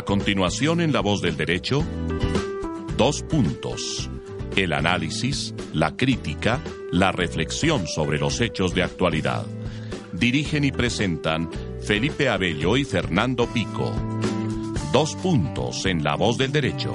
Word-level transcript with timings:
A 0.00 0.02
continuación 0.02 0.80
en 0.80 0.94
La 0.94 1.00
Voz 1.00 1.20
del 1.20 1.36
Derecho, 1.36 1.84
dos 2.96 3.22
puntos. 3.22 4.08
El 4.56 4.72
análisis, 4.72 5.54
la 5.74 5.94
crítica, 5.94 6.62
la 6.90 7.12
reflexión 7.12 7.86
sobre 7.86 8.18
los 8.18 8.40
hechos 8.40 8.74
de 8.74 8.82
actualidad. 8.82 9.44
Dirigen 10.14 10.64
y 10.64 10.72
presentan 10.72 11.50
Felipe 11.82 12.30
Abello 12.30 12.78
y 12.78 12.84
Fernando 12.84 13.46
Pico. 13.46 13.92
Dos 14.90 15.16
puntos 15.16 15.84
en 15.84 16.02
La 16.02 16.14
Voz 16.16 16.38
del 16.38 16.50
Derecho. 16.50 16.94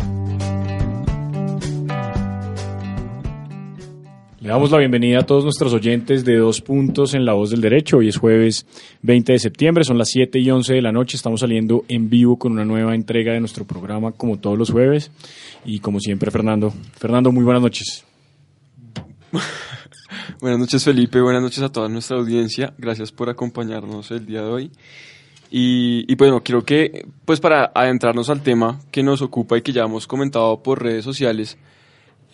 Le 4.46 4.52
damos 4.52 4.70
la 4.70 4.78
bienvenida 4.78 5.22
a 5.22 5.26
todos 5.26 5.44
nuestros 5.44 5.74
oyentes 5.74 6.24
de 6.24 6.38
Dos 6.38 6.62
Puntos 6.62 7.16
en 7.16 7.26
La 7.26 7.34
Voz 7.34 7.50
del 7.50 7.62
Derecho. 7.62 7.98
Hoy 7.98 8.10
es 8.10 8.18
jueves 8.18 8.68
20 9.02 9.32
de 9.32 9.40
septiembre, 9.40 9.84
son 9.84 9.98
las 9.98 10.10
7 10.10 10.38
y 10.38 10.52
11 10.52 10.76
de 10.76 10.84
la 10.84 10.92
noche. 10.92 11.18
Estamos 11.18 11.40
saliendo 11.40 11.84
en 11.88 12.12
vivo 12.12 12.38
con 12.38 12.52
una 12.52 12.64
nueva 12.64 12.94
entrega 12.94 13.34
de 13.34 13.40
nuestro 13.40 13.66
programa, 13.66 14.12
como 14.12 14.38
todos 14.38 14.56
los 14.56 14.70
jueves. 14.70 15.10
Y 15.66 15.80
como 15.80 16.00
siempre, 16.00 16.30
Fernando. 16.30 16.72
Fernando, 16.96 17.32
muy 17.32 17.44
buenas 17.44 17.64
noches. 17.64 18.06
buenas 20.40 20.60
noches, 20.60 20.84
Felipe. 20.84 21.20
Buenas 21.22 21.42
noches 21.42 21.64
a 21.64 21.72
toda 21.72 21.90
nuestra 21.90 22.18
audiencia. 22.18 22.72
Gracias 22.78 23.12
por 23.12 23.32
acompañarnos 23.32 24.12
el 24.12 24.28
día 24.28 24.44
de 24.44 24.48
hoy. 24.48 24.72
Y, 25.50 26.14
bueno, 26.18 26.44
quiero 26.44 26.64
que, 26.64 27.08
pues 27.26 27.40
para 27.40 27.72
adentrarnos 27.74 28.30
al 28.30 28.44
tema 28.44 28.80
que 28.92 29.02
nos 29.02 29.24
ocupa 29.24 29.58
y 29.58 29.64
que 29.64 29.74
ya 29.74 29.86
hemos 29.86 30.06
comentado 30.06 30.62
por 30.62 30.84
redes 30.84 31.04
sociales, 31.04 31.58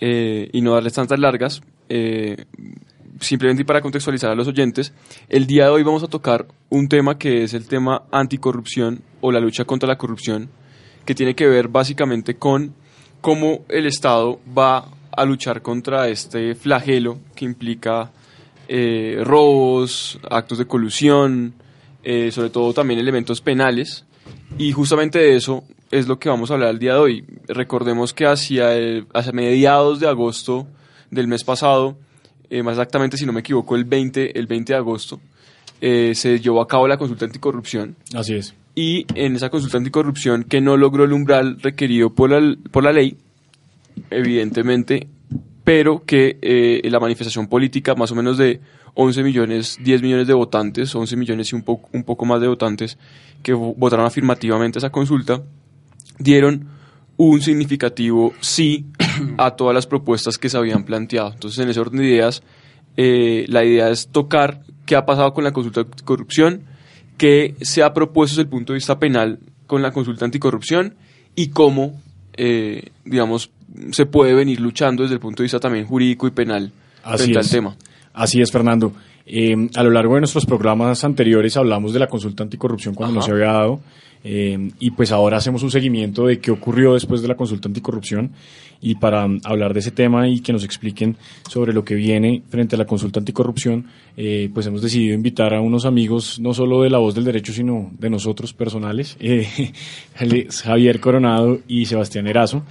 eh, 0.01 0.49
y 0.51 0.61
no 0.61 0.73
darles 0.73 0.93
tantas 0.93 1.19
largas, 1.19 1.61
eh, 1.93 2.45
simplemente 3.19 3.65
para 3.65 3.81
contextualizar 3.81 4.31
a 4.31 4.35
los 4.35 4.47
oyentes, 4.47 4.93
el 5.27 5.45
día 5.45 5.65
de 5.65 5.71
hoy 5.71 5.83
vamos 5.83 6.03
a 6.03 6.07
tocar 6.07 6.47
un 6.69 6.87
tema 6.87 7.17
que 7.17 7.43
es 7.43 7.53
el 7.53 7.67
tema 7.67 8.03
anticorrupción 8.13 9.01
o 9.19 9.29
la 9.29 9.41
lucha 9.41 9.65
contra 9.65 9.89
la 9.89 9.97
corrupción, 9.97 10.49
que 11.03 11.13
tiene 11.13 11.35
que 11.35 11.47
ver 11.47 11.67
básicamente 11.67 12.35
con 12.35 12.73
cómo 13.19 13.65
el 13.67 13.87
Estado 13.87 14.39
va 14.57 14.87
a 15.11 15.25
luchar 15.25 15.61
contra 15.61 16.07
este 16.07 16.55
flagelo 16.55 17.19
que 17.35 17.43
implica 17.43 18.09
eh, 18.69 19.19
robos, 19.25 20.17
actos 20.29 20.59
de 20.59 20.67
colusión, 20.67 21.55
sobre 22.31 22.49
todo 22.51 22.73
también 22.73 23.01
elementos 23.01 23.41
penales. 23.41 24.05
Y 24.57 24.71
justamente 24.71 25.19
de 25.19 25.35
eso 25.35 25.65
es 25.91 26.07
lo 26.07 26.17
que 26.17 26.29
vamos 26.29 26.49
a 26.49 26.53
hablar 26.53 26.69
el 26.69 26.79
día 26.79 26.93
de 26.93 26.99
hoy. 26.99 27.25
Recordemos 27.49 28.13
que 28.13 28.25
hacia, 28.25 28.69
hacia 29.13 29.33
mediados 29.33 29.99
de 29.99 30.07
agosto 30.07 30.67
del 31.11 31.27
mes 31.27 31.43
pasado, 31.43 31.97
eh, 32.49 32.63
más 32.63 32.73
exactamente 32.73 33.17
si 33.17 33.25
no 33.25 33.33
me 33.33 33.41
equivoco, 33.41 33.75
el 33.75 33.85
20, 33.85 34.37
el 34.39 34.47
20 34.47 34.73
de 34.73 34.77
agosto, 34.77 35.19
eh, 35.79 36.13
se 36.15 36.39
llevó 36.39 36.61
a 36.61 36.67
cabo 36.67 36.87
la 36.87 36.97
consulta 36.97 37.25
anticorrupción. 37.25 37.95
Así 38.13 38.35
es. 38.35 38.55
Y 38.73 39.05
en 39.15 39.35
esa 39.35 39.49
consulta 39.49 39.77
anticorrupción 39.77 40.43
que 40.45 40.61
no 40.61 40.77
logró 40.77 41.03
el 41.03 41.13
umbral 41.13 41.59
requerido 41.61 42.13
por 42.13 42.29
la, 42.29 42.55
por 42.71 42.83
la 42.83 42.93
ley, 42.93 43.17
evidentemente, 44.09 45.07
pero 45.63 46.03
que 46.05 46.37
eh, 46.41 46.81
la 46.89 46.99
manifestación 46.99 47.47
política, 47.47 47.95
más 47.95 48.11
o 48.11 48.15
menos 48.15 48.37
de 48.37 48.61
11 48.93 49.23
millones, 49.23 49.77
10 49.81 50.01
millones 50.01 50.27
de 50.27 50.33
votantes, 50.33 50.93
11 50.93 51.15
millones 51.17 51.51
y 51.51 51.55
un, 51.55 51.63
poco 51.63 51.89
un 51.93 52.03
poco 52.03 52.25
más 52.25 52.41
de 52.41 52.47
votantes 52.47 52.97
que 53.43 53.53
votaron 53.53 54.05
afirmativamente 54.05 54.79
esa 54.79 54.89
consulta, 54.89 55.41
dieron 56.19 56.67
un 57.17 57.41
significativo 57.41 58.33
sí 58.39 58.85
a 59.37 59.51
todas 59.51 59.73
las 59.73 59.87
propuestas 59.87 60.37
que 60.37 60.49
se 60.49 60.57
habían 60.57 60.83
planteado. 60.83 61.31
Entonces, 61.33 61.59
en 61.59 61.69
ese 61.69 61.79
orden 61.79 61.99
de 61.99 62.07
ideas, 62.07 62.43
eh, 62.97 63.45
la 63.47 63.63
idea 63.63 63.89
es 63.89 64.07
tocar 64.07 64.61
qué 64.85 64.95
ha 64.95 65.05
pasado 65.05 65.33
con 65.33 65.43
la 65.43 65.51
consulta 65.51 65.81
anticorrupción, 65.81 66.61
qué 67.17 67.55
se 67.61 67.83
ha 67.83 67.93
propuesto 67.93 68.33
desde 68.33 68.43
el 68.43 68.49
punto 68.49 68.73
de 68.73 68.77
vista 68.77 68.99
penal 68.99 69.39
con 69.67 69.81
la 69.81 69.91
consulta 69.91 70.25
anticorrupción 70.25 70.95
y 71.35 71.49
cómo, 71.49 72.01
eh, 72.33 72.89
digamos, 73.05 73.51
se 73.91 74.05
puede 74.05 74.33
venir 74.33 74.59
luchando 74.59 75.03
desde 75.03 75.15
el 75.15 75.21
punto 75.21 75.43
de 75.43 75.45
vista 75.45 75.59
también 75.59 75.85
jurídico 75.85 76.27
y 76.27 76.31
penal 76.31 76.71
frente 77.15 77.39
al 77.39 77.49
tema. 77.49 77.75
Así 78.13 78.41
es, 78.41 78.51
Fernando. 78.51 78.93
Eh, 79.25 79.55
a 79.75 79.83
lo 79.83 79.91
largo 79.91 80.15
de 80.15 80.21
nuestros 80.21 80.45
programas 80.45 81.03
anteriores 81.03 81.55
hablamos 81.55 81.93
de 81.93 81.99
la 81.99 82.07
consulta 82.07 82.43
anticorrupción 82.43 82.95
cuando 82.95 83.15
no 83.15 83.21
se 83.21 83.31
había 83.31 83.53
dado. 83.53 83.79
Eh, 84.23 84.71
y 84.79 84.91
pues 84.91 85.11
ahora 85.11 85.37
hacemos 85.37 85.63
un 85.63 85.71
seguimiento 85.71 86.27
de 86.27 86.39
qué 86.39 86.51
ocurrió 86.51 86.93
después 86.93 87.21
de 87.21 87.27
la 87.27 87.35
consulta 87.35 87.67
anticorrupción 87.67 88.31
y 88.79 88.95
para 88.95 89.27
hablar 89.43 89.73
de 89.73 89.79
ese 89.79 89.91
tema 89.91 90.27
y 90.27 90.41
que 90.41 90.53
nos 90.53 90.63
expliquen 90.63 91.17
sobre 91.47 91.73
lo 91.73 91.83
que 91.83 91.95
viene 91.95 92.43
frente 92.49 92.75
a 92.75 92.79
la 92.79 92.85
consulta 92.85 93.19
anticorrupción, 93.19 93.87
eh, 94.17 94.49
pues 94.53 94.65
hemos 94.67 94.81
decidido 94.81 95.15
invitar 95.15 95.53
a 95.53 95.61
unos 95.61 95.85
amigos, 95.85 96.39
no 96.39 96.53
solo 96.53 96.81
de 96.81 96.89
la 96.89 96.97
voz 96.97 97.15
del 97.15 97.23
derecho, 97.23 97.53
sino 97.53 97.91
de 97.97 98.09
nosotros 98.09 98.53
personales, 98.53 99.17
eh, 99.19 99.71
Javier 100.63 100.99
Coronado 100.99 101.59
y 101.67 101.85
Sebastián 101.85 102.27
Erazo. 102.27 102.63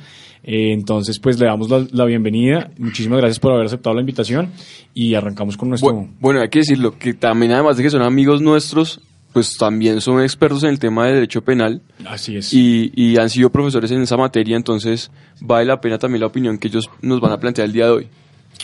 entonces, 0.42 1.18
pues 1.18 1.38
le 1.38 1.46
damos 1.46 1.68
la, 1.92 2.04
bienvenida. 2.04 2.70
Muchísimas 2.78 3.18
gracias 3.18 3.38
por 3.38 3.52
haber 3.52 3.66
aceptado 3.66 3.94
la 3.94 4.00
invitación 4.00 4.50
y 4.94 5.14
arrancamos 5.14 5.56
con 5.56 5.68
nuestro... 5.68 6.08
bueno, 6.20 6.40
hay 6.40 6.48
que 6.48 6.60
decirlo, 6.60 6.96
que 6.98 7.14
también 7.14 7.52
además 7.52 7.76
de 7.76 7.84
que 7.84 7.90
son 7.90 8.02
amigos 8.02 8.40
nuestros, 8.40 9.00
pues 9.32 9.56
también 9.56 10.00
son 10.00 10.22
expertos 10.22 10.62
en 10.64 10.70
el 10.70 10.78
tema 10.78 11.06
de 11.06 11.14
derecho 11.14 11.42
penal. 11.42 11.82
Así 12.06 12.36
es. 12.36 12.52
Y, 12.52 12.92
y, 12.94 13.16
han 13.18 13.30
sido 13.30 13.50
profesores 13.50 13.90
en 13.90 14.02
esa 14.02 14.16
materia, 14.16 14.56
entonces 14.56 15.10
vale 15.40 15.66
la 15.66 15.80
pena 15.80 15.98
también 15.98 16.20
la 16.20 16.26
opinión 16.26 16.58
que 16.58 16.68
ellos 16.68 16.90
nos 17.02 17.20
van 17.20 17.32
a 17.32 17.38
plantear 17.38 17.66
el 17.66 17.72
día 17.72 17.86
de 17.86 17.90
hoy. 17.90 18.08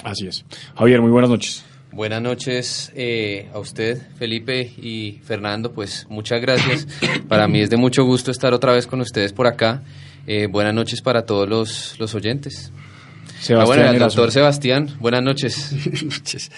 Así 0.04 0.27
es. 0.27 0.44
Javier, 0.77 1.00
muy 1.00 1.10
buenas 1.10 1.31
noches. 1.31 1.65
Buenas 1.93 2.21
noches 2.21 2.93
eh, 2.94 3.49
a 3.54 3.59
usted, 3.59 4.03
Felipe 4.19 4.71
y 4.77 5.21
Fernando. 5.25 5.72
Pues 5.72 6.06
muchas 6.10 6.41
gracias. 6.41 6.87
para 7.28 7.48
mí 7.48 7.60
es 7.60 7.71
de 7.71 7.77
mucho 7.77 8.04
gusto 8.04 8.31
estar 8.31 8.53
otra 8.53 8.72
vez 8.72 8.87
con 8.87 9.00
ustedes 9.00 9.33
por 9.33 9.47
acá. 9.47 9.83
Eh, 10.27 10.47
buenas 10.47 10.75
noches 10.75 11.00
para 11.00 11.25
todos 11.25 11.48
los, 11.48 11.98
los 11.98 12.15
oyentes. 12.15 12.72
Sebastián 13.41 13.61
ah, 13.61 13.65
bueno, 13.65 13.91
el 13.93 13.99
doctor 13.99 14.33
Sebastián, 14.33 14.89
buenas 15.01 15.23
noches. 15.23 16.51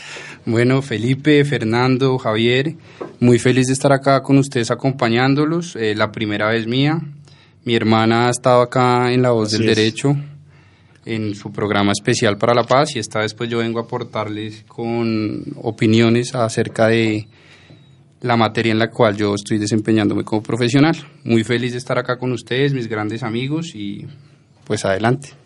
Bueno, 0.47 0.81
Felipe, 0.81 1.44
Fernando, 1.44 2.16
Javier, 2.19 2.75
muy 3.21 3.39
feliz 3.39 3.66
de 3.66 3.72
estar 3.72 3.93
acá 3.93 4.22
con 4.22 4.39
ustedes 4.39 4.71
acompañándolos. 4.71 5.77
Eh, 5.77 5.94
la 5.94 6.11
primera 6.11 6.49
vez 6.49 6.67
mía. 6.67 7.00
Mi 7.65 7.75
hermana 7.75 8.28
ha 8.28 8.31
estado 8.31 8.62
acá 8.62 9.12
en 9.12 9.21
La 9.21 9.33
Voz 9.33 9.50
del 9.50 9.67
Derecho, 9.67 10.17
en 11.05 11.34
su 11.34 11.53
programa 11.53 11.93
especial 11.93 12.38
para 12.38 12.55
la 12.55 12.62
paz, 12.65 12.97
y 12.97 12.99
esta 12.99 13.21
vez 13.21 13.34
pues 13.34 13.50
yo 13.50 13.59
vengo 13.59 13.78
a 13.78 13.83
aportarles 13.83 14.65
con 14.67 15.44
opiniones 15.56 16.34
acerca 16.34 16.87
de 16.87 17.28
la 18.22 18.37
materia 18.37 18.72
en 18.72 18.78
la 18.78 18.88
cual 18.88 19.17
yo 19.17 19.34
estoy 19.34 19.59
desempeñándome 19.59 20.25
como 20.25 20.43
profesional. 20.43 20.97
Muy 21.25 21.44
feliz 21.44 21.72
de 21.72 21.78
estar 21.78 21.99
acá 21.99 22.17
con 22.17 22.33
ustedes, 22.33 22.72
mis 22.72 22.88
grandes 22.88 23.22
amigos, 23.22 23.75
y 23.75 24.06
pues 24.65 24.84
adelante. 24.84 25.38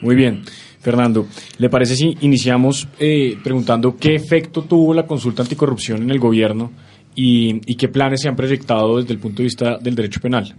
Muy 0.00 0.14
bien. 0.14 0.42
Fernando, 0.80 1.26
¿le 1.58 1.68
parece 1.68 1.94
si 1.94 2.16
iniciamos 2.22 2.88
eh, 2.98 3.36
preguntando 3.44 3.96
qué 3.96 4.14
efecto 4.14 4.62
tuvo 4.62 4.94
la 4.94 5.06
consulta 5.06 5.42
anticorrupción 5.42 6.02
en 6.02 6.10
el 6.10 6.18
gobierno 6.18 6.72
y, 7.14 7.60
qué 7.74 7.88
planes 7.88 8.22
se 8.22 8.28
han 8.28 8.36
proyectado 8.36 8.96
desde 8.98 9.12
el 9.12 9.18
punto 9.18 9.38
de 9.38 9.44
vista 9.44 9.76
del 9.78 9.94
derecho 9.94 10.20
penal? 10.20 10.54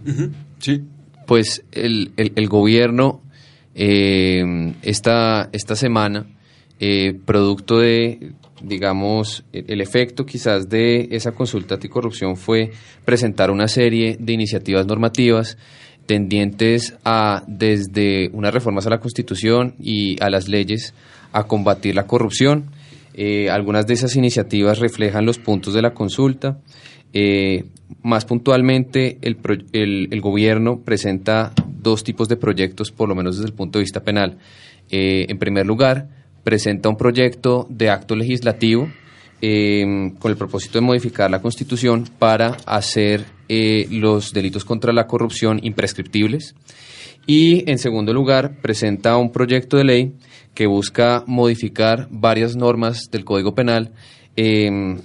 Sí. 0.58 0.80
Pues 1.26 1.64
el, 1.72 2.12
el, 2.16 2.48
gobierno 2.48 3.20
eh, 3.74 4.74
esta, 4.82 5.48
esta 5.52 5.74
semana, 5.74 6.26
eh, 6.78 7.18
producto 7.24 7.78
de, 7.78 8.32
digamos, 8.62 9.44
el 9.52 9.80
efecto 9.80 10.24
quizás 10.24 10.68
de 10.68 11.08
esa 11.10 11.32
consulta 11.32 11.74
anticorrupción 11.74 12.36
fue 12.36 12.70
presentar 13.04 13.50
una 13.50 13.66
serie 13.66 14.16
de 14.20 14.32
iniciativas 14.32 14.86
normativas 14.86 15.58
tendientes 16.06 16.94
a, 17.04 17.44
desde 17.46 18.30
unas 18.32 18.52
reformas 18.52 18.86
a 18.86 18.90
la 18.90 19.00
Constitución 19.00 19.74
y 19.80 20.22
a 20.22 20.30
las 20.30 20.48
leyes, 20.48 20.94
a 21.32 21.44
combatir 21.44 21.94
la 21.94 22.06
corrupción. 22.06 22.66
Eh, 23.14 23.50
algunas 23.50 23.86
de 23.86 23.94
esas 23.94 24.16
iniciativas 24.16 24.78
reflejan 24.78 25.26
los 25.26 25.38
puntos 25.38 25.74
de 25.74 25.82
la 25.82 25.92
consulta. 25.92 26.58
Eh, 27.12 27.64
más 28.02 28.24
puntualmente, 28.24 29.18
el, 29.20 29.38
el, 29.72 30.20
gobierno 30.20 30.80
presenta 30.80 31.52
dos 31.68 32.04
tipos 32.04 32.28
de 32.28 32.36
proyectos, 32.36 32.90
por 32.90 33.08
lo 33.08 33.14
menos 33.14 33.36
desde 33.36 33.48
el 33.48 33.54
punto 33.54 33.78
de 33.78 33.82
vista 33.84 34.02
penal. 34.02 34.38
Eh, 34.90 35.26
en 35.28 35.38
primer 35.38 35.66
lugar, 35.66 36.08
presenta 36.42 36.88
un 36.88 36.96
proyecto 36.96 37.66
de 37.68 37.90
acto 37.90 38.16
legislativo 38.16 38.88
eh, 39.42 40.12
con 40.18 40.30
el 40.30 40.38
propósito 40.38 40.78
de 40.78 40.86
modificar 40.86 41.30
la 41.30 41.42
Constitución 41.42 42.08
para 42.18 42.56
hacer 42.64 43.26
eh, 43.48 43.86
los 43.90 44.32
delitos 44.32 44.64
contra 44.64 44.92
la 44.92 45.06
corrupción 45.06 45.60
imprescriptibles. 45.62 46.54
Y 47.26 47.68
en 47.70 47.78
segundo 47.78 48.14
lugar, 48.14 48.56
presenta 48.62 49.16
un 49.16 49.30
proyecto 49.30 49.76
de 49.76 49.84
ley 49.84 50.12
que 50.54 50.66
busca 50.66 51.24
modificar 51.26 52.08
varias 52.10 52.56
normas 52.56 53.10
del 53.10 53.24
Código 53.24 53.54
Penal, 53.54 53.92
em, 54.36 55.00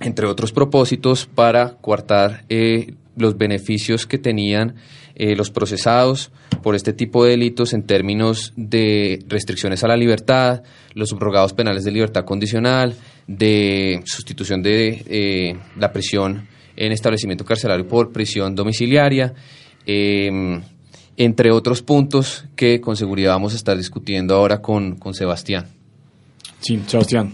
entre 0.00 0.26
otros 0.26 0.52
propósitos, 0.52 1.26
para 1.26 1.76
coartar 1.80 2.44
eh, 2.48 2.94
los 3.16 3.38
beneficios 3.38 4.06
que 4.06 4.18
tenían 4.18 4.74
eh, 5.14 5.34
los 5.34 5.50
procesados 5.50 6.30
por 6.62 6.74
este 6.74 6.92
tipo 6.92 7.24
de 7.24 7.30
delitos 7.30 7.72
en 7.72 7.84
términos 7.84 8.52
de 8.56 9.24
restricciones 9.28 9.82
a 9.82 9.88
la 9.88 9.96
libertad, 9.96 10.62
los 10.92 11.08
subrogados 11.08 11.54
penales 11.54 11.84
de 11.84 11.92
libertad 11.92 12.24
condicional, 12.24 12.96
de 13.26 14.02
sustitución 14.04 14.62
de 14.62 15.04
eh, 15.06 15.56
la 15.76 15.92
prisión 15.92 16.46
en 16.76 16.92
establecimiento 16.92 17.44
carcelario 17.44 17.88
por 17.88 18.12
prisión 18.12 18.54
domiciliaria, 18.54 19.34
em, 19.86 20.60
entre 21.16 21.50
otros 21.50 21.82
puntos 21.82 22.44
que 22.54 22.80
con 22.80 22.96
seguridad 22.96 23.32
vamos 23.32 23.54
a 23.54 23.56
estar 23.56 23.76
discutiendo 23.76 24.34
ahora 24.34 24.60
con, 24.60 24.96
con 24.96 25.14
Sebastián. 25.14 25.66
Sí, 26.60 26.80
Sebastián. 26.86 27.32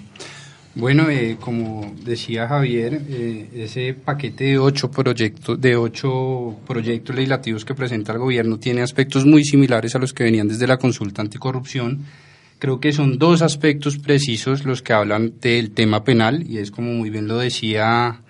Bueno, 0.74 1.10
eh, 1.10 1.36
como 1.38 1.94
decía 2.02 2.48
Javier, 2.48 3.02
eh, 3.10 3.48
ese 3.56 3.92
paquete 3.92 4.44
de 4.44 4.58
ocho 4.58 4.90
proyectos, 4.90 5.60
de 5.60 5.76
ocho 5.76 6.56
proyectos 6.66 7.14
legislativos 7.14 7.64
que 7.66 7.74
presenta 7.74 8.12
el 8.12 8.18
gobierno 8.18 8.58
tiene 8.58 8.80
aspectos 8.80 9.26
muy 9.26 9.44
similares 9.44 9.94
a 9.94 9.98
los 9.98 10.14
que 10.14 10.24
venían 10.24 10.48
desde 10.48 10.66
la 10.66 10.78
consulta 10.78 11.20
anticorrupción. 11.20 12.06
Creo 12.62 12.78
que 12.78 12.92
son 12.92 13.18
dos 13.18 13.42
aspectos 13.42 13.98
precisos 13.98 14.64
los 14.64 14.82
que 14.82 14.92
hablan 14.92 15.40
del 15.40 15.72
tema 15.72 16.04
penal 16.04 16.48
y 16.48 16.58
es 16.58 16.70
como 16.70 16.92
muy 16.92 17.10
bien 17.10 17.26
lo 17.26 17.38
decía 17.38 18.20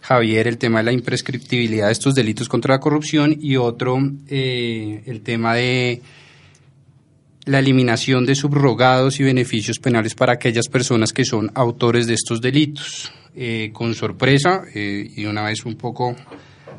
Javier, 0.00 0.48
el 0.48 0.58
tema 0.58 0.80
de 0.80 0.86
la 0.86 0.92
imprescriptibilidad 0.92 1.86
de 1.86 1.92
estos 1.92 2.16
delitos 2.16 2.48
contra 2.48 2.74
la 2.74 2.80
corrupción 2.80 3.38
y 3.40 3.54
otro, 3.54 3.96
eh, 4.26 5.04
el 5.06 5.20
tema 5.20 5.54
de 5.54 6.02
la 7.44 7.60
eliminación 7.60 8.26
de 8.26 8.34
subrogados 8.34 9.20
y 9.20 9.22
beneficios 9.22 9.78
penales 9.78 10.16
para 10.16 10.32
aquellas 10.32 10.66
personas 10.66 11.12
que 11.12 11.24
son 11.24 11.52
autores 11.54 12.08
de 12.08 12.14
estos 12.14 12.40
delitos. 12.40 13.12
Eh, 13.36 13.70
con 13.72 13.94
sorpresa 13.94 14.64
eh, 14.74 15.12
y 15.14 15.26
una 15.26 15.44
vez 15.44 15.64
un 15.64 15.76
poco 15.76 16.16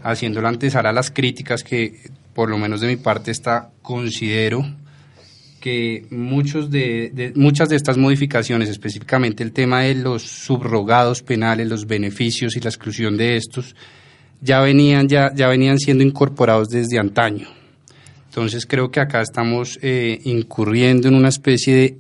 haciendo 0.04 0.42
la 0.42 0.50
antesala 0.50 0.90
a 0.90 0.94
las 0.94 1.10
críticas 1.10 1.64
que 1.64 2.02
por 2.34 2.50
lo 2.50 2.58
menos 2.58 2.82
de 2.82 2.88
mi 2.88 2.98
parte 2.98 3.32
está 3.32 3.72
considero 3.82 4.66
que 5.66 6.06
muchos 6.12 6.70
de, 6.70 7.34
muchas 7.34 7.70
de 7.70 7.76
estas 7.76 7.98
modificaciones, 7.98 8.70
específicamente 8.70 9.42
el 9.42 9.52
tema 9.52 9.82
de 9.82 9.96
los 9.96 10.22
subrogados 10.22 11.24
penales, 11.24 11.68
los 11.68 11.88
beneficios 11.88 12.56
y 12.56 12.60
la 12.60 12.70
exclusión 12.70 13.18
de 13.18 13.36
estos, 13.36 13.76
ya 14.42 14.60
venían, 14.60 15.08
ya, 15.08 15.34
ya 15.34 15.48
venían 15.48 15.80
siendo 15.80 16.04
incorporados 16.04 16.70
desde 16.70 17.00
antaño. 17.00 17.48
Entonces 18.30 18.68
creo 18.68 18.92
que 18.92 19.00
acá 19.00 19.22
estamos 19.22 19.80
eh, 19.82 20.22
incurriendo 20.26 21.08
en 21.08 21.16
una 21.16 21.30
especie 21.30 21.76
de 21.76 21.98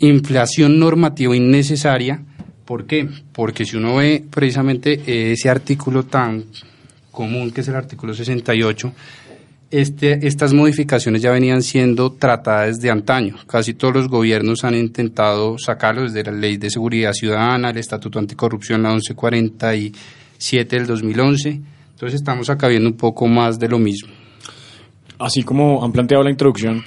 inflación 0.00 0.80
normativa 0.80 1.36
innecesaria. 1.36 2.24
¿Por 2.64 2.88
qué? 2.88 3.08
Porque 3.32 3.64
si 3.64 3.76
uno 3.76 3.94
ve 3.98 4.24
precisamente 4.28 5.30
ese 5.30 5.48
artículo 5.48 6.06
tan 6.06 6.46
común 7.12 7.52
que 7.52 7.60
es 7.60 7.68
el 7.68 7.76
artículo 7.76 8.14
68, 8.14 8.92
este, 9.70 10.26
estas 10.26 10.52
modificaciones 10.52 11.22
ya 11.22 11.30
venían 11.30 11.62
siendo 11.62 12.12
tratadas 12.12 12.76
desde 12.76 12.90
antaño. 12.90 13.36
Casi 13.46 13.74
todos 13.74 13.94
los 13.94 14.08
gobiernos 14.08 14.64
han 14.64 14.74
intentado 14.74 15.58
sacarlo 15.58 16.02
desde 16.02 16.24
la 16.24 16.32
Ley 16.32 16.56
de 16.56 16.70
Seguridad 16.70 17.12
Ciudadana, 17.12 17.70
el 17.70 17.78
Estatuto 17.78 18.18
Anticorrupción, 18.18 18.82
la 18.82 18.90
1147 18.90 20.76
del 20.76 20.86
2011. 20.86 21.60
Entonces 21.92 22.20
estamos 22.20 22.50
acá 22.50 22.68
viendo 22.68 22.88
un 22.88 22.96
poco 22.96 23.26
más 23.26 23.58
de 23.58 23.68
lo 23.68 23.78
mismo 23.78 24.08
así 25.18 25.42
como 25.42 25.84
han 25.84 25.92
planteado 25.92 26.24
la 26.24 26.30
introducción, 26.30 26.84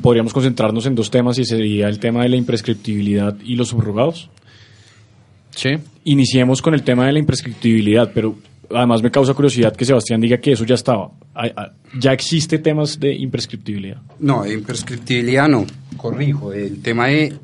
podríamos 0.00 0.32
concentrarnos 0.32 0.86
en 0.86 0.94
dos 0.94 1.10
temas 1.10 1.38
y 1.38 1.44
sería 1.44 1.88
el 1.88 1.98
tema 1.98 2.22
de 2.22 2.30
la 2.30 2.36
imprescriptibilidad 2.36 3.36
y 3.44 3.56
los 3.56 3.68
subrogados. 3.68 4.30
Sí. 5.50 5.70
Iniciemos 6.04 6.60
con 6.60 6.74
el 6.74 6.82
tema 6.82 7.06
de 7.06 7.12
la 7.12 7.18
imprescriptibilidad, 7.18 8.10
pero 8.14 8.36
además 8.74 9.02
me 9.02 9.10
causa 9.10 9.34
curiosidad 9.34 9.74
que 9.74 9.84
Sebastián 9.84 10.20
diga 10.20 10.38
que 10.38 10.52
eso 10.52 10.64
ya 10.64 10.74
estaba. 10.74 11.10
¿Ya 11.98 12.12
existe 12.12 12.58
temas 12.58 12.98
de 12.98 13.14
imprescriptibilidad? 13.14 14.00
No, 14.18 14.42
de 14.42 14.54
imprescriptibilidad 14.54 15.48
no, 15.48 15.66
corrijo. 15.96 16.52
El 16.52 16.82
tema 16.82 17.08
de 17.08 17.34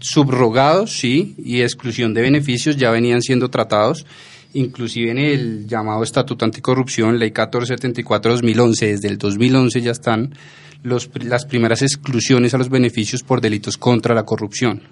subrogados, 0.00 0.98
sí, 0.98 1.34
y 1.38 1.62
exclusión 1.62 2.14
de 2.14 2.22
beneficios 2.22 2.76
ya 2.76 2.90
venían 2.90 3.22
siendo 3.22 3.48
tratados 3.50 4.06
inclusive 4.54 5.10
en 5.10 5.18
el 5.18 5.66
llamado 5.66 6.02
Estatuto 6.02 6.44
Anticorrupción, 6.44 7.18
Ley 7.18 7.30
1474-2011, 7.32 8.80
desde 8.80 9.08
el 9.08 9.18
2011 9.18 9.80
ya 9.80 9.90
están 9.90 10.34
los, 10.82 11.10
las 11.22 11.44
primeras 11.44 11.82
exclusiones 11.82 12.54
a 12.54 12.58
los 12.58 12.68
beneficios 12.70 13.22
por 13.22 13.40
delitos 13.40 13.76
contra 13.76 14.14
la 14.14 14.24
corrupción. 14.24 14.82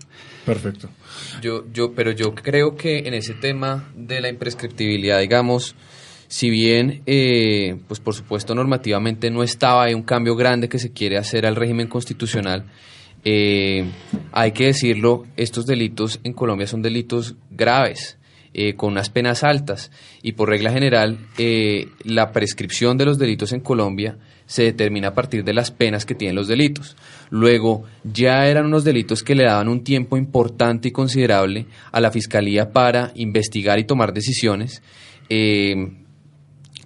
Perfecto. 0.47 0.89
Yo, 1.43 1.65
yo, 1.73 1.93
pero 1.93 2.13
yo 2.13 2.33
creo 2.33 2.77
que 2.77 2.99
en 2.99 3.15
ese 3.15 3.35
tema 3.35 3.91
de 3.97 4.21
la 4.21 4.29
imprescriptibilidad, 4.29 5.19
digamos, 5.19 5.75
si 6.29 6.51
bien, 6.51 7.03
eh, 7.05 7.77
pues 7.89 7.99
por 7.99 8.15
supuesto 8.15 8.55
normativamente 8.55 9.29
no 9.29 9.43
estaba, 9.43 9.85
hay 9.85 9.95
un 9.95 10.05
cambio 10.05 10.37
grande 10.37 10.69
que 10.69 10.79
se 10.79 10.93
quiere 10.93 11.19
hacer 11.19 11.47
al 11.47 11.57
régimen 11.57 11.89
constitucional, 11.89 12.65
eh, 13.25 13.91
hay 14.31 14.53
que 14.53 14.67
decirlo, 14.67 15.27
estos 15.37 15.67
delitos 15.67 16.21
en 16.23 16.33
Colombia 16.33 16.69
son 16.69 16.81
delitos 16.81 17.35
graves. 17.51 18.17
Eh, 18.59 18.75
con 18.75 18.93
unas 18.93 19.11
penas 19.11 19.45
altas 19.45 19.91
y 20.23 20.33
por 20.33 20.49
regla 20.49 20.73
general 20.73 21.19
eh, 21.37 21.91
la 22.05 22.33
prescripción 22.33 22.97
de 22.97 23.05
los 23.05 23.19
delitos 23.19 23.53
en 23.53 23.61
Colombia 23.61 24.17
se 24.47 24.63
determina 24.63 25.09
a 25.09 25.15
partir 25.15 25.45
de 25.45 25.53
las 25.53 25.71
penas 25.71 26.07
que 26.07 26.15
tienen 26.15 26.37
los 26.37 26.49
delitos. 26.49 26.97
Luego, 27.29 27.85
ya 28.03 28.47
eran 28.47 28.65
unos 28.65 28.83
delitos 28.83 29.23
que 29.23 29.35
le 29.35 29.45
daban 29.45 29.69
un 29.69 29.85
tiempo 29.85 30.17
importante 30.17 30.89
y 30.89 30.91
considerable 30.91 31.67
a 31.93 32.01
la 32.01 32.11
Fiscalía 32.11 32.73
para 32.73 33.13
investigar 33.15 33.79
y 33.79 33.85
tomar 33.85 34.15
decisiones. 34.15 34.83
Eh, 35.29 35.75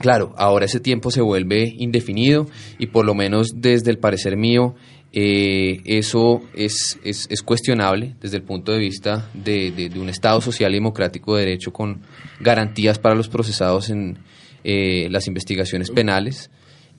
claro, 0.00 0.34
ahora 0.36 0.64
ese 0.64 0.80
tiempo 0.80 1.12
se 1.12 1.20
vuelve 1.20 1.72
indefinido 1.78 2.48
y 2.80 2.88
por 2.88 3.06
lo 3.06 3.14
menos 3.14 3.52
desde 3.54 3.92
el 3.92 3.98
parecer 3.98 4.36
mío 4.36 4.74
eh, 5.12 5.80
eso 5.86 6.42
es, 6.54 6.98
es, 7.02 7.26
es, 7.30 7.42
cuestionable 7.42 8.14
desde 8.20 8.36
el 8.36 8.44
punto 8.44 8.70
de 8.70 8.78
vista 8.78 9.28
de, 9.34 9.72
de, 9.72 9.98
un 9.98 10.08
Estado 10.08 10.40
social 10.40 10.70
y 10.70 10.74
democrático 10.74 11.34
de 11.34 11.46
derecho 11.46 11.72
con 11.72 12.02
garantías 12.38 13.00
para 13.00 13.16
los 13.16 13.28
procesados 13.28 13.90
en 13.90 14.18
eh, 14.62 15.08
las 15.10 15.26
investigaciones 15.26 15.90
penales. 15.90 16.50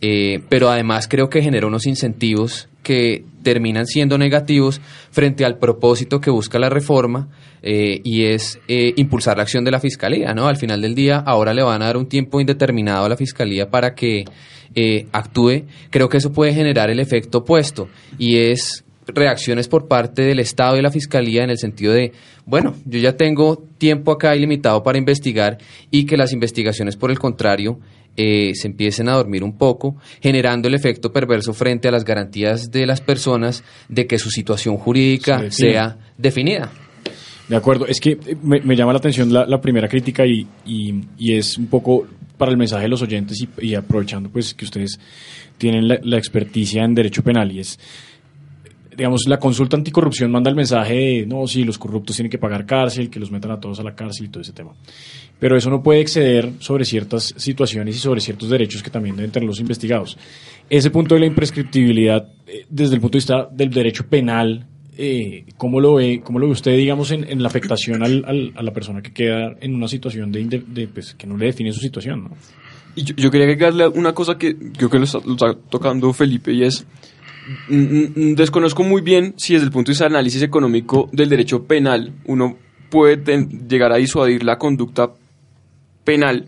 Eh, 0.01 0.41
pero 0.49 0.69
además 0.69 1.07
creo 1.07 1.29
que 1.29 1.41
genera 1.41 1.67
unos 1.67 1.85
incentivos 1.85 2.67
que 2.83 3.23
terminan 3.43 3.85
siendo 3.85 4.17
negativos 4.17 4.81
frente 5.11 5.45
al 5.45 5.57
propósito 5.57 6.19
que 6.19 6.31
busca 6.31 6.59
la 6.59 6.69
reforma 6.69 7.29
y 7.63 8.23
es 8.25 8.59
impulsar 8.67 9.37
la 9.37 9.43
acción 9.43 9.63
de 9.63 9.71
la 9.71 9.79
Fiscalía. 9.79 10.33
¿no? 10.33 10.47
Al 10.47 10.57
final 10.57 10.81
del 10.81 10.95
día, 10.95 11.17
ahora 11.17 11.53
le 11.53 11.63
van 11.63 11.81
a 11.81 11.85
dar 11.85 11.97
un 11.97 12.07
tiempo 12.07 12.39
indeterminado 12.39 13.05
a 13.05 13.09
la 13.09 13.17
Fiscalía 13.17 13.69
para 13.69 13.93
que 13.93 14.25
eh, 14.73 15.07
actúe, 15.11 15.65
creo 15.89 16.07
que 16.07 16.17
eso 16.17 16.31
puede 16.31 16.53
generar 16.53 16.89
el 16.89 17.01
efecto 17.01 17.39
opuesto 17.39 17.89
y 18.17 18.37
es 18.37 18.85
reacciones 19.05 19.67
por 19.67 19.89
parte 19.89 20.21
del 20.21 20.39
Estado 20.39 20.77
y 20.77 20.81
la 20.81 20.91
Fiscalía 20.91 21.43
en 21.43 21.49
el 21.49 21.57
sentido 21.57 21.91
de, 21.91 22.13
bueno, 22.45 22.75
yo 22.85 22.99
ya 22.99 23.17
tengo 23.17 23.61
tiempo 23.77 24.13
acá 24.13 24.33
ilimitado 24.33 24.81
para 24.81 24.97
investigar 24.97 25.57
y 25.89 26.05
que 26.05 26.15
las 26.15 26.31
investigaciones, 26.31 26.95
por 26.95 27.11
el 27.11 27.19
contrario, 27.19 27.79
eh, 28.17 28.51
se 28.55 28.67
empiecen 28.67 29.09
a 29.09 29.13
dormir 29.13 29.43
un 29.43 29.57
poco, 29.57 29.95
generando 30.21 30.67
el 30.67 30.73
efecto 30.73 31.11
perverso 31.11 31.53
frente 31.53 31.87
a 31.87 31.91
las 31.91 32.03
garantías 32.03 32.71
de 32.71 32.85
las 32.85 33.01
personas 33.01 33.63
de 33.87 34.07
que 34.07 34.19
su 34.19 34.29
situación 34.29 34.77
jurídica 34.77 35.49
sea 35.49 35.97
definida. 36.17 36.71
De 37.47 37.55
acuerdo, 37.55 37.85
es 37.85 37.99
que 37.99 38.11
eh, 38.11 38.37
me, 38.41 38.75
llama 38.75 38.93
la 38.93 38.99
atención 38.99 39.31
la, 39.33 39.61
primera 39.61 39.87
crítica 39.87 40.25
y, 40.25 40.47
y, 40.65 41.33
es 41.33 41.57
un 41.57 41.67
poco 41.67 42.07
para 42.37 42.49
el 42.49 42.57
mensaje 42.57 42.83
de 42.83 42.89
los 42.89 43.01
oyentes 43.01 43.45
y, 43.59 43.75
aprovechando 43.75 44.29
pues 44.29 44.53
que 44.53 44.65
ustedes 44.65 44.99
tienen 45.57 45.87
la, 45.87 46.17
experticia 46.17 46.83
en 46.83 46.95
derecho 46.95 47.23
penal 47.23 47.51
y 47.51 47.59
es, 47.59 47.77
digamos, 48.95 49.25
la 49.27 49.37
consulta 49.37 49.77
anticorrupción 49.77 50.31
manda 50.31 50.49
el 50.49 50.55
mensaje 50.55 50.93
de, 50.93 51.25
no, 51.25 51.45
sí, 51.45 51.63
los 51.63 51.77
corruptos 51.77 52.15
tienen 52.15 52.31
que 52.31 52.37
pagar 52.37 52.65
cárcel, 52.65 53.09
que 53.09 53.19
los 53.19 53.31
metan 53.31 53.51
a 53.51 53.59
todos 53.59 53.79
a 53.79 53.83
la 53.83 53.95
cárcel 53.95 54.27
y 54.27 54.29
todo 54.29 54.41
ese 54.41 54.53
tema. 54.53 54.71
Pero 55.41 55.57
eso 55.57 55.71
no 55.71 55.81
puede 55.81 56.01
exceder 56.01 56.51
sobre 56.59 56.85
ciertas 56.85 57.33
situaciones 57.35 57.95
y 57.95 57.99
sobre 57.99 58.21
ciertos 58.21 58.47
derechos 58.47 58.83
que 58.83 58.91
también 58.91 59.15
deben 59.15 59.31
tener 59.31 59.47
los 59.47 59.59
investigados. 59.59 60.15
Ese 60.69 60.91
punto 60.91 61.15
de 61.15 61.21
la 61.21 61.25
imprescriptibilidad, 61.25 62.29
eh, 62.45 62.67
desde 62.69 62.93
el 62.93 63.01
punto 63.01 63.13
de 63.13 63.21
vista 63.21 63.49
del 63.51 63.71
derecho 63.71 64.05
penal, 64.05 64.67
eh, 64.95 65.45
¿cómo, 65.57 65.79
lo 65.81 65.95
ve, 65.95 66.21
¿cómo 66.23 66.37
lo 66.37 66.45
ve 66.45 66.51
usted, 66.51 66.77
digamos, 66.77 67.09
en, 67.09 67.41
la 67.41 67.47
afectación 67.47 68.03
al, 68.03 68.53
a 68.55 68.61
la 68.61 68.71
persona 68.71 69.01
que 69.01 69.11
queda 69.13 69.55
en 69.59 69.73
una 69.73 69.87
situación 69.87 70.31
de, 70.31 70.87
pues, 70.93 71.15
que 71.15 71.25
no 71.25 71.37
le 71.37 71.47
define 71.47 71.73
su 71.73 71.79
situación? 71.79 72.29
Y 72.93 73.03
yo, 73.03 73.31
quería 73.31 73.47
agregarle 73.47 73.87
una 73.87 74.13
cosa 74.13 74.37
que 74.37 74.55
creo 74.55 74.91
que 74.91 74.99
lo 74.99 75.05
está, 75.05 75.21
tocando 75.71 76.13
Felipe 76.13 76.53
y 76.53 76.65
es, 76.65 76.85
desconozco 77.67 78.83
muy 78.83 79.01
bien 79.01 79.33
si 79.37 79.53
desde 79.53 79.65
el 79.65 79.71
punto 79.71 79.89
de 79.89 79.93
vista 79.93 80.05
del 80.05 80.13
análisis 80.13 80.43
económico 80.43 81.09
del 81.11 81.29
derecho 81.29 81.63
penal 81.63 82.13
uno 82.25 82.57
puede 82.91 83.47
llegar 83.67 83.91
a 83.91 83.95
disuadir 83.95 84.43
la 84.43 84.59
conducta 84.59 85.09
penal 86.03 86.47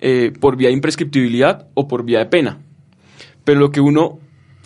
eh, 0.00 0.32
por 0.38 0.56
vía 0.56 0.68
de 0.68 0.74
imprescriptibilidad 0.74 1.68
o 1.74 1.88
por 1.88 2.04
vía 2.04 2.18
de 2.20 2.26
pena. 2.26 2.58
Pero 3.44 3.60
lo 3.60 3.70
que 3.70 3.80
uno 3.80 4.18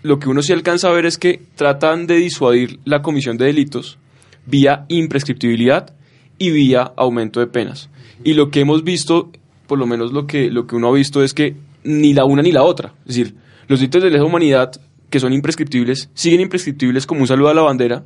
lo 0.02 0.18
que 0.18 0.30
uno 0.30 0.42
sí 0.42 0.52
alcanza 0.52 0.88
a 0.88 0.92
ver 0.92 1.04
es 1.04 1.18
que 1.18 1.42
tratan 1.56 2.06
de 2.06 2.16
disuadir 2.16 2.80
la 2.84 3.02
comisión 3.02 3.36
de 3.36 3.46
delitos 3.46 3.98
vía 4.46 4.86
imprescriptibilidad 4.88 5.94
y 6.38 6.50
vía 6.50 6.92
aumento 6.96 7.40
de 7.40 7.46
penas. 7.46 7.90
Y 8.24 8.34
lo 8.34 8.50
que 8.50 8.60
hemos 8.60 8.82
visto, 8.82 9.30
por 9.66 9.78
lo 9.78 9.86
menos 9.86 10.12
lo 10.12 10.26
que, 10.26 10.50
lo 10.50 10.66
que 10.66 10.76
uno 10.76 10.88
ha 10.88 10.92
visto 10.92 11.22
es 11.22 11.34
que 11.34 11.54
ni 11.84 12.14
la 12.14 12.24
una 12.24 12.42
ni 12.42 12.52
la 12.52 12.62
otra. 12.62 12.94
Es 13.00 13.16
decir, 13.16 13.34
los 13.68 13.78
delitos 13.78 14.02
de 14.02 14.10
lesa 14.10 14.24
humanidad 14.24 14.72
que 15.10 15.20
son 15.20 15.32
imprescriptibles 15.32 16.08
siguen 16.14 16.40
imprescriptibles 16.40 17.06
como 17.06 17.20
un 17.20 17.26
saludo 17.26 17.48
a 17.48 17.54
la 17.54 17.62
bandera, 17.62 18.04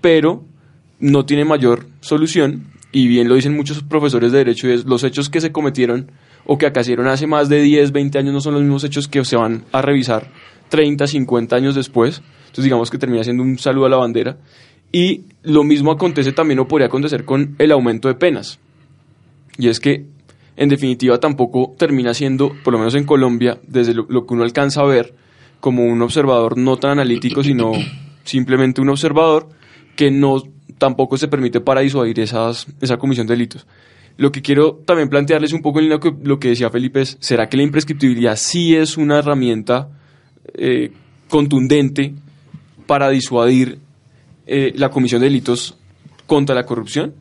pero 0.00 0.44
no 0.98 1.26
tiene 1.26 1.44
mayor 1.44 1.86
solución. 2.00 2.68
Y 2.94 3.08
bien 3.08 3.28
lo 3.28 3.34
dicen 3.34 3.56
muchos 3.56 3.82
profesores 3.82 4.30
de 4.30 4.38
derecho, 4.38 4.68
es 4.68 4.84
los 4.84 5.02
hechos 5.02 5.28
que 5.28 5.40
se 5.40 5.50
cometieron 5.50 6.12
o 6.46 6.58
que 6.58 6.66
acaecieron 6.66 7.08
hace 7.08 7.26
más 7.26 7.48
de 7.48 7.60
10, 7.60 7.90
20 7.90 8.18
años 8.18 8.32
no 8.32 8.40
son 8.40 8.54
los 8.54 8.62
mismos 8.62 8.84
hechos 8.84 9.08
que 9.08 9.24
se 9.24 9.34
van 9.34 9.64
a 9.72 9.82
revisar 9.82 10.30
30, 10.68 11.08
50 11.08 11.56
años 11.56 11.74
después. 11.74 12.22
Entonces 12.42 12.62
digamos 12.62 12.92
que 12.92 12.98
termina 12.98 13.24
siendo 13.24 13.42
un 13.42 13.58
saludo 13.58 13.86
a 13.86 13.88
la 13.88 13.96
bandera. 13.96 14.36
Y 14.92 15.22
lo 15.42 15.64
mismo 15.64 15.90
acontece 15.90 16.30
también 16.30 16.60
o 16.60 16.68
podría 16.68 16.86
acontecer 16.86 17.24
con 17.24 17.56
el 17.58 17.72
aumento 17.72 18.06
de 18.06 18.14
penas. 18.14 18.60
Y 19.58 19.66
es 19.66 19.80
que, 19.80 20.06
en 20.56 20.68
definitiva, 20.68 21.18
tampoco 21.18 21.74
termina 21.76 22.14
siendo, 22.14 22.52
por 22.62 22.74
lo 22.74 22.78
menos 22.78 22.94
en 22.94 23.06
Colombia, 23.06 23.58
desde 23.66 23.92
lo, 23.92 24.06
que 24.06 24.34
uno 24.34 24.44
alcanza 24.44 24.82
a 24.82 24.86
ver, 24.86 25.14
como 25.58 25.84
un 25.84 26.00
observador 26.00 26.56
no 26.56 26.76
tan 26.76 26.92
analítico, 26.92 27.42
sino 27.42 27.72
simplemente 28.22 28.80
un 28.80 28.90
observador 28.90 29.48
que 29.96 30.12
no 30.12 30.44
tampoco 30.78 31.16
se 31.16 31.28
permite 31.28 31.60
para 31.60 31.80
disuadir 31.80 32.20
esas, 32.20 32.66
esa 32.80 32.96
comisión 32.96 33.26
de 33.26 33.34
delitos. 33.34 33.66
Lo 34.16 34.30
que 34.30 34.42
quiero 34.42 34.80
también 34.84 35.08
plantearles 35.08 35.52
un 35.52 35.62
poco 35.62 35.80
en 35.80 35.88
lo 35.88 35.98
que, 35.98 36.12
lo 36.22 36.38
que 36.38 36.48
decía 36.48 36.70
Felipe 36.70 37.00
es, 37.00 37.16
¿será 37.20 37.48
que 37.48 37.56
la 37.56 37.64
imprescriptibilidad 37.64 38.36
sí 38.36 38.76
es 38.76 38.96
una 38.96 39.18
herramienta 39.18 39.88
eh, 40.54 40.92
contundente 41.28 42.14
para 42.86 43.10
disuadir 43.10 43.78
eh, 44.46 44.72
la 44.76 44.90
comisión 44.90 45.20
de 45.20 45.26
delitos 45.26 45.76
contra 46.26 46.54
la 46.54 46.64
corrupción? 46.64 47.14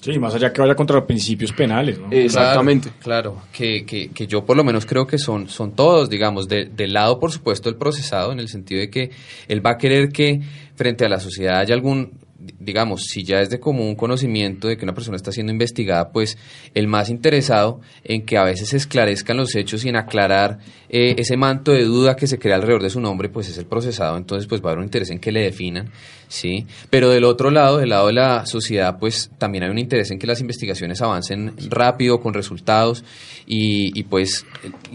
Sí, 0.00 0.18
más 0.18 0.34
allá 0.34 0.52
que 0.52 0.60
vaya 0.60 0.76
contra 0.76 0.96
los 0.96 1.06
principios 1.06 1.52
penales, 1.52 1.98
¿no? 1.98 2.08
Exactamente. 2.10 2.90
Claro, 3.00 3.42
que, 3.52 3.84
que, 3.84 4.10
que, 4.10 4.26
yo 4.28 4.44
por 4.44 4.56
lo 4.56 4.62
menos 4.62 4.86
creo 4.86 5.06
que 5.06 5.18
son, 5.18 5.48
son 5.48 5.72
todos, 5.72 6.08
digamos, 6.08 6.46
del 6.48 6.92
lado, 6.92 7.18
por 7.18 7.32
supuesto, 7.32 7.68
el 7.68 7.74
procesado, 7.76 8.30
en 8.30 8.38
el 8.38 8.48
sentido 8.48 8.80
de 8.80 8.90
que 8.90 9.10
él 9.48 9.64
va 9.64 9.72
a 9.72 9.78
querer 9.78 10.10
que 10.10 10.40
frente 10.76 11.04
a 11.04 11.08
la 11.08 11.18
sociedad 11.18 11.58
haya 11.58 11.74
algún 11.74 12.12
digamos, 12.38 13.04
si 13.04 13.24
ya 13.24 13.40
es 13.40 13.50
de 13.50 13.58
común 13.58 13.96
conocimiento 13.96 14.68
de 14.68 14.76
que 14.76 14.84
una 14.84 14.94
persona 14.94 15.16
está 15.16 15.32
siendo 15.32 15.52
investigada, 15.52 16.12
pues 16.12 16.38
el 16.74 16.86
más 16.86 17.10
interesado 17.10 17.80
en 18.04 18.24
que 18.24 18.38
a 18.38 18.44
veces 18.44 18.68
se 18.68 18.76
esclarezcan 18.76 19.36
los 19.36 19.54
hechos 19.56 19.84
y 19.84 19.88
en 19.88 19.96
aclarar 19.96 20.58
eh, 20.88 21.16
ese 21.18 21.36
manto 21.36 21.72
de 21.72 21.84
duda 21.84 22.14
que 22.14 22.28
se 22.28 22.38
crea 22.38 22.54
alrededor 22.54 22.82
de 22.82 22.90
su 22.90 23.00
nombre, 23.00 23.28
pues 23.28 23.48
es 23.48 23.58
el 23.58 23.66
procesado, 23.66 24.16
entonces 24.16 24.46
pues 24.46 24.62
va 24.62 24.66
a 24.66 24.72
haber 24.72 24.78
un 24.78 24.84
interés 24.84 25.10
en 25.10 25.18
que 25.18 25.32
le 25.32 25.40
definan, 25.40 25.90
¿sí? 26.28 26.66
Pero 26.90 27.10
del 27.10 27.24
otro 27.24 27.50
lado, 27.50 27.78
del 27.78 27.88
lado 27.88 28.06
de 28.06 28.12
la 28.12 28.46
sociedad, 28.46 28.98
pues 29.00 29.30
también 29.38 29.64
hay 29.64 29.70
un 29.70 29.78
interés 29.78 30.12
en 30.12 30.20
que 30.20 30.26
las 30.28 30.40
investigaciones 30.40 31.02
avancen 31.02 31.54
rápido, 31.68 32.20
con 32.20 32.34
resultados, 32.34 33.04
y, 33.46 33.98
y 33.98 34.04
pues 34.04 34.46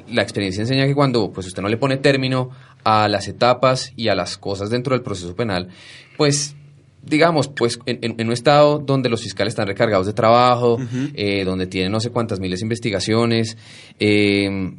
la 0.10 0.22
experiencia 0.22 0.62
enseña 0.62 0.86
que 0.86 0.96
cuando 0.96 1.32
pues 1.32 1.48
usted 1.48 1.62
no 1.62 1.68
le 1.68 1.78
pone 1.78 1.98
término 1.98 2.52
a 2.86 3.08
las 3.10 3.28
etapas 3.28 3.92
y 3.98 4.08
a 4.08 4.16
las 4.16 4.38
cosas 4.38 4.70
dentro 4.70 4.96
del 4.96 5.04
proceso 5.04 5.36
penal, 5.36 5.70
pues 6.18 6.56
digamos, 7.03 7.48
pues 7.50 7.79
en, 7.86 8.25
un 8.25 8.33
estado 8.33 8.79
donde 8.79 9.10
los 9.10 9.22
fiscales 9.22 9.51
están 9.51 9.67
recargados 9.67 10.07
de 10.07 10.13
trabajo, 10.13 10.77
eh, 11.13 11.43
donde 11.43 11.67
tienen 11.67 11.91
no 11.91 12.00
sé 12.00 12.10
cuántas 12.10 12.39
miles 12.39 12.60
de 12.60 12.65
investigaciones, 12.65 13.57
eh, 14.00 14.74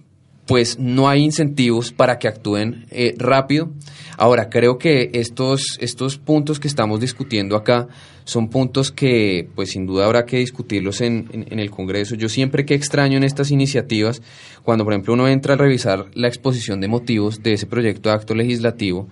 pues 0.47 0.79
no 0.79 1.09
hay 1.09 1.23
incentivos 1.23 1.93
para 1.93 2.19
que 2.19 2.29
actúen 2.29 2.87
eh, 2.91 3.15
rápido. 3.17 3.71
Ahora, 4.17 4.49
creo 4.49 4.79
que 4.79 5.11
estos, 5.15 5.79
estos 5.81 6.19
puntos 6.19 6.61
que 6.61 6.69
estamos 6.69 7.01
discutiendo 7.01 7.57
acá 7.57 7.89
son 8.25 8.49
puntos 8.49 8.93
que, 8.93 9.49
pues 9.55 9.71
sin 9.71 9.87
duda 9.87 10.05
habrá 10.05 10.25
que 10.25 10.39
discutirlos 10.39 11.01
en, 11.01 11.29
en, 11.33 11.59
el 11.59 11.71
Congreso. 11.71 12.15
Yo 12.15 12.29
siempre 12.29 12.65
que 12.65 12.75
extraño 12.75 13.17
en 13.17 13.25
estas 13.25 13.51
iniciativas, 13.51 14.23
cuando 14.63 14.85
por 14.85 14.93
ejemplo 14.93 15.15
uno 15.15 15.29
entra 15.29 15.55
a 15.55 15.57
revisar 15.57 16.07
la 16.15 16.29
exposición 16.29 16.81
de 16.81 16.89
motivos 16.89 17.43
de 17.43 17.55
ese 17.55 17.67
proyecto 17.67 18.09
de 18.09 18.15
acto 18.15 18.35
legislativo, 18.35 19.09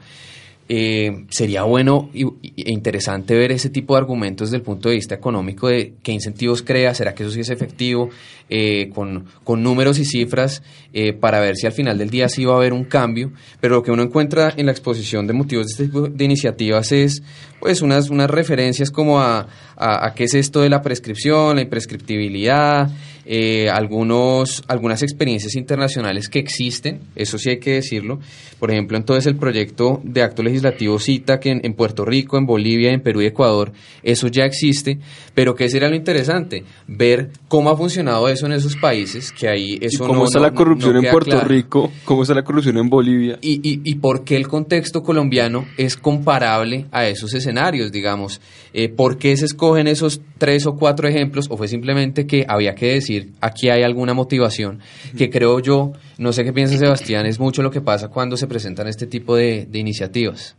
eh, 0.74 1.26
sería 1.28 1.64
bueno 1.64 2.08
e 2.14 2.24
interesante 2.72 3.34
ver 3.34 3.52
ese 3.52 3.68
tipo 3.68 3.92
de 3.92 4.00
argumentos 4.00 4.48
desde 4.48 4.56
el 4.56 4.62
punto 4.62 4.88
de 4.88 4.94
vista 4.94 5.14
económico 5.14 5.68
de 5.68 5.92
qué 6.02 6.12
incentivos 6.12 6.62
crea, 6.62 6.94
será 6.94 7.14
que 7.14 7.24
eso 7.24 7.32
sí 7.32 7.40
es 7.40 7.50
efectivo, 7.50 8.08
eh, 8.48 8.88
con, 8.94 9.26
con, 9.44 9.62
números 9.62 9.98
y 9.98 10.06
cifras 10.06 10.62
eh, 10.94 11.12
para 11.12 11.40
ver 11.40 11.56
si 11.56 11.66
al 11.66 11.74
final 11.74 11.98
del 11.98 12.08
día 12.08 12.30
sí 12.30 12.46
va 12.46 12.54
a 12.54 12.56
haber 12.56 12.72
un 12.72 12.84
cambio, 12.84 13.32
pero 13.60 13.74
lo 13.74 13.82
que 13.82 13.90
uno 13.90 14.02
encuentra 14.02 14.54
en 14.56 14.64
la 14.64 14.72
exposición 14.72 15.26
de 15.26 15.34
motivos 15.34 15.66
de 15.66 15.72
este 15.72 15.84
tipo 15.84 16.08
de 16.08 16.24
iniciativas 16.24 16.90
es 16.90 17.22
pues 17.60 17.82
unas, 17.82 18.08
unas 18.08 18.30
referencias 18.30 18.90
como 18.90 19.20
a, 19.20 19.46
a, 19.76 20.14
qué 20.14 20.24
es 20.24 20.32
esto 20.32 20.62
de 20.62 20.70
la 20.70 20.80
prescripción, 20.80 21.56
la 21.56 21.62
imprescriptibilidad, 21.62 22.88
eh, 23.24 23.68
algunos, 23.70 24.62
algunas 24.68 25.02
experiencias 25.02 25.54
internacionales 25.54 26.28
que 26.28 26.38
existen, 26.38 27.00
eso 27.16 27.38
sí 27.38 27.50
hay 27.50 27.58
que 27.58 27.74
decirlo. 27.74 28.18
Por 28.58 28.70
ejemplo, 28.70 28.96
entonces 28.96 29.26
el 29.26 29.36
proyecto 29.36 30.00
de 30.04 30.22
acto 30.22 30.42
legislativo 30.42 30.98
cita 30.98 31.40
que 31.40 31.50
en, 31.50 31.74
Puerto 31.74 32.04
Rico, 32.04 32.38
en 32.38 32.46
Bolivia, 32.46 32.92
en 32.92 33.00
Perú 33.00 33.22
y 33.22 33.26
Ecuador, 33.26 33.72
eso 34.02 34.28
ya 34.28 34.44
existe, 34.44 34.98
pero 35.34 35.54
¿qué 35.54 35.68
sería 35.68 35.88
lo 35.88 35.96
interesante? 35.96 36.64
Ver 36.86 37.30
cómo 37.48 37.70
ha 37.70 37.76
funcionado 37.76 38.28
eso 38.28 38.46
en 38.46 38.52
esos 38.52 38.76
países, 38.76 39.32
que 39.32 39.48
ahí 39.48 39.78
eso 39.80 40.06
¿Cómo 40.06 40.24
está 40.24 40.38
la 40.38 40.52
corrupción 40.52 40.96
en 40.96 41.10
Puerto 41.10 41.40
Rico? 41.40 41.90
¿Cómo 42.04 42.22
está 42.22 42.34
la 42.34 42.44
corrupción 42.44 42.78
en 42.78 42.88
Bolivia? 42.88 43.38
Y, 43.40 43.54
y, 43.68 43.80
y 43.84 43.94
por 43.96 44.24
qué 44.24 44.36
el 44.36 44.46
contexto 44.48 45.02
colombiano 45.02 45.66
es 45.76 45.96
comparable 45.96 46.86
a 46.90 47.06
esos 47.06 47.34
escenarios, 47.34 47.92
digamos. 47.92 48.40
Eh, 48.72 48.88
¿Por 48.88 49.18
qué 49.18 49.36
se 49.36 49.44
escogen 49.44 49.86
esos 49.86 50.20
tres 50.38 50.66
o 50.66 50.76
cuatro 50.76 51.08
ejemplos? 51.08 51.46
¿O 51.50 51.56
fue 51.56 51.68
simplemente 51.68 52.26
que 52.26 52.44
había 52.48 52.74
que 52.74 52.94
decir, 52.94 53.11
aquí 53.40 53.68
hay 53.68 53.82
alguna 53.82 54.14
motivación? 54.14 54.80
Que 55.16 55.30
creo 55.30 55.60
yo, 55.60 55.92
no 56.18 56.32
sé 56.32 56.44
qué 56.44 56.52
piensa 56.52 56.78
Sebastián, 56.78 57.26
es 57.26 57.38
mucho 57.38 57.62
lo 57.62 57.70
que 57.70 57.80
pasa 57.80 58.08
cuando 58.08 58.36
se 58.36 58.46
presentan 58.46 58.88
este 58.88 59.06
tipo 59.06 59.36
de, 59.36 59.66
de 59.70 59.78
iniciativas. 59.78 60.56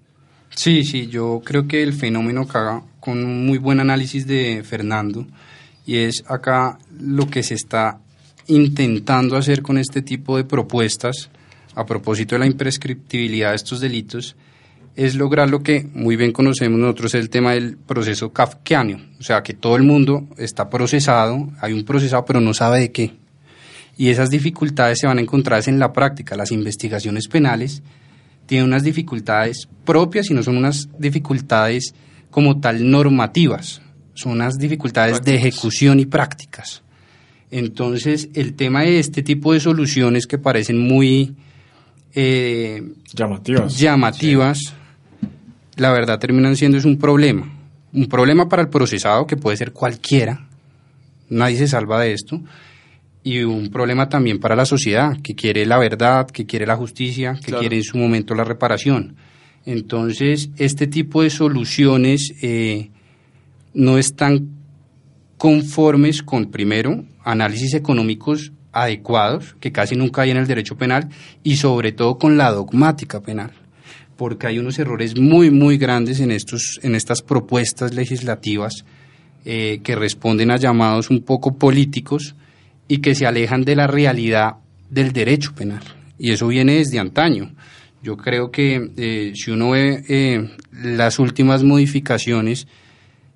Sí, 0.56 0.84
sí, 0.84 1.08
yo 1.08 1.42
creo 1.44 1.68
que 1.68 1.82
el 1.82 1.94
fenómeno 1.94 2.48
caga 2.48 2.84
con 3.00 3.24
un 3.24 3.46
muy 3.46 3.58
buen 3.58 3.80
análisis 3.80 4.28
de 4.28 4.64
Fernando 4.64 5.26
y 5.86 5.98
es 5.98 6.24
acá 6.28 6.78
lo 7.00 7.28
que 7.30 7.44
se 7.44 7.56
está 7.56 8.00
intentando 8.48 9.36
hacer 9.38 9.62
con 9.62 9.78
este 9.78 10.02
tipo 10.02 10.38
de 10.38 10.44
propuestas 10.44 11.30
a 11.76 11.86
propósito 11.86 12.36
de 12.36 12.40
la 12.40 12.46
imprescriptibilidad 12.46 13.50
de 13.50 13.56
estos 13.56 13.80
delitos 13.80 14.36
es 14.96 15.16
lograr 15.16 15.50
lo 15.50 15.64
que 15.64 15.88
muy 15.94 16.16
bien 16.16 16.32
conocemos 16.32 16.80
nosotros, 16.80 17.16
el 17.16 17.30
tema 17.30 17.54
del 17.54 17.78
proceso 17.78 18.32
kafkiano, 18.32 19.00
o 19.20 19.24
sea, 19.24 19.42
que 19.42 19.54
todo 19.54 19.76
el 19.76 19.84
mundo 19.84 20.28
está 20.38 20.70
procesado, 20.70 21.50
hay 21.60 21.74
un 21.74 21.84
procesado, 21.84 22.26
pero 22.26 22.42
no 22.42 22.54
sabe 22.54 22.80
de 22.80 22.92
qué. 22.92 23.14
Y 23.98 24.10
esas 24.10 24.30
dificultades 24.30 25.00
se 25.00 25.08
van 25.08 25.18
a 25.18 25.22
encontrar 25.22 25.62
en 25.68 25.78
la 25.78 25.94
práctica. 25.94 26.36
Las 26.36 26.52
investigaciones 26.52 27.28
penales 27.28 27.84
tienen 28.46 28.68
unas 28.68 28.84
dificultades 28.84 29.68
propias 29.86 30.30
y 30.30 30.34
no 30.34 30.42
son 30.42 30.58
unas 30.58 30.90
dificultades 30.98 31.94
como 32.30 32.60
tal 32.60 32.90
normativas, 32.90 33.82
son 34.16 34.34
unas 34.34 34.58
dificultades 34.58 35.22
de 35.22 35.36
ejecución 35.36 36.00
y 36.00 36.06
prácticas. 36.06 36.82
Entonces, 37.52 38.30
el 38.34 38.56
tema 38.56 38.82
de 38.82 39.00
este 39.00 39.22
tipo 39.22 39.54
de 39.54 39.60
soluciones 39.60 40.26
que 40.26 40.40
parecen 40.40 40.80
muy 40.80 41.36
eh, 42.16 42.84
llamativas, 43.14 43.78
llamativas 43.78 44.74
la 45.76 45.92
verdad 45.92 46.20
terminan 46.20 46.56
siendo 46.56 46.78
es 46.78 46.86
un 46.86 46.98
problema. 46.98 47.52
Un 47.94 48.08
problema 48.08 48.50
para 48.50 48.62
el 48.62 48.70
procesado, 48.70 49.28
que 49.28 49.38
puede 49.38 49.58
ser 49.58 49.72
cualquiera, 49.72 50.48
nadie 51.30 51.58
se 51.58 51.68
salva 51.68 52.02
de 52.02 52.14
esto, 52.14 52.42
y 53.24 53.44
un 53.44 53.70
problema 53.70 54.10
también 54.10 54.40
para 54.40 54.56
la 54.56 54.66
sociedad, 54.66 55.18
que 55.22 55.36
quiere 55.36 55.66
la 55.66 55.78
verdad, 55.78 56.28
que 56.30 56.46
quiere 56.46 56.66
la 56.66 56.76
justicia, 56.76 57.40
que 57.44 57.54
quiere 57.54 57.78
en 57.78 57.84
su 57.84 57.98
momento 57.98 58.36
la 58.36 58.44
reparación. 58.44 59.16
Entonces, 59.66 60.50
este 60.58 60.88
tipo 60.88 61.24
de 61.24 61.30
soluciones 61.30 62.34
eh, 62.42 62.90
no 63.74 63.98
están 63.98 64.50
conformes 65.38 66.22
con, 66.22 66.52
primero, 66.52 67.06
análisis 67.24 67.74
económicos 67.74 68.52
adecuados, 68.74 69.56
que 69.60 69.72
casi 69.72 69.96
nunca 69.96 70.24
hay 70.24 70.32
en 70.32 70.38
el 70.38 70.48
derecho 70.48 70.78
penal, 70.78 71.10
y 71.44 71.56
sobre 71.58 71.92
todo 71.94 72.18
con 72.18 72.38
la 72.38 72.52
dogmática 72.52 73.22
penal, 73.22 73.52
porque 74.16 74.48
hay 74.48 74.60
unos 74.60 74.80
errores 74.80 75.18
muy, 75.20 75.52
muy 75.52 75.78
grandes 75.78 76.20
en, 76.20 76.32
estos, 76.32 76.80
en 76.84 76.96
estas 76.96 77.22
propuestas 77.22 77.94
legislativas 77.94 78.86
eh, 79.46 79.80
que 79.84 79.96
responden 79.96 80.52
a 80.52 80.58
llamados 80.58 81.10
un 81.10 81.22
poco 81.22 81.58
políticos 81.58 82.36
y 82.88 83.00
que 83.00 83.16
se 83.16 83.26
alejan 83.26 83.64
de 83.64 83.76
la 83.76 83.88
realidad 83.88 84.56
del 84.90 85.12
derecho 85.12 85.54
penal. 85.56 85.84
Y 86.18 86.32
eso 86.32 86.48
viene 86.48 86.76
desde 86.76 87.00
antaño. 87.00 87.54
Yo 88.04 88.18
creo 88.18 88.52
que 88.52 88.92
eh, 88.98 89.32
si 89.34 89.52
uno 89.52 89.72
ve 89.72 90.04
eh, 90.08 90.50
las 90.72 91.20
últimas 91.20 91.64
modificaciones 91.64 92.68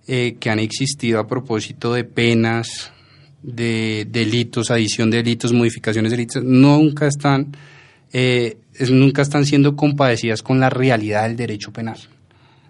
eh, 0.07 0.35
que 0.39 0.49
han 0.49 0.59
existido 0.59 1.19
a 1.19 1.27
propósito 1.27 1.93
de 1.93 2.03
penas, 2.03 2.91
de 3.41 4.05
delitos, 4.09 4.69
adición 4.69 5.09
de 5.09 5.17
delitos, 5.17 5.53
modificaciones 5.53 6.11
de 6.11 6.17
delitos, 6.17 6.43
nunca 6.43 7.07
están, 7.07 7.55
nunca 8.89 9.21
están 9.21 9.45
siendo 9.45 9.75
compadecidas 9.75 10.43
con 10.43 10.59
la 10.59 10.69
realidad 10.69 11.27
del 11.27 11.35
derecho 11.35 11.71
penal 11.71 11.97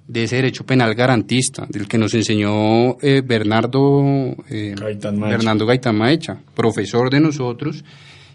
de 0.08 0.24
ese 0.24 0.38
derecho 0.38 0.66
penal 0.66 0.96
garantista, 0.96 1.68
del 1.70 1.88
que 1.88 1.98
nos 1.98 2.14
enseñó 2.14 2.96
Bernardo, 3.26 4.36
Bernardo 4.50 5.66
Gaitán 5.66 5.98
Maecha, 5.98 6.38
profesor 6.56 7.10
de 7.10 7.20
nosotros, 7.20 7.84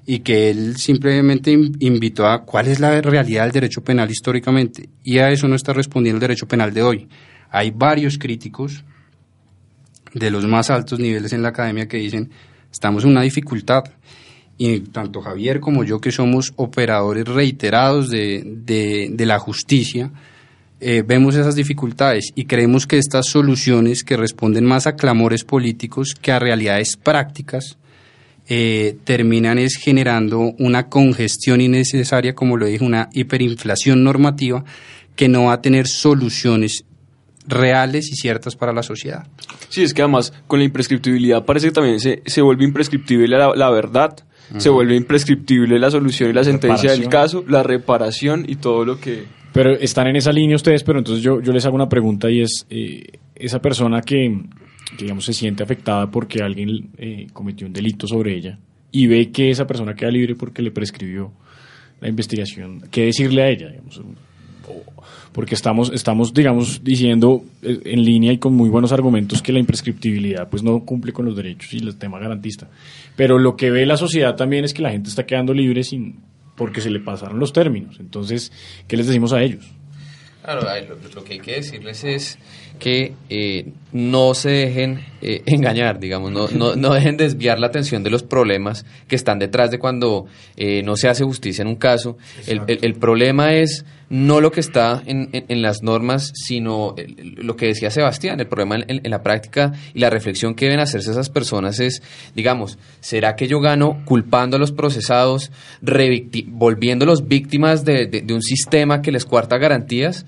y 0.05 0.19
que 0.19 0.51
él 0.51 0.77
simplemente 0.77 1.53
invitó 1.53 2.27
a 2.27 2.45
cuál 2.45 2.69
es 2.69 2.79
la 2.79 3.01
realidad 3.01 3.45
del 3.45 3.53
derecho 3.53 3.83
penal 3.83 4.11
históricamente. 4.11 4.89
Y 5.03 5.19
a 5.19 5.31
eso 5.31 5.49
no 5.49 5.55
está 5.55 5.73
respondiendo 5.73 6.17
el 6.17 6.21
derecho 6.21 6.47
penal 6.47 6.75
de 6.75 6.83
hoy. 6.83 7.09
Hay 7.51 7.71
varios 7.71 8.19
críticos 8.19 8.85
de 10.13 10.31
los 10.31 10.45
más 10.47 10.69
altos 10.69 10.99
niveles 10.99 11.33
en 11.33 11.43
la 11.43 11.51
academia 11.51 11.89
que 11.89 11.97
dicen 11.97 12.31
estamos 12.71 13.05
en 13.05 13.11
una 13.11 13.23
dificultad 13.23 13.85
y 14.65 14.81
tanto 14.81 15.21
Javier 15.21 15.59
como 15.59 15.83
yo 15.83 16.01
que 16.01 16.13
somos 16.13 16.53
operadores 16.55 17.27
reiterados 17.27 18.11
de, 18.11 18.45
de, 18.45 19.27
la 19.27 19.41
justicia, 19.41 20.13
eh, 20.81 21.03
vemos 21.05 21.35
esas 21.35 21.57
dificultades 21.57 22.31
y 22.37 22.45
creemos 22.45 22.87
que 22.87 22.99
estas 22.99 23.27
soluciones 23.27 24.05
que 24.05 24.17
responden 24.17 24.65
más 24.65 24.87
a 24.87 24.95
clamores 24.95 25.43
políticos 25.43 26.15
que 26.15 26.31
a 26.31 26.39
realidades 26.39 26.97
prácticas, 26.97 27.77
eh, 28.49 28.99
terminan 29.03 29.59
es 29.59 29.77
generando 29.77 30.55
una 30.59 30.89
congestión 30.89 31.61
innecesaria, 31.61 32.37
como 32.37 32.57
lo 32.57 32.67
dije, 32.67 32.85
una 32.85 33.09
hiperinflación 33.13 34.05
normativa 34.05 34.65
que 35.17 35.29
no 35.29 35.45
va 35.45 35.55
a 35.55 35.61
tener 35.61 35.89
soluciones 35.89 36.85
reales 37.47 38.11
y 38.11 38.17
ciertas 38.17 38.57
para 38.57 38.73
la 38.73 38.83
sociedad. 38.83 39.27
Sí, 39.69 39.83
es 39.83 39.95
que 39.95 40.03
además 40.03 40.33
con 40.47 40.59
la 40.59 40.65
imprescriptibilidad 40.65 41.45
parece 41.45 41.69
que 41.69 41.73
también 41.73 42.01
se, 42.01 42.23
se 42.25 42.43
vuelve 42.43 42.65
imprescriptible 42.65 43.27
la, 43.29 43.71
verdad, 43.71 44.17
se 44.59 44.69
vuelve 44.69 44.97
imprescriptible 44.97 45.79
la 45.79 45.91
solución 45.91 46.31
y 46.31 46.33
la 46.33 46.45
sentencia 46.45 46.93
del 46.93 47.09
caso, 47.09 47.45
la 47.49 47.63
reparación 47.63 48.45
y 48.47 48.57
todo 48.57 48.85
lo 48.85 49.01
que... 49.01 49.25
Pero 49.53 49.73
están 49.73 50.07
en 50.07 50.17
esa 50.17 50.33
línea 50.33 50.57
ustedes, 50.57 50.83
pero 50.83 50.99
entonces 50.99 51.23
yo, 51.23 51.41
yo 51.43 51.53
les 51.53 51.67
hago 51.67 51.75
una 51.75 51.89
pregunta 51.89 52.31
y 52.31 52.41
es, 52.41 52.67
eh, 52.71 53.19
esa 53.35 53.61
persona 53.61 54.01
que, 54.01 54.41
digamos, 54.99 55.27
se 55.27 55.35
siente 55.35 55.63
afectada 55.63 56.11
porque 56.11 56.43
alguien 56.43 56.91
eh, 56.97 57.27
cometió 57.35 57.67
un 57.67 57.73
delito 57.75 58.07
sobre 58.07 58.35
ella 58.35 58.59
y 58.91 59.07
ve 59.07 59.31
que 59.31 59.51
esa 59.51 59.67
persona 59.67 59.95
queda 59.95 60.11
libre 60.11 60.37
porque 60.37 60.63
le 60.63 60.71
prescribió 60.71 61.33
la 62.01 62.09
investigación, 62.09 62.83
¿qué 62.91 63.07
decirle 63.07 63.43
a 63.43 63.49
ella? 63.49 63.73
Porque 65.33 65.55
estamos, 65.55 65.91
estamos, 65.93 66.35
digamos, 66.35 66.85
diciendo 66.85 67.45
eh, 67.63 67.81
en 67.85 68.05
línea 68.05 68.33
y 68.33 68.39
con 68.39 68.55
muy 68.55 68.69
buenos 68.69 68.93
argumentos 68.93 69.43
que 69.43 69.53
la 69.53 69.59
imprescriptibilidad 69.59 70.49
pues 70.49 70.63
no 70.63 70.81
cumple 70.81 71.13
con 71.13 71.25
los 71.27 71.37
derechos 71.37 71.73
y 71.75 71.79
el 71.79 71.97
tema 71.97 72.19
garantista. 72.19 72.69
Pero 73.17 73.39
lo 73.39 73.57
que 73.57 73.71
ve 73.71 73.87
la 73.87 73.97
sociedad 73.97 74.37
también 74.37 74.65
es 74.65 74.75
que 74.75 74.83
la 74.83 74.91
gente 74.91 75.09
está 75.09 75.25
quedando 75.25 75.55
libre 75.55 75.85
sin 75.85 76.21
porque 76.57 76.81
se 76.81 76.91
le 76.91 77.01
pasaron 77.01 77.39
los 77.39 77.53
términos. 77.53 77.97
Entonces, 77.99 78.53
¿qué 78.87 78.97
les 78.97 79.07
decimos 79.07 79.33
a 79.33 79.43
ellos? 79.43 79.65
Claro, 80.43 80.63
lo, 81.15 81.23
que 81.23 81.35
hay 81.35 81.39
que 81.39 81.53
decirles 81.53 82.03
es 82.03 82.37
que 82.81 83.15
eh, 83.31 83.69
no 83.93 84.35
se 84.35 84.51
dejen 84.51 85.01
eh, 85.21 85.43
engañar, 85.47 86.01
digamos, 86.01 86.33
no, 86.33 86.49
no, 86.49 86.75
no, 86.75 86.95
dejen 86.95 87.17
desviar 87.17 87.61
la 87.61 87.69
atención 87.69 88.03
de 88.03 88.11
los 88.11 88.25
problemas 88.25 88.85
que 89.07 89.15
están 89.15 89.39
detrás 89.39 89.71
de 89.71 89.79
cuando 89.79 90.27
eh, 90.57 90.83
no 90.83 90.97
se 90.97 91.09
hace 91.09 91.23
justicia 91.23 91.63
en 91.63 91.69
un 91.69 91.77
caso. 91.77 92.19
El, 92.49 92.63
el, 92.67 92.95
problema 92.95 93.55
es 93.55 93.85
no 94.13 94.43
lo 94.43 94.53
que 94.53 94.61
está 94.61 95.03
en, 95.07 95.31
en, 95.33 95.63
las 95.63 95.83
normas, 95.83 96.33
sino 96.35 96.95
lo 97.17 97.57
que 97.57 97.69
decía 97.69 97.91
Sebastián, 97.91 98.41
el 98.41 98.47
problema 98.47 98.85
en, 98.87 99.11
la 99.11 99.23
práctica 99.23 99.73
y 99.95 100.01
la 100.01 100.11
reflexión 100.11 100.55
que 100.55 100.67
deben 100.67 100.81
hacerse 100.81 101.13
esas 101.13 101.31
personas 101.31 101.81
es, 101.81 102.03
digamos, 102.35 102.77
¿será 103.01 103.37
que 103.37 103.49
yo 103.49 103.61
gano 103.61 104.03
culpando 104.05 104.59
a 104.59 104.61
los 104.61 104.71
procesados, 104.71 105.51
volviéndolos 105.81 107.27
víctimas 107.27 107.87
de, 107.87 108.07
de 108.07 108.35
un 108.35 108.43
sistema 108.43 109.01
que 109.01 109.13
les 109.13 109.25
cuarta 109.25 109.57
garantías? 109.57 110.27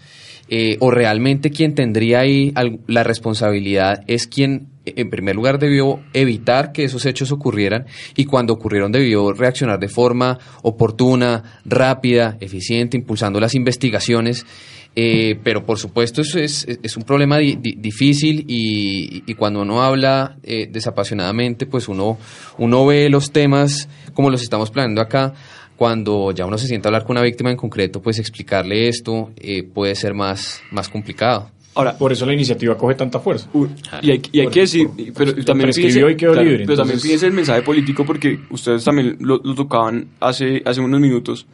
Eh, 0.48 0.76
o 0.80 0.90
realmente 0.90 1.50
quien 1.50 1.74
tendría 1.74 2.20
ahí 2.20 2.52
la 2.86 3.02
responsabilidad 3.02 4.04
es 4.06 4.26
quien 4.26 4.68
en 4.84 5.08
primer 5.08 5.34
lugar 5.34 5.58
debió 5.58 6.00
evitar 6.12 6.72
que 6.72 6.84
esos 6.84 7.06
hechos 7.06 7.32
ocurrieran 7.32 7.86
y 8.14 8.26
cuando 8.26 8.52
ocurrieron 8.52 8.92
debió 8.92 9.32
reaccionar 9.32 9.78
de 9.78 9.88
forma 9.88 10.38
oportuna, 10.62 11.60
rápida, 11.64 12.36
eficiente, 12.40 12.96
impulsando 12.96 13.40
las 13.40 13.54
investigaciones. 13.54 14.44
Eh, 14.96 15.40
pero 15.42 15.66
por 15.66 15.76
supuesto 15.76 16.20
es, 16.20 16.66
un 16.96 17.02
problema 17.02 17.38
difícil 17.38 18.44
y, 18.46 19.24
y, 19.26 19.34
cuando 19.34 19.62
uno 19.62 19.82
habla 19.82 20.36
eh, 20.44 20.68
desapasionadamente, 20.70 21.66
pues 21.66 21.88
uno, 21.88 22.16
uno 22.58 22.86
ve 22.86 23.08
los 23.08 23.32
temas 23.32 23.88
como 24.12 24.30
los 24.30 24.42
estamos 24.42 24.70
planeando 24.70 25.00
acá 25.00 25.34
cuando 25.76 26.32
ya 26.32 26.46
uno 26.46 26.58
se 26.58 26.66
sienta 26.66 26.88
a 26.88 26.90
hablar 26.90 27.04
con 27.04 27.16
una 27.16 27.22
víctima 27.22 27.50
en 27.50 27.56
concreto, 27.56 28.00
pues 28.00 28.18
explicarle 28.18 28.88
esto 28.88 29.30
eh, 29.36 29.62
puede 29.62 29.94
ser 29.94 30.14
más, 30.14 30.62
más 30.70 30.88
complicado. 30.88 31.50
Ahora, 31.76 31.98
por 31.98 32.12
eso 32.12 32.24
la 32.24 32.32
iniciativa 32.32 32.76
coge 32.76 32.94
tanta 32.94 33.18
fuerza. 33.18 33.48
y, 34.00 34.10
hay, 34.12 34.22
y 34.30 34.40
hay 34.40 34.46
que 34.46 34.60
decir, 34.60 34.88
pero 35.16 35.34
también 35.44 35.72
fíjense, 35.72 36.00
pero 36.16 36.76
también 36.76 37.00
fíjense 37.00 37.26
el 37.26 37.32
mensaje 37.32 37.62
político 37.62 38.04
porque 38.04 38.38
ustedes 38.50 38.84
también 38.84 39.16
lo, 39.18 39.40
tocaban 39.40 40.06
hace, 40.20 40.62
hace 40.64 40.80
unos 40.80 41.00
minutos. 41.00 41.46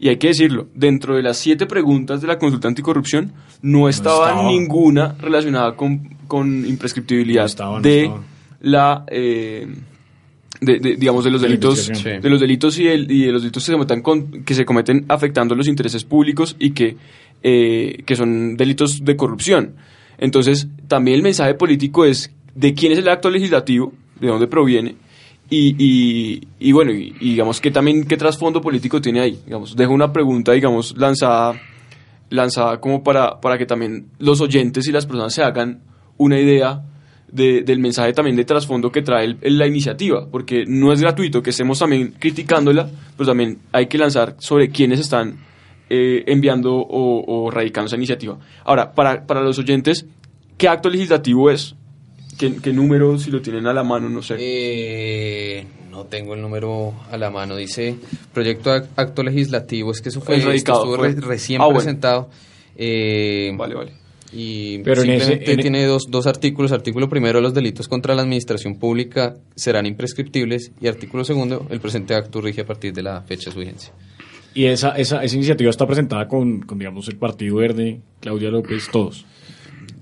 Y 0.00 0.08
hay 0.08 0.16
que 0.16 0.28
decirlo, 0.28 0.68
dentro 0.74 1.16
de 1.16 1.22
las 1.22 1.38
siete 1.38 1.66
preguntas 1.66 2.20
de 2.20 2.28
la 2.28 2.38
consulta 2.38 2.68
anticorrupción 2.68 3.32
no 3.62 3.88
estaba, 3.88 4.42
ninguna 4.44 5.16
relacionada 5.18 5.74
con, 5.76 6.16
con 6.26 6.66
imprescriptibilidad 6.66 7.48
de 7.80 8.10
la... 8.60 9.04
Eh, 9.08 9.68
de, 10.60 10.96
digamos 10.96 11.24
de 11.24 11.30
los 11.30 11.40
delitos 11.40 11.88
de 11.88 12.28
los 12.28 12.40
delitos 12.40 12.78
y, 12.78 12.88
y, 12.88 13.26
de 13.26 13.32
los 13.32 13.42
delitos 13.42 13.62
que 13.62 13.66
se 13.66 13.72
cometen 13.72 14.02
con, 14.02 14.44
que 14.44 14.54
se 14.54 14.64
cometen 14.64 15.04
afectando 15.08 15.54
los 15.54 15.68
intereses 15.68 16.04
públicos 16.04 16.56
y 16.58 16.70
que 16.70 16.96
eh, 17.42 18.02
que 18.04 18.16
son 18.16 18.56
delitos 18.56 19.04
de 19.04 19.16
corrupción. 19.16 19.76
Entonces 20.18 20.66
también 20.88 21.16
el 21.16 21.22
mensaje 21.22 21.54
político 21.54 22.04
es 22.04 22.32
de 22.54 22.74
quién 22.74 22.92
es 22.92 22.98
el 22.98 23.08
acto 23.08 23.30
legislativo 23.30 23.92
de 24.20 24.26
dónde 24.26 24.48
proviene 24.48 24.96
y, 25.50 25.76
y, 25.78 26.48
y 26.58 26.72
bueno 26.72 26.92
y, 26.92 27.12
digamos 27.20 27.60
que 27.60 27.70
también 27.70 28.04
qué 28.04 28.16
trasfondo 28.16 28.60
político 28.60 29.00
tiene 29.00 29.20
ahí 29.20 29.38
digamos 29.44 29.76
dejo 29.76 29.92
una 29.92 30.12
pregunta 30.12 30.52
digamos 30.52 30.96
lanzada 30.98 31.60
lanzada 32.30 32.80
como 32.80 33.02
para 33.02 33.40
para 33.40 33.56
que 33.56 33.64
también 33.64 34.08
los 34.18 34.40
oyentes 34.40 34.88
y 34.88 34.92
las 34.92 35.06
personas 35.06 35.32
se 35.32 35.42
hagan 35.42 35.80
una 36.16 36.38
idea 36.38 36.82
del 37.30 37.78
mensaje 37.78 38.12
también 38.12 38.36
de 38.36 38.44
trasfondo 38.44 38.90
que 38.90 39.02
trae 39.02 39.36
la 39.42 39.66
iniciativa, 39.66 40.26
porque 40.30 40.64
no 40.66 40.92
es 40.92 41.00
gratuito 41.00 41.42
que 41.42 41.50
estemos 41.50 41.78
también 41.78 42.14
criticándola, 42.18 42.88
pero 43.16 43.28
también 43.28 43.58
hay 43.72 43.86
que 43.86 43.98
lanzar 43.98 44.36
sobre 44.38 44.70
quiénes 44.70 45.00
están 45.00 45.38
eh, 45.90 46.24
enviando 46.26 46.74
o, 46.74 47.50
radicando 47.50 47.86
esa 47.86 47.96
iniciativa. 47.96 48.38
Ahora, 48.64 48.92
para, 48.92 49.26
para 49.26 49.42
los 49.42 49.58
oyentes, 49.58 50.06
¿qué 50.56 50.68
acto 50.68 50.88
legislativo 50.88 51.50
es? 51.50 51.74
¿Qué, 52.38 52.72
número, 52.72 53.18
si 53.18 53.30
lo 53.30 53.42
tienen 53.42 53.66
a 53.66 53.72
la 53.72 53.82
mano, 53.82 54.08
no 54.08 54.22
sé? 54.22 54.36
Eh, 54.38 55.66
no 55.90 56.04
tengo 56.04 56.34
el 56.34 56.40
número 56.40 56.94
a 57.10 57.16
la 57.18 57.30
mano, 57.30 57.56
dice 57.56 57.96
proyecto 58.32 58.70
de 58.72 58.86
acto 58.96 59.22
legislativo, 59.24 59.90
es 59.90 60.00
que 60.00 60.10
eso 60.10 60.20
fue, 60.20 60.36
estuvo 60.54 60.96
recién 60.96 61.60
ah, 61.60 61.68
presentado. 61.68 62.30
Eh, 62.76 63.50
vale, 63.56 63.74
vale 63.74 63.97
y 64.32 64.78
Pero 64.78 65.02
simplemente 65.02 65.56
tiene 65.56 65.86
dos, 65.86 66.10
dos 66.10 66.26
artículos. 66.26 66.72
Artículo 66.72 67.08
primero, 67.08 67.40
los 67.40 67.54
delitos 67.54 67.88
contra 67.88 68.14
la 68.14 68.22
administración 68.22 68.78
pública 68.78 69.36
serán 69.54 69.86
imprescriptibles 69.86 70.72
y 70.80 70.88
artículo 70.88 71.24
segundo, 71.24 71.66
el 71.70 71.80
presente 71.80 72.14
acto 72.14 72.40
rige 72.40 72.62
a 72.62 72.66
partir 72.66 72.92
de 72.92 73.02
la 73.02 73.22
fecha 73.22 73.50
de 73.50 73.54
su 73.54 73.60
vigencia. 73.60 73.92
Y 74.54 74.66
esa, 74.66 74.90
esa, 74.96 75.22
esa 75.22 75.36
iniciativa 75.36 75.70
está 75.70 75.86
presentada 75.86 76.26
con, 76.26 76.60
con, 76.60 76.78
digamos, 76.78 77.08
el 77.08 77.16
Partido 77.16 77.56
Verde, 77.56 78.00
Claudia 78.20 78.50
López, 78.50 78.88
todos 78.90 79.24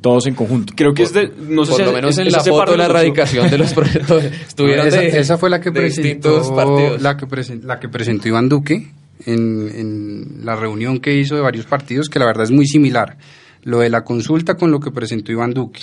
todos 0.01 0.27
en 0.27 0.35
conjunto. 0.35 0.73
Creo 0.77 0.95
que 0.95 1.03
es 1.03 1.13
de, 1.13 1.33
no 1.49 1.65
sé 1.65 1.73
por 1.73 1.87
lo 1.87 1.93
menos 1.93 2.17
en 2.19 2.31
la 2.31 2.41
foto 2.41 2.73
de 2.73 2.77
la 2.77 2.85
erradicación 2.85 3.51
de 3.51 3.59
los 3.59 3.73
proyectos 3.75 4.23
estuvieron 4.25 4.87
esa, 4.87 5.03
esa, 5.03 5.39
fue 5.39 5.51
la 5.51 5.61
que 5.61 5.73
presentó 5.73 6.55
la 6.99 7.17
que, 7.17 7.59
la 7.63 7.81
que 7.81 7.89
presentó 7.89 8.29
Iván 8.29 8.49
Duque 8.49 8.89
en, 9.25 9.69
en 9.75 10.45
la 10.45 10.55
reunión 10.55 11.01
que 11.01 11.17
hizo 11.17 11.35
de 11.35 11.41
varios 11.41 11.67
partidos 11.67 12.09
que 12.09 12.21
la 12.21 12.27
verdad 12.27 12.45
es 12.45 12.53
muy 12.53 12.67
similar 12.67 13.17
lo 13.67 13.81
de 13.81 13.91
la 13.91 14.05
consulta 14.05 14.55
con 14.55 14.71
lo 14.71 14.79
que 14.79 14.93
presentó 14.93 15.33
Iván 15.33 15.53
Duque. 15.53 15.83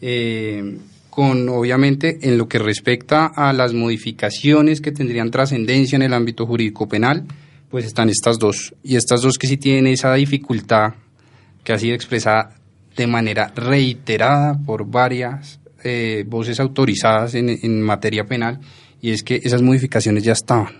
Eh, 0.00 0.78
con 1.10 1.48
obviamente 1.48 2.18
en 2.22 2.36
lo 2.36 2.48
que 2.48 2.58
respecta 2.58 3.26
a 3.26 3.52
las 3.52 3.72
modificaciones 3.72 4.80
que 4.80 4.92
tendrían 4.92 5.30
trascendencia 5.30 5.96
en 5.96 6.02
el 6.02 6.14
ámbito 6.14 6.46
jurídico 6.46 6.88
penal, 6.88 7.24
pues 7.70 7.84
están 7.84 8.08
estas 8.08 8.38
dos. 8.38 8.74
Y 8.82 8.96
estas 8.96 9.22
dos 9.22 9.36
que 9.38 9.46
sí 9.46 9.58
tienen 9.58 9.86
esa 9.86 10.14
dificultad 10.14 10.94
que 11.64 11.72
ha 11.72 11.78
sido 11.78 11.94
expresada 11.94 12.54
de 12.96 13.06
manera 13.06 13.52
reiterada 13.54 14.58
por 14.58 14.86
varias 14.86 15.60
eh, 15.84 16.24
voces 16.26 16.60
autorizadas 16.60 17.34
en, 17.34 17.50
en 17.50 17.82
materia 17.82 18.24
penal, 18.24 18.58
y 19.02 19.10
es 19.10 19.22
que 19.22 19.40
esas 19.44 19.60
modificaciones 19.60 20.22
ya 20.24 20.32
estaban 20.32 20.72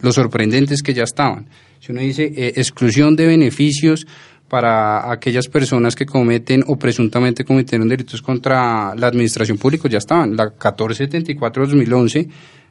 Lo 0.00 0.12
sorprendente 0.12 0.74
es 0.74 0.82
que 0.82 0.94
ya 0.94 1.04
estaban. 1.04 1.48
Si 1.80 1.92
uno 1.92 2.00
dice 2.00 2.32
eh, 2.34 2.54
exclusión 2.56 3.14
de 3.16 3.26
beneficios 3.26 4.06
para 4.48 5.10
aquellas 5.10 5.48
personas 5.48 5.96
que 5.96 6.06
cometen 6.06 6.62
o 6.66 6.76
presuntamente 6.76 7.44
cometieron 7.44 7.88
delitos 7.88 8.22
contra 8.22 8.94
la 8.94 9.08
administración 9.08 9.58
pública, 9.58 9.88
ya 9.88 9.98
estaban. 9.98 10.36
La 10.36 10.54
1474-2011 10.54 12.28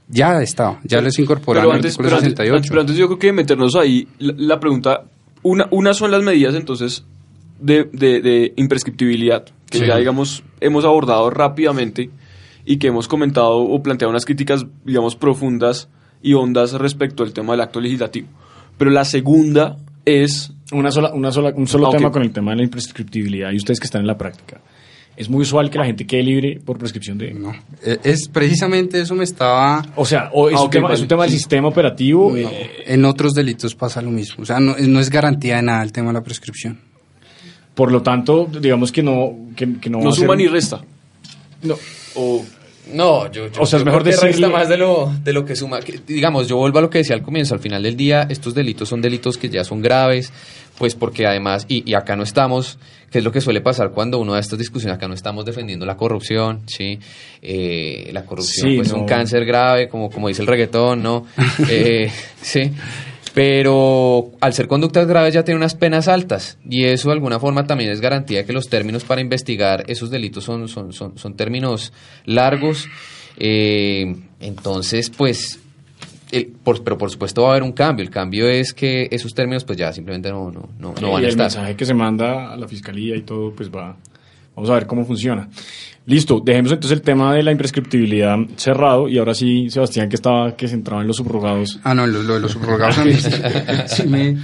ya 0.08 0.42
estaba, 0.42 0.80
ya 0.84 1.02
les 1.02 1.18
incorporaron 1.20 1.72
el 1.72 1.86
artículo 1.86 2.10
68. 2.10 2.66
pero 2.70 2.82
antes 2.82 2.96
yo 2.96 3.08
creo 3.08 3.20
que 3.20 3.34
meternos 3.34 3.76
ahí, 3.76 4.08
la, 4.20 4.60
pregunta, 4.60 5.06
una, 5.44 5.68
una 5.72 5.94
son 5.94 6.12
las 6.12 6.22
medidas 6.22 6.56
entonces 6.56 7.06
de, 7.60 7.86
de, 7.86 8.54
imprescriptibilidad, 8.58 9.46
que 9.70 9.88
ya 9.88 9.98
digamos 9.98 10.44
hemos 10.60 10.86
abordado 10.86 11.30
rápidamente 11.30 12.10
y 12.66 12.78
que 12.78 12.88
hemos 12.88 13.08
comentado 13.08 13.58
o 13.58 13.82
planteado 13.82 14.10
unas 14.10 14.26
críticas, 14.26 14.66
digamos, 14.86 15.16
profundas 15.16 15.90
y 16.22 16.34
hondas 16.34 16.74
respecto 16.74 17.24
al 17.24 17.34
tema 17.34 17.54
del 17.54 17.62
acto 17.62 17.80
legislativo. 17.80 18.28
Pero 18.78 18.92
la 18.92 19.06
segunda 19.06 19.78
es... 20.06 20.54
Una 20.74 20.92
sola, 20.92 21.14
una 21.14 21.32
sola, 21.32 21.54
un 21.56 21.68
solo 21.68 21.90
tema 21.90 22.12
con 22.12 22.22
el 22.22 22.32
tema 22.32 22.52
de 22.52 22.58
la 22.58 22.64
imprescriptibilidad 22.64 23.52
y 23.52 23.58
ustedes 23.58 23.80
que 23.80 23.86
están 23.86 24.02
en 24.02 24.08
la 24.08 24.18
práctica. 24.18 24.62
Es 25.16 25.30
muy 25.30 25.42
usual 25.42 25.70
que 25.70 25.78
la 25.78 25.86
gente 25.86 26.08
quede 26.08 26.24
libre 26.24 26.60
por 26.66 26.80
prescripción 26.80 27.20
de... 27.20 27.34
No, 27.34 27.54
e, 27.84 28.00
es 28.04 28.28
precisamente 28.28 29.00
eso 29.00 29.14
me 29.14 29.24
estaba... 29.24 29.86
O 29.96 30.06
sea, 30.06 30.30
o 30.34 30.50
es, 30.50 30.56
ah, 30.58 30.64
un, 30.64 30.70
tema, 30.72 30.92
es 30.92 31.02
un 31.02 31.08
tema 31.08 31.24
del 31.24 31.32
sistema 31.32 31.68
operativo. 31.68 32.36
Eh, 32.36 32.84
en 32.88 33.06
otros 33.06 33.34
delitos 33.34 33.76
pasa 33.76 34.02
lo 34.02 34.10
mismo. 34.10 34.42
O 34.42 34.46
sea, 34.46 34.60
no, 34.60 34.76
no 34.76 35.00
es 35.00 35.12
garantía 35.12 35.58
de 35.58 35.62
nada 35.62 35.84
el 35.84 35.92
tema 35.92 36.08
de 36.08 36.14
la 36.14 36.24
prescripción. 36.24 36.80
Por 37.76 37.92
lo 37.92 38.02
tanto, 38.02 38.46
digamos 38.46 38.92
que 38.92 39.04
no... 39.04 39.50
Que, 39.56 39.68
no, 39.68 40.00
no 40.00 40.12
suma 40.12 40.36
ni 40.36 40.48
resta. 40.48 40.82
No. 41.62 41.76
O 42.16 42.44
no, 42.92 43.32
yo, 43.32 43.46
o 43.58 43.66
sea, 43.66 43.80
es 43.80 43.86
mejor 43.86 44.04
decirle... 44.04 44.50
más 44.50 44.68
de 44.68 44.78
lo, 44.78 45.12
de 45.24 45.32
lo 45.32 45.46
que 45.46 45.56
suma. 45.56 45.80
digamos, 46.06 46.48
yo 46.48 46.58
vuelvo 46.58 46.80
a 46.80 46.82
lo 46.82 46.90
que 46.90 47.00
decía 47.00 47.16
al 47.16 47.22
comienzo. 47.22 47.54
Al 47.54 47.62
final 47.62 47.84
del 47.84 47.96
día, 47.96 48.28
estos 48.30 48.54
delitos 48.54 48.90
son 48.90 49.02
delitos 49.02 49.38
que 49.38 49.50
ya 49.50 49.64
son 49.64 49.82
graves, 49.82 50.34
pues 50.78 50.96
porque 50.96 51.26
además, 51.26 51.66
y, 51.70 51.94
acá 51.94 52.16
no 52.16 52.24
estamos, 52.24 52.78
que 53.10 53.20
es 53.20 53.24
lo 53.24 53.32
que 53.32 53.42
suele 53.42 53.62
pasar 53.62 53.92
cuando 53.92 54.20
uno 54.20 54.34
da 54.34 54.40
estas 54.40 54.60
discusiones, 54.60 54.98
acá 54.98 55.08
no 55.08 55.14
estamos 55.14 55.46
defendiendo 55.46 55.86
la 55.86 55.96
corrupción, 55.96 56.64
¿sí? 56.66 57.00
Eh, 57.42 58.10
la 58.12 58.26
corrupción 58.26 58.76
pues, 58.76 58.88
es 58.88 58.94
un 58.94 59.06
cáncer 59.06 59.46
grave, 59.46 59.88
como, 59.88 60.10
como 60.10 60.28
dice 60.28 60.42
el 60.42 60.48
reggaetón, 60.48 61.02
¿no? 61.02 61.26
eh, 61.70 62.12
sí 62.42 62.72
pero 63.34 64.32
al 64.42 64.54
ser 64.54 64.68
conductas 64.68 65.08
graves 65.08 65.34
ya 65.34 65.44
tiene 65.44 65.58
unas 65.58 65.76
penas 65.76 66.08
altas 66.08 66.60
y 66.70 66.86
eso 66.86 67.10
de 67.10 67.16
alguna 67.16 67.40
forma 67.40 67.66
también 67.66 67.90
es 67.90 68.00
garantía 68.00 68.40
de 68.40 68.46
que 68.46 68.54
los 68.54 68.70
términos 68.70 69.04
para 69.04 69.22
investigar 69.22 69.84
esos 69.88 70.12
delitos 70.12 70.44
son, 70.44 70.68
son, 70.68 70.94
son, 70.94 71.18
son 71.18 71.36
términos 71.36 71.94
largos. 72.26 72.88
Eh, 73.38 74.16
entonces, 74.40 75.10
pues, 75.10 75.60
pero 76.84 76.98
por 76.98 77.10
supuesto 77.10 77.42
va 77.42 77.50
a 77.50 77.52
haber 77.52 77.64
un 77.64 77.72
cambio. 77.72 78.04
El 78.04 78.12
cambio 78.12 78.48
es 78.48 78.74
que 78.74 79.08
esos 79.12 79.34
términos 79.34 79.64
pues 79.64 79.78
ya 79.78 79.92
simplemente 79.92 80.30
no, 80.30 80.52
no, 80.52 80.70
no, 80.78 80.94
no 81.02 81.12
van 81.12 81.26
a 81.26 81.28
estar. 81.28 81.48
El 81.48 81.52
mensaje 81.52 81.76
que 81.76 81.86
se 81.86 81.94
manda 81.96 82.54
a 82.54 82.58
la 82.58 82.68
fiscalía 82.68 83.16
y 83.16 83.22
todo, 83.22 83.52
pues 83.52 83.72
va, 83.72 83.98
vamos 84.56 84.70
a 84.70 84.74
ver 84.74 84.88
cómo 84.88 85.06
funciona. 85.06 85.50
Listo, 86.06 86.42
dejemos 86.44 86.72
entonces 86.74 86.98
el 86.98 87.02
tema 87.02 87.34
de 87.34 87.44
la 87.44 87.52
imprescriptibilidad 87.52 88.38
cerrado 88.58 89.08
y 89.08 89.18
ahora 89.18 89.34
sí, 89.34 89.70
Sebastián, 89.70 90.10
que 90.10 90.16
estaba 90.16 90.56
que 90.56 90.68
se 90.68 90.74
entraba 90.74 91.02
en 91.02 91.08
los 91.08 91.16
subrogados. 91.16 91.80
Ah, 91.84 91.94
no, 91.94 92.06
lo, 92.06 92.24
de 92.24 92.40
los 92.42 92.52
subrogados 92.52 92.98
a 92.98 93.06
mí 93.06 93.14
sí, 93.14 94.08
me, 94.08 94.38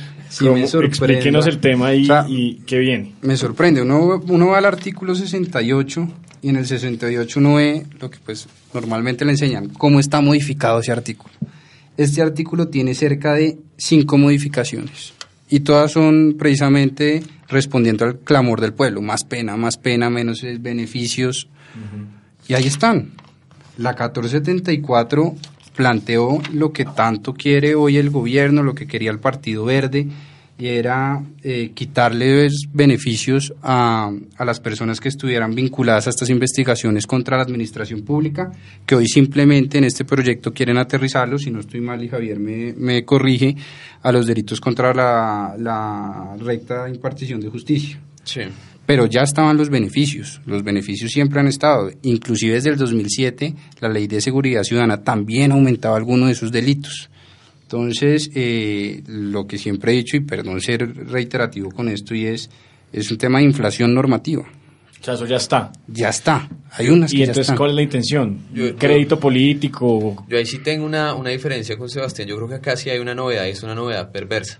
sorprende. 0.68 0.86
Explíquenos 0.86 1.48
el 1.48 1.60
tema 1.60 1.94
y, 1.94 2.08
y, 2.30 2.56
qué 2.66 2.78
viene. 2.78 3.16
Me 3.22 3.36
sorprende, 3.36 3.82
uno, 3.82 4.22
uno 4.26 4.48
va 4.48 4.60
al 4.60 4.66
artículo 4.66 5.16
68 5.16 6.08
y 6.42 6.50
en 6.50 6.56
el 6.56 6.66
68 6.66 7.40
uno 7.40 7.56
ve 7.56 7.86
lo 8.00 8.10
que 8.10 8.20
pues 8.24 8.48
normalmente 8.74 9.26
le 9.26 9.32
enseñan, 9.32 9.68
cómo 9.70 10.00
está 10.00 10.22
modificado 10.22 10.80
ese 10.80 10.94
artículo. 10.94 11.34
Este 11.98 12.22
artículo 12.22 12.70
tiene 12.70 12.96
cerca 12.96 13.34
de 13.34 13.58
cinco 13.76 14.18
modificaciones 14.18 15.14
y 15.50 15.60
todas 15.60 15.92
son 15.92 16.36
precisamente 16.40 17.22
respondiendo 17.50 18.06
al 18.06 18.20
clamor 18.20 18.62
del 18.62 18.74
pueblo, 18.74 19.02
más 19.02 19.24
pena, 19.24 19.58
más 19.58 19.78
pena, 19.78 20.10
menos 20.10 20.46
beneficios. 20.60 21.48
Y 22.48 22.54
ahí 22.54 22.68
están. 22.68 23.12
La 23.78 23.92
1474 23.92 25.36
planteó 25.76 26.42
lo 26.52 26.74
que 26.74 26.86
tanto 26.86 27.34
quiere 27.34 27.76
hoy 27.76 27.98
el 27.98 28.10
gobierno, 28.10 28.64
lo 28.64 28.76
que 28.76 28.88
quería 28.88 29.12
el 29.12 29.20
Partido 29.20 29.66
Verde, 29.66 30.08
y 30.60 30.68
era 30.68 31.24
eh, 31.42 31.72
quitarles 31.74 32.66
beneficios 32.74 33.54
a, 33.64 34.12
a, 34.38 34.46
las 34.46 34.60
personas 34.60 35.00
que 35.00 35.08
estuvieran 35.08 35.56
vinculadas 35.56 36.08
a 36.08 36.10
estas 36.10 36.30
investigaciones 36.30 37.08
contra 37.08 37.38
la 37.38 37.44
administración 37.44 38.02
pública, 38.02 38.52
que 38.86 38.96
hoy 38.96 39.08
simplemente 39.08 39.78
en 39.78 39.86
este 39.86 40.04
proyecto 40.04 40.54
quieren 40.54 40.78
aterrizarlo, 40.78 41.38
si 41.40 41.50
no 41.50 41.62
estoy 41.62 41.80
mal 41.80 42.04
y 42.04 42.10
Javier 42.10 42.40
me, 42.40 42.74
me 42.74 43.06
corrige, 43.06 43.56
a 44.02 44.12
los 44.12 44.28
delitos 44.28 44.60
contra 44.60 44.94
la, 44.94 45.56
la 45.58 46.36
recta 46.38 46.90
impartición 46.90 47.40
de 47.40 47.50
justicia. 47.50 47.98
Sí. 48.26 48.42
Pero 48.86 49.06
ya 49.06 49.22
estaban 49.22 49.56
los 49.56 49.70
beneficios, 49.70 50.42
los 50.46 50.64
beneficios 50.64 51.12
siempre 51.12 51.40
han 51.40 51.48
estado, 51.48 51.90
inclusive 52.02 52.56
desde 52.56 52.72
el 52.72 52.78
2007 52.78 53.56
la 53.80 53.88
ley 53.88 54.08
de 54.08 54.20
seguridad 54.20 54.64
ciudadana 54.64 55.04
también 55.04 55.54
aumentaba 55.54 55.96
algunos 55.96 56.28
de 56.28 56.34
esos 56.34 56.52
delitos. 56.52 57.10
Entonces, 57.72 58.32
eh, 58.34 59.04
lo 59.06 59.46
que 59.46 59.60
siempre 59.60 59.92
he 59.92 59.98
dicho, 59.98 60.18
y 60.18 60.22
perdón 60.22 60.60
ser 60.60 61.08
reiterativo 61.08 61.70
con 61.70 61.88
esto, 61.88 62.16
y 62.16 62.26
es, 62.26 62.50
es 62.92 63.12
un 63.12 63.20
tema 63.20 63.38
de 63.38 63.46
inflación 63.46 63.94
normativa. 63.94 64.42
O 65.00 65.04
sea, 65.04 65.14
eso 65.14 65.28
ya 65.28 65.36
está. 65.36 65.72
Ya 65.88 66.10
está. 66.10 66.50
Hay 66.72 66.90
unas 66.90 67.14
¿Y 67.14 67.22
entonces 67.22 67.56
cuál 67.56 67.70
es 67.70 67.76
la 67.76 67.84
intención? 67.84 68.40
¿Crédito 68.80 69.20
político? 69.20 70.26
Yo 70.28 70.40
ahí 70.40 70.48
sí 70.48 70.64
tengo 70.64 70.84
una, 70.84 71.14
una 71.14 71.30
diferencia 71.30 71.78
con 71.78 71.90
Sebastián. 71.90 72.28
Yo 72.28 72.38
creo 72.38 72.50
que 72.50 72.56
acá 72.56 72.76
sí 72.76 72.90
hay 72.90 72.98
una 72.98 73.14
novedad 73.14 73.46
y 73.46 73.52
es 73.52 73.62
una 73.62 73.76
novedad 73.76 74.12
perversa. 74.12 74.60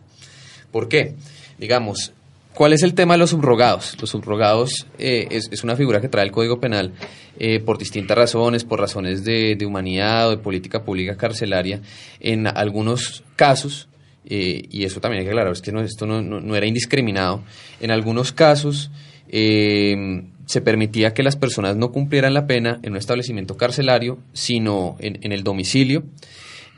¿Por 0.72 0.88
qué? 0.88 1.16
Digamos, 1.58 2.14
¿Cuál 2.54 2.74
es 2.74 2.84
el 2.84 2.94
tema 2.94 3.14
de 3.14 3.20
los 3.20 3.30
subrogados? 3.30 3.96
Los 4.02 4.10
subrogados 4.10 4.88
eh, 4.98 5.28
es, 5.32 5.64
una 5.64 5.76
figura 5.76 6.02
que 6.02 6.10
trae 6.10 6.26
el 6.26 6.32
Código 6.32 6.60
Penal 6.60 6.94
eh, 7.38 7.60
por 7.60 7.78
distintas 7.78 8.18
razones, 8.18 8.66
por 8.66 8.80
razones 8.80 9.24
de, 9.24 9.58
humanidad 9.66 10.28
o 10.28 10.32
de 10.32 10.38
política 10.38 10.84
pública 10.84 11.16
carcelaria. 11.16 11.82
En 12.20 12.48
algunos 12.48 13.24
casos, 13.36 13.88
eh, 14.26 14.64
y 14.70 14.84
eso 14.84 15.00
también 15.00 15.20
hay 15.20 15.26
que 15.26 15.32
aclarar, 15.32 15.54
es 15.54 15.62
que 15.62 15.72
esto 15.72 16.06
no, 16.06 16.56
era 16.56 16.66
indiscriminado, 16.66 17.44
en 17.80 17.92
algunos 17.92 18.32
casos 18.32 18.92
se 19.32 20.62
permitía 20.62 21.14
que 21.14 21.22
las 21.22 21.36
personas 21.36 21.76
no 21.76 21.92
cumplieran 21.92 22.34
la 22.34 22.48
pena 22.48 22.80
en 22.82 22.94
un 22.94 22.98
establecimiento 22.98 23.58
carcelario, 23.58 24.18
sino 24.34 24.98
en 25.00 25.32
el 25.32 25.44
domicilio. 25.44 26.04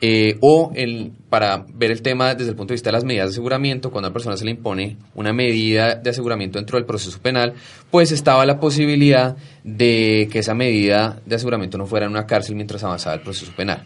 Eh, 0.03 0.37
o 0.41 0.71
el, 0.73 1.11
para 1.29 1.63
ver 1.75 1.91
el 1.91 2.01
tema 2.01 2.33
desde 2.33 2.49
el 2.49 2.55
punto 2.55 2.71
de 2.71 2.75
vista 2.75 2.89
de 2.89 2.93
las 2.93 3.03
medidas 3.03 3.27
de 3.27 3.31
aseguramiento, 3.33 3.91
cuando 3.91 4.07
a 4.07 4.09
una 4.09 4.13
persona 4.13 4.35
se 4.35 4.45
le 4.45 4.51
impone 4.51 4.97
una 5.13 5.31
medida 5.31 5.93
de 5.93 6.09
aseguramiento 6.09 6.57
dentro 6.57 6.79
del 6.79 6.87
proceso 6.87 7.19
penal, 7.21 7.53
pues 7.91 8.11
estaba 8.11 8.43
la 8.47 8.59
posibilidad 8.59 9.37
de 9.63 10.27
que 10.31 10.39
esa 10.39 10.55
medida 10.55 11.21
de 11.23 11.35
aseguramiento 11.35 11.77
no 11.77 11.85
fuera 11.85 12.07
en 12.07 12.13
una 12.13 12.25
cárcel 12.25 12.55
mientras 12.55 12.83
avanzaba 12.83 13.15
el 13.15 13.21
proceso 13.21 13.51
penal. 13.55 13.83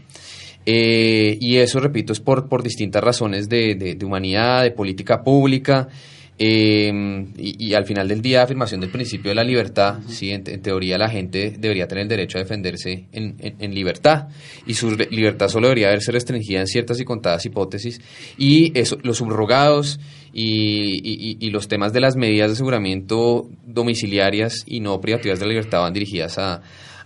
Eh, 0.65 1.38
y 1.41 1.58
eso, 1.58 1.82
repito, 1.82 2.13
es 2.13 2.21
por, 2.21 2.47
por 2.47 2.63
distintas 2.63 3.04
razones 3.04 3.49
de, 3.49 3.75
de 3.75 4.06
humanidad, 4.06 4.63
de 4.63 4.71
política 4.71 5.21
pública. 5.21 5.89
Eh, 6.38 6.91
y, 7.38 7.74
al 7.74 7.86
final 7.86 8.10
del 8.10 8.21
día, 8.21 8.43
afirmación 8.43 8.82
del 8.82 8.89
principio 8.89 9.30
de 9.30 9.36
la 9.36 9.43
libertad, 9.43 10.00
sí, 10.08 10.32
en, 10.32 10.43
teoría 10.43 10.98
la 10.98 11.10
gente 11.10 11.56
debería 11.58 11.88
tener 11.88 12.04
el 12.04 12.10
derecho 12.10 12.38
a 12.38 12.41
defenderse 12.41 13.06
en, 13.13 13.38
en, 13.39 13.74
libertad. 13.74 14.28
Y 14.65 14.74
su 14.74 14.91
libertad 14.91 15.48
solo 15.48 15.67
debería 15.67 15.89
verse 15.89 16.12
restringida 16.12 16.60
en 16.60 16.67
ciertas 16.67 17.00
y 17.00 17.06
contadas 17.06 17.45
hipótesis. 17.45 18.02
Y 18.38 18.78
eso, 18.78 18.98
los 19.04 19.17
subrogados 19.17 20.00
y, 20.34 21.38
y, 21.39 21.50
los 21.52 21.69
temas 21.69 21.93
de 21.93 22.02
las 22.02 22.17
medidas 22.17 22.50
de 22.50 22.54
aseguramiento 22.54 23.50
domiciliarias 23.65 24.65
y 24.67 24.82
no 24.82 25.00
privativas 25.00 25.39
de 25.39 25.45
la 25.45 25.52
libertad 25.54 25.82
van 25.82 25.93
dirigidas 25.93 26.38
a, 26.38 26.62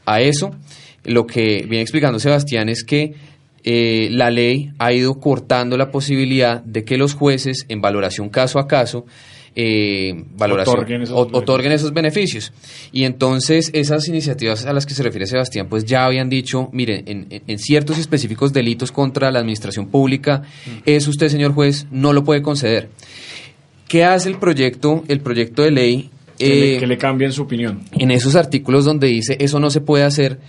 a 0.05 0.21
eso. 0.21 0.51
Lo 1.03 1.27
que 1.27 1.65
viene 1.67 1.81
explicando 1.81 2.19
Sebastián 2.19 2.67
es 2.67 2.83
que 2.83 3.13
eh, 3.63 4.09
la 4.11 4.29
ley 4.29 4.71
ha 4.79 4.93
ido 4.93 5.19
cortando 5.19 5.77
la 5.77 5.91
posibilidad 5.91 6.61
de 6.63 6.83
que 6.83 6.97
los 6.97 7.13
jueces, 7.13 7.65
en 7.69 7.81
valoración 7.81 8.29
caso 8.29 8.59
a 8.59 8.67
caso, 8.67 9.05
eh, 9.55 10.23
otorguen, 10.39 11.71
esos, 11.71 11.93
beneficios. 11.93 12.53
Y 12.91 13.03
entonces 13.03 13.71
esas 13.73 14.07
iniciativas 14.07 14.65
a 14.65 14.73
las 14.73 14.85
que 14.85 14.93
se 14.93 15.03
refiere 15.03 15.27
Sebastián, 15.27 15.67
pues 15.69 15.85
ya 15.85 16.05
habían 16.05 16.29
dicho, 16.29 16.69
miren, 16.71 17.03
en, 17.45 17.59
ciertos 17.59 17.97
específicos 17.97 18.53
delitos 18.53 18.91
contra 18.91 19.31
la 19.31 19.39
administración 19.39 19.87
pública, 19.87 20.43
mm. 20.65 20.69
eso 20.85 21.09
usted, 21.09 21.29
señor 21.29 21.53
juez, 21.53 21.87
no 21.91 22.13
lo 22.13 22.23
puede 22.23 22.41
conceder. 22.41 22.89
¿Qué 23.87 24.03
hace 24.03 24.29
el 24.29 24.37
proyecto, 24.37 25.03
el 25.07 25.19
proyecto 25.19 25.63
de 25.63 25.71
ley? 25.71 26.09
Que, 26.37 26.47
le, 26.47 26.75
eh, 26.75 26.79
que 26.79 26.87
le 26.87 27.31
su 27.31 27.41
opinión. 27.41 27.81
En 27.91 28.11
esos 28.11 28.35
artículos 28.35 28.85
donde 28.85 29.07
dice 29.07 29.35
eso 29.41 29.59
no 29.59 29.69
se 29.69 29.81
puede 29.81 30.05
hacer, 30.05 30.39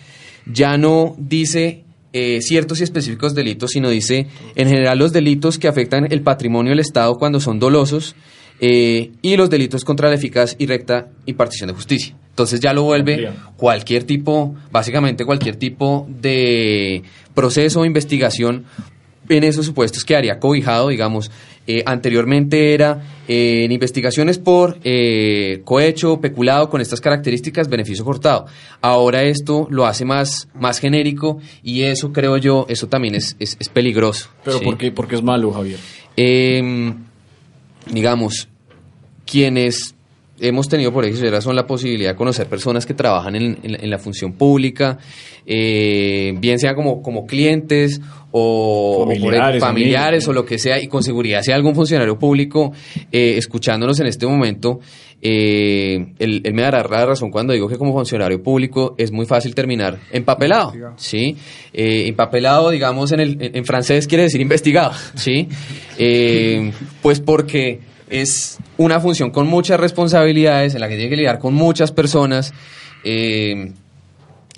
ya 0.46 0.78
no 0.78 1.16
dice 1.18 1.82
eh, 2.12 2.40
ciertos 2.42 2.80
y 2.80 2.84
específicos 2.84 3.34
delitos, 3.34 3.70
sino 3.70 3.88
dice 3.88 4.26
en 4.56 4.68
general 4.68 4.98
los 4.98 5.12
delitos 5.12 5.58
que 5.58 5.68
afectan 5.68 6.10
el 6.10 6.22
patrimonio 6.22 6.70
del 6.70 6.80
Estado 6.80 7.16
cuando 7.18 7.40
son 7.40 7.58
dolosos 7.58 8.16
eh, 8.60 9.12
y 9.22 9.36
los 9.36 9.48
delitos 9.48 9.84
contra 9.84 10.08
la 10.08 10.16
eficaz 10.16 10.56
y 10.58 10.66
recta 10.66 11.08
impartición 11.26 11.68
de 11.68 11.74
justicia. 11.74 12.16
Entonces 12.30 12.60
ya 12.60 12.72
lo 12.72 12.82
vuelve 12.82 13.30
cualquier 13.56 14.04
tipo, 14.04 14.54
básicamente 14.70 15.24
cualquier 15.24 15.56
tipo 15.56 16.06
de 16.08 17.02
proceso 17.34 17.80
o 17.80 17.84
investigación 17.84 18.64
en 19.28 19.44
esos 19.44 19.66
supuestos 19.66 20.04
quedaría 20.04 20.38
cobijado, 20.38 20.88
digamos, 20.88 21.30
eh, 21.72 21.84
anteriormente 21.86 22.74
era 22.74 23.00
eh, 23.28 23.64
en 23.64 23.70
investigaciones 23.70 24.38
por 24.38 24.78
eh, 24.82 25.60
cohecho, 25.64 26.20
peculado 26.20 26.68
con 26.68 26.80
estas 26.80 27.00
características, 27.00 27.68
beneficio 27.68 28.04
cortado. 28.04 28.46
Ahora 28.80 29.22
esto 29.22 29.68
lo 29.70 29.86
hace 29.86 30.04
más, 30.04 30.48
más 30.52 30.80
genérico 30.80 31.38
y 31.62 31.82
eso 31.82 32.12
creo 32.12 32.38
yo, 32.38 32.66
eso 32.68 32.88
también 32.88 33.14
es, 33.14 33.36
es, 33.38 33.56
peligroso. 33.68 34.30
¿Pero 34.42 34.58
¿sí? 34.58 34.64
¿por, 34.64 34.78
qué, 34.78 34.90
por 34.90 35.06
qué 35.06 35.14
es 35.14 35.22
malo, 35.22 35.52
Javier? 35.52 35.78
Em, 36.16 37.04
digamos, 37.88 38.48
quienes 39.24 39.94
hemos 40.40 40.68
tenido 40.68 40.92
por 40.92 41.04
ejemplo 41.04 41.40
son 41.40 41.56
la 41.56 41.66
posibilidad 41.66 42.10
de 42.10 42.16
conocer 42.16 42.46
personas 42.46 42.86
que 42.86 42.94
trabajan 42.94 43.36
en, 43.36 43.58
en, 43.62 43.90
la 43.90 43.98
función 43.98 44.32
pública, 44.32 44.98
eh, 45.46 46.34
bien 46.38 46.58
sea 46.58 46.74
como, 46.74 47.02
como 47.02 47.26
clientes 47.26 48.00
o 48.32 49.04
familiares, 49.06 49.62
o, 49.62 49.66
familiares 49.66 50.28
o 50.28 50.32
lo 50.32 50.44
que 50.44 50.58
sea, 50.58 50.80
y 50.80 50.86
con 50.86 51.02
seguridad 51.02 51.42
si 51.42 51.50
hay 51.50 51.56
algún 51.56 51.74
funcionario 51.74 52.18
público 52.18 52.72
eh, 53.10 53.34
escuchándonos 53.36 53.98
en 54.00 54.06
este 54.06 54.26
momento, 54.26 54.80
eh, 55.22 56.14
él, 56.18 56.42
me 56.52 56.62
dará 56.62 56.82
la 56.88 57.06
razón 57.06 57.30
cuando 57.30 57.52
digo 57.52 57.68
que 57.68 57.76
como 57.76 57.92
funcionario 57.92 58.42
público 58.42 58.94
es 58.96 59.12
muy 59.12 59.26
fácil 59.26 59.54
terminar 59.54 59.98
empapelado, 60.12 60.72
¿sí? 60.96 61.36
Eh, 61.72 62.06
empapelado, 62.06 62.70
digamos, 62.70 63.12
en, 63.12 63.20
el, 63.20 63.36
en 63.40 63.64
francés 63.64 64.06
quiere 64.06 64.24
decir 64.24 64.40
investigado, 64.40 64.92
¿sí? 65.14 65.48
Pues 67.02 67.20
porque 67.20 67.80
es 68.10 68.58
una 68.76 69.00
función 69.00 69.30
con 69.30 69.46
muchas 69.46 69.80
responsabilidades, 69.80 70.74
en 70.74 70.80
la 70.80 70.88
que 70.88 70.96
tiene 70.96 71.10
que 71.10 71.16
lidiar 71.16 71.38
con 71.38 71.54
muchas 71.54 71.92
personas. 71.92 72.52
Eh, 73.04 73.72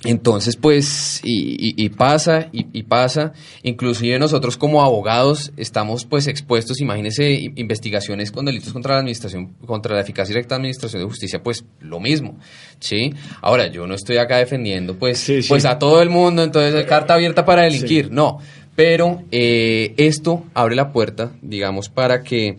entonces, 0.04 0.56
pues, 0.56 1.20
y, 1.22 1.88
pasa, 1.90 2.48
y, 2.50 2.82
pasa, 2.82 3.32
inclusive 3.62 4.18
nosotros 4.18 4.56
como 4.56 4.82
abogados 4.82 5.52
estamos 5.56 6.06
pues 6.06 6.26
expuestos, 6.26 6.80
imagínense, 6.80 7.30
investigaciones 7.54 8.32
con 8.32 8.44
delitos 8.44 8.72
contra 8.72 8.94
la 8.94 9.00
administración, 9.00 9.54
contra 9.64 9.94
la 9.94 10.00
eficacia 10.00 10.32
directa 10.32 10.56
de 10.56 10.62
administración 10.62 11.02
de 11.02 11.08
justicia, 11.08 11.40
pues 11.40 11.64
lo 11.80 12.00
mismo, 12.00 12.36
¿sí? 12.80 13.14
Ahora, 13.42 13.68
yo 13.68 13.86
no 13.86 13.94
estoy 13.94 14.16
acá 14.16 14.38
defendiendo 14.38 14.98
pues, 14.98 15.24
pues 15.46 15.64
a 15.64 15.78
todo 15.78 16.02
el 16.02 16.10
mundo, 16.10 16.42
entonces 16.42 16.84
carta 16.86 17.14
abierta 17.14 17.44
para 17.44 17.62
delinquir, 17.62 18.10
no, 18.10 18.38
pero 18.74 19.22
eh, 19.30 19.94
esto 19.98 20.46
abre 20.52 20.74
la 20.74 20.90
puerta, 20.90 21.30
digamos, 21.42 21.88
para 21.88 22.22
que 22.24 22.58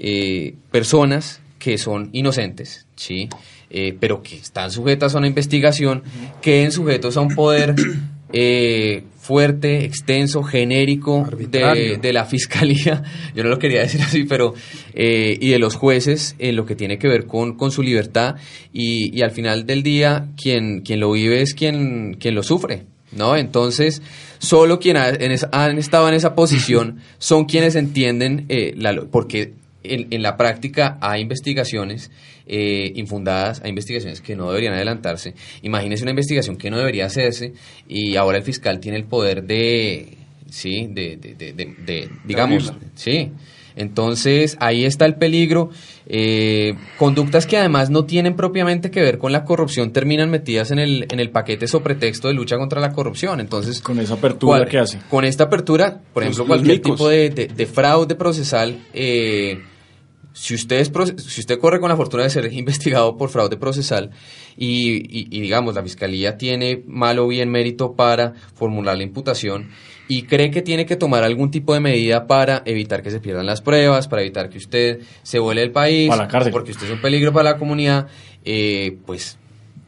eh, 0.00 0.54
personas 0.70 1.40
que 1.58 1.76
son 1.76 2.10
inocentes, 2.12 2.86
¿sí? 2.94 3.28
Eh, 3.68 3.96
pero 3.98 4.22
que 4.22 4.36
están 4.36 4.70
sujetas 4.70 5.14
a 5.14 5.18
una 5.18 5.26
investigación, 5.26 6.04
queden 6.40 6.70
sujetos 6.70 7.16
a 7.16 7.20
un 7.20 7.34
poder 7.34 7.74
eh, 8.32 9.02
fuerte, 9.18 9.84
extenso, 9.84 10.44
genérico 10.44 11.28
de, 11.36 12.12
la 12.12 12.24
fiscalía, 12.24 13.02
yo 13.34 13.42
no 13.42 13.50
lo 13.50 13.58
quería 13.58 13.80
decir 13.80 14.00
así, 14.02 14.22
pero 14.22 14.54
y 14.94 15.48
de 15.48 15.58
los 15.58 15.74
jueces 15.74 16.36
en 16.38 16.54
lo 16.54 16.64
que 16.64 16.76
tiene 16.76 16.98
que 16.98 17.08
ver 17.08 17.26
con, 17.26 17.56
con 17.56 17.72
su 17.72 17.82
libertad 17.82 18.36
y, 18.72 19.20
al 19.20 19.32
final 19.32 19.66
del 19.66 19.82
día 19.82 20.28
quien, 20.40 20.82
quien 20.82 21.00
lo 21.00 21.10
vive 21.10 21.42
es 21.42 21.54
quien, 21.54 22.14
quien 22.14 22.36
lo 22.36 22.44
sufre, 22.44 22.84
¿no? 23.12 23.36
Entonces, 23.36 24.00
solo 24.38 24.78
quienes 24.78 25.46
han 25.50 25.76
estado 25.76 26.08
en 26.08 26.14
esa 26.14 26.36
posición 26.36 27.00
son 27.18 27.46
quienes 27.46 27.74
entienden, 27.74 28.46
la, 28.76 28.94
porque 29.10 29.52
en, 29.82 30.22
la 30.22 30.36
práctica 30.36 30.98
hay 31.00 31.22
investigaciones 31.22 32.10
eh, 32.46 32.92
infundadas, 32.94 33.60
hay 33.62 33.70
investigaciones 33.70 34.20
que 34.20 34.36
no 34.36 34.48
deberían 34.48 34.74
adelantarse. 34.74 35.34
Imagínese 35.62 36.02
una 36.02 36.10
investigación 36.10 36.56
que 36.56 36.70
no 36.70 36.78
debería 36.78 37.06
hacerse 37.06 37.52
y 37.88 38.16
ahora 38.16 38.38
el 38.38 38.44
fiscal 38.44 38.80
tiene 38.80 38.98
el 38.98 39.04
poder 39.04 39.44
de, 39.44 40.16
sí, 40.50 40.88
de, 40.90 41.16
de, 41.16 42.10
digamos, 42.24 42.72
sí. 42.94 43.30
Entonces 43.78 44.56
ahí 44.60 44.84
está 44.84 45.06
el 45.06 45.14
peligro. 45.14 45.70
Eh, 46.06 46.74
conductas 46.98 47.46
que 47.46 47.56
además 47.56 47.90
no 47.90 48.04
tienen 48.04 48.34
propiamente 48.34 48.90
que 48.90 49.00
ver 49.00 49.18
con 49.18 49.30
la 49.30 49.44
corrupción 49.44 49.92
terminan 49.92 50.30
metidas 50.30 50.70
en 50.70 50.78
el, 50.78 51.06
en 51.10 51.20
el 51.20 51.30
paquete 51.30 51.68
sobre 51.68 51.84
pretexto 51.84 52.28
de 52.28 52.34
lucha 52.34 52.56
contra 52.58 52.80
la 52.80 52.92
corrupción. 52.92 53.40
Entonces, 53.40 53.80
con 53.80 53.98
esa 54.00 54.14
apertura 54.14 54.66
que 54.66 54.78
hace. 54.78 54.98
Con 55.08 55.24
esta 55.24 55.44
apertura, 55.44 56.00
por 56.12 56.22
ejemplo, 56.24 56.46
cualquier 56.46 56.80
tipo 56.82 57.08
de, 57.08 57.68
fraude 57.72 58.14
procesal. 58.14 58.78
Eh, 58.92 59.62
si 60.38 60.54
usted, 60.54 60.88
si 61.16 61.40
usted 61.40 61.58
corre 61.58 61.80
con 61.80 61.88
la 61.88 61.96
fortuna 61.96 62.22
de 62.22 62.30
ser 62.30 62.52
investigado 62.52 63.16
por 63.16 63.28
fraude 63.28 63.56
procesal 63.56 64.10
y, 64.56 65.28
digamos 65.40 65.74
la 65.74 65.82
fiscalía 65.82 66.36
tiene 66.36 66.82
mal 66.86 67.18
o 67.18 67.26
bien 67.26 67.50
mérito 67.50 67.94
para 67.94 68.34
formular 68.54 68.96
la 68.96 69.02
imputación 69.02 69.70
y 70.06 70.22
cree 70.22 70.50
que 70.50 70.62
tiene 70.62 70.86
que 70.86 70.96
tomar 70.96 71.24
algún 71.24 71.50
tipo 71.50 71.74
de 71.74 71.80
medida 71.80 72.26
para 72.26 72.62
evitar 72.64 73.02
que 73.02 73.10
se 73.10 73.20
pierdan 73.20 73.46
las 73.46 73.60
pruebas, 73.60 74.08
para 74.08 74.22
evitar 74.22 74.48
que 74.48 74.58
usted 74.58 75.00
se 75.22 75.38
vuele 75.38 75.60
del 75.60 75.72
país, 75.72 76.10
porque 76.50 76.70
usted 76.70 76.86
es 76.86 76.92
un 76.92 77.02
peligro 77.02 77.32
para 77.32 77.50
la 77.50 77.58
comunidad, 77.58 78.06
eh, 78.44 78.96
pues 79.04 79.38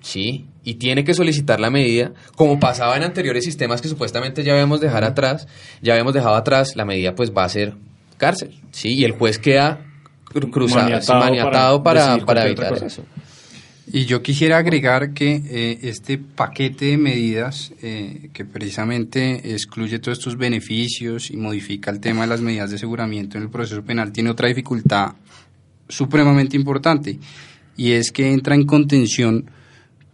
sí, 0.03 0.47
y 0.63 0.75
tiene 0.75 1.05
que 1.05 1.15
solicitar 1.15 1.59
la 1.59 1.71
medida, 1.71 2.13
como 2.37 2.61
pasaba 2.61 2.99
en 2.99 3.05
anteriores 3.05 3.45
sistemas 3.45 3.81
que 3.81 3.89
supuestamente 3.89 4.43
ya 4.43 4.53
habíamos 4.53 4.81
dejado 4.81 5.07
atrás, 5.07 5.49
ya 5.81 5.95
habíamos 5.95 6.13
dejado 6.13 6.35
atrás, 6.35 6.77
la 6.77 6.85
medida 6.85 7.15
pues 7.15 7.33
va 7.33 7.45
a 7.45 7.49
ser 7.49 7.75
cárcel, 8.19 8.55
sí, 8.73 8.93
y 8.93 9.05
el 9.05 9.13
juez 9.13 9.39
queda 9.39 9.90
cruzado, 10.51 10.89
maniatado, 11.21 11.83
para, 11.83 12.19
para, 12.25 12.47
evitar 12.47 12.73
eso. 12.85 13.05
Y 13.93 14.05
yo 14.05 14.23
quisiera 14.23 14.59
agregar 14.59 15.13
que 15.13 15.43
eh, 15.45 15.79
este 15.83 16.17
paquete 16.19 16.87
de 16.87 16.97
medidas 16.97 17.73
eh, 17.83 18.31
que 18.33 18.45
precisamente 18.45 19.53
excluye 19.53 19.99
todos 19.99 20.19
estos 20.19 20.37
beneficios 20.37 21.31
y 21.31 21.37
modifica 21.37 21.91
el 21.91 21.99
tema 21.99 22.23
de 22.23 22.29
las 22.29 22.41
medidas 22.41 22.71
de 22.71 22.77
aseguramiento 22.77 23.37
en 23.37 23.45
el 23.45 23.51
proceso 23.51 23.83
penal 23.83 24.13
tiene 24.13 24.31
otra 24.31 24.47
dificultad 24.47 25.15
supremamente 25.89 26.57
importante 26.57 27.19
y 27.77 27.93
es 27.93 28.13
que 28.13 28.31
entra 28.31 28.55
en 28.55 28.65
contención 28.65 29.51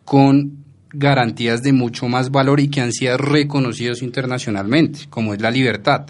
con 0.06 0.64
garantías 0.90 1.62
de 1.62 1.74
mucho 1.74 2.08
más 2.08 2.30
valor 2.30 2.60
y 2.60 2.68
que 2.68 2.80
han 2.80 2.92
sido 2.92 3.18
reconocidos 3.18 4.00
internacionalmente, 4.00 5.00
como 5.10 5.34
es 5.34 5.42
la 5.42 5.50
libertad. 5.50 6.06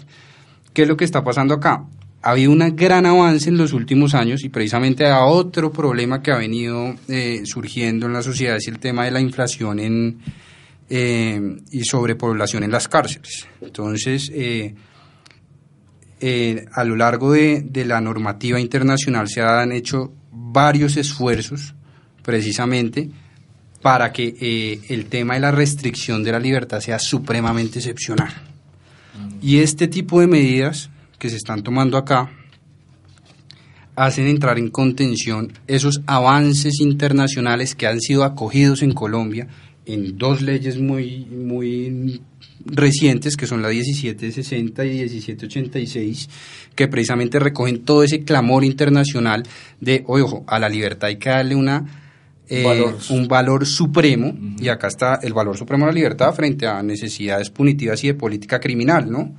¿Qué 0.71 0.83
es 0.83 0.87
lo 0.87 0.95
que 0.95 1.03
está 1.03 1.23
pasando 1.23 1.55
acá? 1.55 1.83
Ha 2.27 2.31
habido 2.31 2.51
un 2.51 2.75
gran 2.75 3.05
avance 3.05 3.47
en 3.47 3.57
los 3.57 3.71
últimos 3.71 4.13
años 4.13 4.43
y 4.43 4.49
precisamente 4.49 5.07
a 5.07 5.23
otro 5.23 5.71
problema 5.71 6.21
que 6.21 6.31
ha 6.31 6.37
venido 6.37 6.93
eh, 7.07 7.43
surgiendo 7.45 8.05
en 8.05 8.11
la 8.11 8.21
sociedad 8.21 8.57
es 8.57 8.67
el 8.67 8.79
tema 8.79 9.05
de 9.05 9.11
la 9.11 9.21
inflación 9.21 9.79
en, 9.79 10.19
eh, 10.89 11.39
y 11.71 11.85
sobrepoblación 11.85 12.63
en 12.63 12.71
las 12.71 12.89
cárceles. 12.89 13.47
Entonces, 13.61 14.29
eh, 14.33 14.75
a 16.73 16.83
lo 16.83 16.97
largo 16.97 17.31
de, 17.31 17.61
de, 17.61 17.85
la 17.85 18.01
normativa 18.01 18.59
internacional 18.59 19.29
se 19.29 19.41
han 19.41 19.71
hecho 19.71 20.11
varios 20.29 20.97
esfuerzos 20.97 21.75
precisamente 22.23 23.09
para 23.81 24.11
que 24.11 24.81
el 24.89 25.05
tema 25.05 25.35
de 25.35 25.39
la 25.39 25.51
restricción 25.51 26.25
de 26.25 26.33
la 26.33 26.41
libertad 26.41 26.81
sea 26.81 26.99
supremamente 26.99 27.79
excepcional. 27.79 28.33
Y 29.41 29.59
este 29.59 29.87
tipo 29.87 30.19
de 30.19 30.27
medidas 30.27 30.89
que 31.17 31.29
se 31.29 31.37
están 31.37 31.63
tomando 31.63 31.97
acá 31.97 32.29
hacen 33.95 34.27
entrar 34.27 34.59
en 34.59 34.69
contención 34.69 35.51
esos 35.65 36.01
avances 36.05 36.79
internacionales 36.79 37.73
que 37.73 37.87
han 37.87 37.99
sido 37.99 38.23
acogidos 38.23 38.83
en 38.83 38.93
Colombia 38.93 39.47
en 39.87 40.17
dos 40.17 40.41
leyes 40.41 40.77
muy, 40.79 41.25
muy 41.25 42.21
recientes, 42.65 43.37
que 43.37 43.47
son 43.47 43.61
la 43.61 43.69
1760 43.69 44.85
y 44.85 44.89
1786, 44.89 46.29
que 46.75 46.87
precisamente 46.87 47.39
recogen 47.39 47.83
todo 47.83 48.03
ese 48.03 48.23
clamor 48.23 48.63
internacional 48.63 49.43
de, 49.79 50.03
ojo, 50.05 50.43
a 50.47 50.59
la 50.59 50.69
libertad 50.69 51.07
hay 51.07 51.15
que 51.15 51.29
darle 51.29 51.55
una, 51.55 51.85
eh, 52.49 52.85
un 53.09 53.27
valor 53.27 53.65
supremo, 53.65 54.37
y 54.59 54.67
acá 54.67 54.87
está 54.87 55.15
el 55.23 55.33
valor 55.33 55.57
supremo 55.57 55.85
de 55.85 55.91
la 55.93 55.95
libertad 55.95 56.33
frente 56.33 56.67
a 56.67 56.83
necesidades 56.83 57.49
punitivas 57.49 58.03
y 58.03 58.07
de 58.07 58.13
política 58.13 58.59
criminal, 58.59 59.09
¿no? 59.09 59.33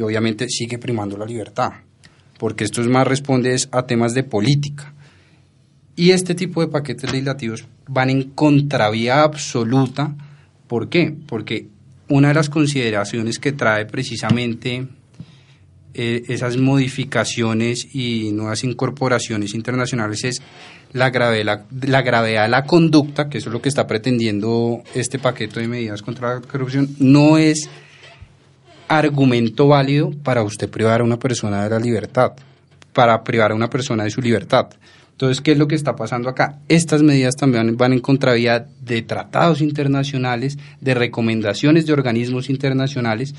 Y 0.00 0.02
obviamente 0.02 0.48
sigue 0.48 0.78
primando 0.78 1.18
la 1.18 1.26
libertad, 1.26 1.72
porque 2.38 2.64
esto 2.64 2.80
es 2.80 2.88
más 2.88 3.06
responde 3.06 3.54
a 3.70 3.82
temas 3.82 4.14
de 4.14 4.24
política. 4.24 4.94
Y 5.94 6.12
este 6.12 6.34
tipo 6.34 6.62
de 6.62 6.68
paquetes 6.68 7.12
legislativos 7.12 7.66
van 7.86 8.08
en 8.08 8.30
contravía 8.30 9.22
absoluta. 9.22 10.14
¿Por 10.66 10.88
qué? 10.88 11.14
Porque 11.26 11.68
una 12.08 12.28
de 12.28 12.34
las 12.34 12.48
consideraciones 12.48 13.38
que 13.38 13.52
trae 13.52 13.84
precisamente 13.84 14.88
eh, 15.92 16.22
esas 16.28 16.56
modificaciones 16.56 17.94
y 17.94 18.32
nuevas 18.32 18.64
incorporaciones 18.64 19.52
internacionales 19.52 20.24
es 20.24 20.40
la 20.94 21.10
gravedad, 21.10 21.66
la 21.82 22.00
gravedad 22.00 22.44
de 22.44 22.48
la 22.48 22.64
conducta, 22.64 23.28
que 23.28 23.36
eso 23.36 23.50
es 23.50 23.52
lo 23.52 23.60
que 23.60 23.68
está 23.68 23.86
pretendiendo 23.86 24.82
este 24.94 25.18
paquete 25.18 25.60
de 25.60 25.68
medidas 25.68 26.00
contra 26.00 26.36
la 26.36 26.40
corrupción, 26.40 26.88
no 26.98 27.36
es 27.36 27.68
argumento 28.90 29.68
válido 29.68 30.10
para 30.24 30.42
usted 30.42 30.68
privar 30.68 31.00
a 31.00 31.04
una 31.04 31.16
persona 31.16 31.62
de 31.62 31.70
la 31.70 31.78
libertad, 31.78 32.32
para 32.92 33.22
privar 33.22 33.52
a 33.52 33.54
una 33.54 33.70
persona 33.70 34.02
de 34.02 34.10
su 34.10 34.20
libertad. 34.20 34.66
Entonces, 35.12 35.40
¿qué 35.40 35.52
es 35.52 35.58
lo 35.58 35.68
que 35.68 35.76
está 35.76 35.94
pasando 35.94 36.28
acá? 36.28 36.58
Estas 36.68 37.00
medidas 37.00 37.36
también 37.36 37.76
van 37.76 37.92
en 37.92 38.00
contravía 38.00 38.66
de 38.80 39.02
tratados 39.02 39.60
internacionales, 39.60 40.58
de 40.80 40.94
recomendaciones 40.94 41.86
de 41.86 41.92
organismos 41.92 42.50
internacionales, 42.50 43.32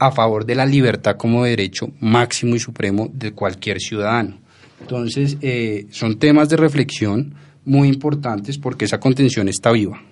a 0.00 0.10
favor 0.10 0.44
de 0.44 0.56
la 0.56 0.66
libertad 0.66 1.16
como 1.16 1.44
derecho 1.44 1.90
máximo 2.00 2.56
y 2.56 2.58
supremo 2.58 3.08
de 3.12 3.30
cualquier 3.30 3.78
ciudadano. 3.78 4.38
Entonces, 4.80 5.36
eh, 5.40 5.86
son 5.90 6.18
temas 6.18 6.48
de 6.48 6.56
reflexión 6.56 7.34
muy 7.64 7.86
importantes 7.86 8.58
porque 8.58 8.86
esa 8.86 8.98
contención 8.98 9.48
está 9.48 9.70
viva. 9.70 10.02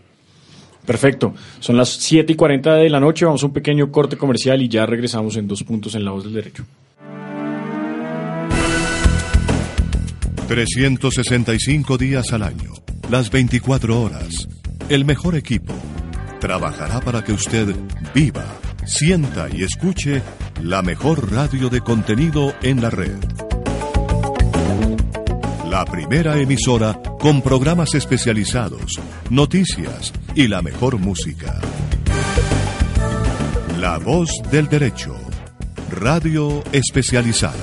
Perfecto. 0.86 1.34
Son 1.60 1.76
las 1.76 1.90
7 1.90 2.32
y 2.32 2.36
40 2.36 2.74
de 2.74 2.90
la 2.90 3.00
noche. 3.00 3.24
Vamos 3.24 3.42
a 3.42 3.46
un 3.46 3.52
pequeño 3.52 3.90
corte 3.92 4.16
comercial 4.16 4.62
y 4.62 4.68
ya 4.68 4.84
regresamos 4.86 5.36
en 5.36 5.46
dos 5.46 5.62
puntos 5.62 5.94
en 5.94 6.04
la 6.04 6.10
voz 6.10 6.24
del 6.24 6.34
derecho. 6.34 6.64
365 10.48 11.96
días 11.96 12.32
al 12.32 12.42
año, 12.42 12.72
las 13.08 13.30
24 13.30 14.02
horas. 14.02 14.48
El 14.88 15.04
mejor 15.04 15.34
equipo 15.34 15.72
trabajará 16.40 17.00
para 17.00 17.24
que 17.24 17.32
usted 17.32 17.74
viva, 18.14 18.44
sienta 18.84 19.48
y 19.50 19.62
escuche 19.62 20.20
la 20.62 20.82
mejor 20.82 21.32
radio 21.32 21.70
de 21.70 21.80
contenido 21.80 22.52
en 22.62 22.82
la 22.82 22.90
red. 22.90 23.16
La 25.70 25.86
primera 25.86 26.36
emisora 26.38 27.00
con 27.18 27.40
programas 27.40 27.94
especializados, 27.94 29.00
noticias 29.30 30.12
y 30.34 30.48
la 30.48 30.62
mejor 30.62 30.98
música. 30.98 31.60
La 33.78 33.98
voz 33.98 34.30
del 34.50 34.68
derecho. 34.68 35.14
Radio 35.90 36.62
especializada. 36.72 37.54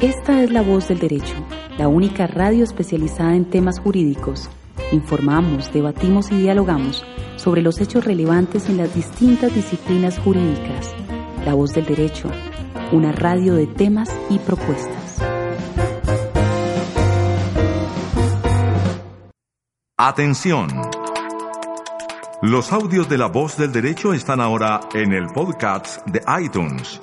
Esta 0.00 0.42
es 0.42 0.50
La 0.50 0.62
Voz 0.62 0.88
del 0.88 0.98
Derecho, 0.98 1.34
la 1.78 1.88
única 1.88 2.26
radio 2.26 2.64
especializada 2.64 3.34
en 3.34 3.44
temas 3.50 3.78
jurídicos. 3.80 4.48
Informamos, 4.92 5.72
debatimos 5.72 6.30
y 6.30 6.38
dialogamos 6.38 7.04
sobre 7.36 7.60
los 7.60 7.80
hechos 7.80 8.04
relevantes 8.04 8.68
en 8.68 8.78
las 8.78 8.94
distintas 8.94 9.54
disciplinas 9.54 10.18
jurídicas. 10.18 10.94
La 11.44 11.54
Voz 11.54 11.72
del 11.72 11.84
Derecho, 11.84 12.30
una 12.92 13.12
radio 13.12 13.54
de 13.54 13.66
temas 13.66 14.10
y 14.30 14.38
propuestas. 14.38 15.18
Atención. 19.98 20.68
Los 22.42 22.72
audios 22.72 23.08
de 23.08 23.18
La 23.18 23.26
Voz 23.26 23.56
del 23.56 23.72
Derecho 23.72 24.12
están 24.12 24.40
ahora 24.40 24.80
en 24.94 25.12
el 25.12 25.26
podcast 25.28 26.06
de 26.06 26.20
iTunes. 26.40 27.00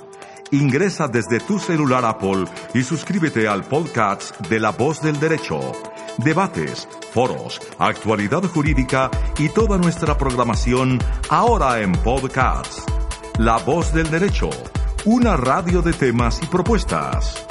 Ingresa 0.51 1.07
desde 1.07 1.39
tu 1.39 1.57
celular 1.57 2.05
Apple 2.05 2.45
y 2.75 2.83
suscríbete 2.83 3.47
al 3.47 3.63
podcast 3.63 4.39
de 4.47 4.59
La 4.59 4.69
Voz 4.69 5.01
del 5.01 5.19
Derecho. 5.19 5.59
Debates, 6.17 6.87
foros, 7.11 7.59
actualidad 7.79 8.43
jurídica 8.43 9.09
y 9.39 9.49
toda 9.49 9.79
nuestra 9.79 10.15
programación 10.15 10.99
ahora 11.29 11.81
en 11.81 11.91
podcast. 11.93 12.87
La 13.39 13.57
Voz 13.57 13.91
del 13.91 14.11
Derecho, 14.11 14.51
una 15.05 15.35
radio 15.35 15.81
de 15.81 15.91
temas 15.91 16.39
y 16.41 16.45
propuestas. 16.45 17.45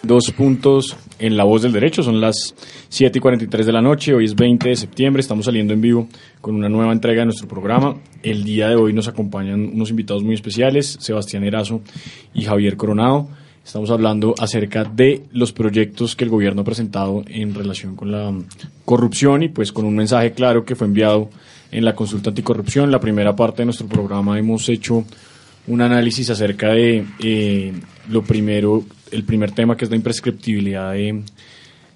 Dos 0.00 0.30
puntos 0.30 0.96
en 1.18 1.36
La 1.36 1.42
Voz 1.42 1.62
del 1.62 1.72
Derecho, 1.72 2.04
son 2.04 2.20
las 2.20 2.54
7 2.88 3.18
y 3.18 3.20
43 3.20 3.66
de 3.66 3.72
la 3.72 3.82
noche, 3.82 4.14
hoy 4.14 4.26
es 4.26 4.36
20 4.36 4.68
de 4.68 4.76
septiembre, 4.76 5.20
estamos 5.20 5.46
saliendo 5.46 5.72
en 5.72 5.80
vivo 5.80 6.08
con 6.40 6.54
una 6.54 6.68
nueva 6.68 6.92
entrega 6.92 7.20
de 7.20 7.26
nuestro 7.26 7.48
programa. 7.48 7.96
El 8.22 8.44
día 8.44 8.68
de 8.68 8.76
hoy 8.76 8.92
nos 8.92 9.08
acompañan 9.08 9.72
unos 9.74 9.90
invitados 9.90 10.22
muy 10.22 10.34
especiales, 10.34 10.98
Sebastián 11.00 11.42
Erazo 11.42 11.80
y 12.32 12.44
Javier 12.44 12.76
Coronado. 12.76 13.28
Estamos 13.64 13.90
hablando 13.90 14.34
acerca 14.38 14.84
de 14.84 15.24
los 15.32 15.52
proyectos 15.52 16.14
que 16.14 16.24
el 16.24 16.30
gobierno 16.30 16.62
ha 16.62 16.64
presentado 16.64 17.24
en 17.26 17.54
relación 17.54 17.96
con 17.96 18.12
la 18.12 18.32
corrupción 18.84 19.42
y 19.42 19.48
pues 19.48 19.72
con 19.72 19.84
un 19.84 19.96
mensaje 19.96 20.32
claro 20.32 20.64
que 20.64 20.76
fue 20.76 20.86
enviado 20.86 21.28
en 21.72 21.84
la 21.84 21.94
consulta 21.94 22.30
anticorrupción. 22.30 22.90
La 22.90 23.00
primera 23.00 23.34
parte 23.34 23.62
de 23.62 23.66
nuestro 23.66 23.88
programa 23.88 24.38
hemos 24.38 24.68
hecho 24.68 25.04
un 25.66 25.80
análisis 25.80 26.30
acerca 26.30 26.68
de 26.68 27.04
eh, 27.18 27.72
lo 28.08 28.22
primero, 28.22 28.84
el 29.10 29.24
primer 29.24 29.52
tema 29.52 29.76
que 29.76 29.84
es 29.84 29.90
la 29.90 29.96
imprescriptibilidad 29.96 30.92
de, 30.92 31.22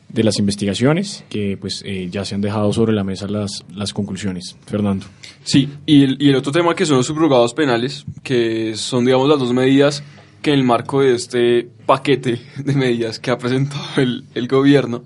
de 0.09 0.25
las 0.25 0.39
investigaciones, 0.39 1.25
que 1.29 1.57
pues 1.61 1.83
eh, 1.85 2.09
ya 2.11 2.25
se 2.25 2.35
han 2.35 2.41
dejado 2.41 2.73
sobre 2.73 2.93
la 2.93 3.05
mesa 3.05 3.27
las, 3.27 3.65
las 3.75 3.93
conclusiones. 3.93 4.57
Fernando. 4.67 5.07
Sí, 5.45 5.69
y 5.85 6.05
el, 6.05 6.17
y 6.21 6.31
el 6.31 6.37
otro 6.37 6.53
tema 6.53 6.75
que 6.75 6.87
son 6.87 6.97
los 6.97 7.07
subrogados 7.07 7.55
penales, 7.55 8.05
que 8.23 8.77
son 8.77 9.05
digamos 9.05 9.29
las 9.29 9.39
dos 9.39 9.53
medidas 9.53 10.03
que 10.43 10.53
en 10.53 10.61
el 10.61 10.65
marco 10.65 11.01
de 11.01 11.15
este 11.15 11.69
paquete 11.87 12.41
de 12.65 12.75
medidas 12.75 13.19
que 13.19 13.31
ha 13.31 13.39
presentado 13.39 13.85
el, 13.97 14.25
el 14.35 14.47
gobierno, 14.49 15.05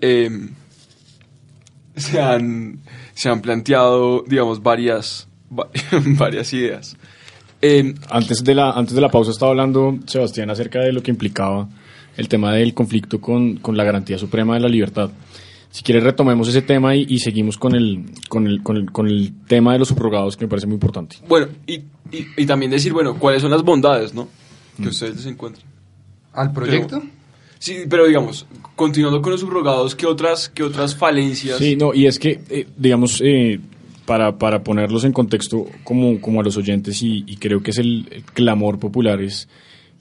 eh, 0.00 0.30
se, 1.96 2.20
han, 2.20 2.78
se 3.20 3.28
han 3.28 3.42
planteado, 3.42 4.24
digamos, 4.26 4.62
varias, 4.62 5.28
varias 6.16 6.50
ideas. 6.54 6.96
Eh, 7.60 7.94
antes, 8.08 8.42
de 8.42 8.54
la, 8.54 8.70
antes 8.70 8.94
de 8.94 9.02
la 9.02 9.10
pausa 9.10 9.30
estaba 9.30 9.50
hablando 9.50 9.98
Sebastián 10.06 10.48
acerca 10.48 10.80
de 10.80 10.90
lo 10.90 11.02
que 11.02 11.10
implicaba 11.10 11.68
el 12.16 12.28
tema 12.28 12.54
del 12.54 12.72
conflicto 12.72 13.20
con, 13.20 13.58
con 13.58 13.76
la 13.76 13.84
garantía 13.84 14.16
suprema 14.16 14.54
de 14.54 14.60
la 14.60 14.70
libertad. 14.70 15.10
Si 15.70 15.82
quieres 15.82 16.02
retomemos 16.02 16.48
ese 16.48 16.62
tema 16.62 16.96
y, 16.96 17.04
y 17.10 17.18
seguimos 17.18 17.58
con 17.58 17.74
el, 17.74 18.06
con, 18.30 18.46
el, 18.46 18.62
con, 18.62 18.78
el, 18.78 18.90
con 18.90 19.06
el 19.06 19.34
tema 19.46 19.74
de 19.74 19.80
los 19.80 19.88
subrogados 19.88 20.38
que 20.38 20.46
me 20.46 20.48
parece 20.48 20.66
muy 20.66 20.76
importante. 20.76 21.16
Bueno, 21.28 21.48
y, 21.66 21.74
y, 21.74 22.26
y 22.38 22.46
también 22.46 22.70
decir, 22.70 22.94
bueno, 22.94 23.18
cuáles 23.18 23.42
son 23.42 23.50
las 23.50 23.62
bondades, 23.62 24.14
¿no? 24.14 24.28
Que 24.78 24.84
mm. 24.84 24.88
ustedes 24.88 25.16
les 25.16 25.26
encuentran. 25.26 25.66
¿Al 26.32 26.54
proyecto? 26.54 27.00
Pero, 27.00 27.19
sí, 27.60 27.84
pero 27.88 28.06
digamos, 28.06 28.46
continuando 28.74 29.22
con 29.22 29.30
los 29.30 29.40
subrogados, 29.40 29.94
¿qué 29.94 30.06
otras, 30.06 30.48
qué 30.48 30.64
otras 30.64 30.96
falencias? 30.96 31.58
Sí, 31.58 31.76
no, 31.76 31.94
y 31.94 32.06
es 32.06 32.18
que, 32.18 32.40
eh, 32.50 32.66
digamos, 32.76 33.20
eh, 33.24 33.60
para, 34.06 34.38
para 34.38 34.64
ponerlos 34.64 35.04
en 35.04 35.12
contexto 35.12 35.66
como, 35.84 36.20
como 36.20 36.40
a 36.40 36.42
los 36.42 36.56
oyentes, 36.56 37.00
y, 37.02 37.36
creo 37.36 37.62
que 37.62 37.70
es 37.70 37.78
el, 37.78 38.24
clamor 38.34 38.80
popular, 38.80 39.20
es 39.20 39.48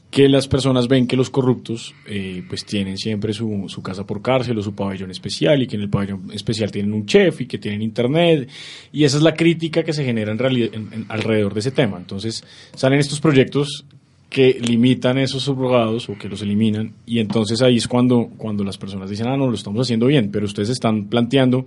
que 0.09 0.27
las 0.27 0.47
personas 0.47 0.87
ven 0.87 1.05
que 1.05 1.15
los 1.15 1.29
corruptos 1.29 1.93
eh, 2.07 2.43
pues 2.49 2.65
tienen 2.65 2.97
siempre 2.97 3.33
su, 3.33 3.65
su, 3.67 3.83
casa 3.83 4.07
por 4.07 4.23
cárcel 4.23 4.57
o 4.57 4.63
su 4.63 4.73
pabellón 4.73 5.11
especial 5.11 5.61
y 5.61 5.67
que 5.67 5.75
en 5.75 5.83
el 5.83 5.89
pabellón 5.89 6.31
especial 6.33 6.71
tienen 6.71 6.93
un 6.93 7.05
chef 7.05 7.41
y 7.41 7.45
que 7.45 7.59
tienen 7.59 7.83
internet 7.83 8.49
y 8.91 9.03
esa 9.03 9.17
es 9.17 9.23
la 9.23 9.35
crítica 9.35 9.83
que 9.83 9.93
se 9.93 10.03
genera 10.03 10.31
alrededor 10.31 11.53
de 11.53 11.59
ese 11.59 11.69
tema 11.69 11.97
entonces 11.97 12.43
salen 12.73 12.97
estos 12.97 13.19
proyectos 13.19 13.85
que 14.29 14.59
limitan 14.59 15.17
esos 15.17 15.43
subrogados 15.43 16.07
o 16.09 16.17
que 16.17 16.29
los 16.29 16.41
eliminan. 16.41 16.93
Y 17.05 17.19
entonces 17.19 17.61
ahí 17.61 17.77
es 17.77 17.87
cuando 17.87 18.29
cuando 18.37 18.63
las 18.63 18.77
personas 18.77 19.09
dicen 19.09 19.27
ah 19.27 19.37
no 19.37 19.47
lo 19.47 19.55
estamos 19.55 19.81
haciendo 19.81 20.05
bien 20.05 20.29
pero 20.31 20.45
ustedes 20.45 20.69
están 20.69 21.05
planteando 21.05 21.65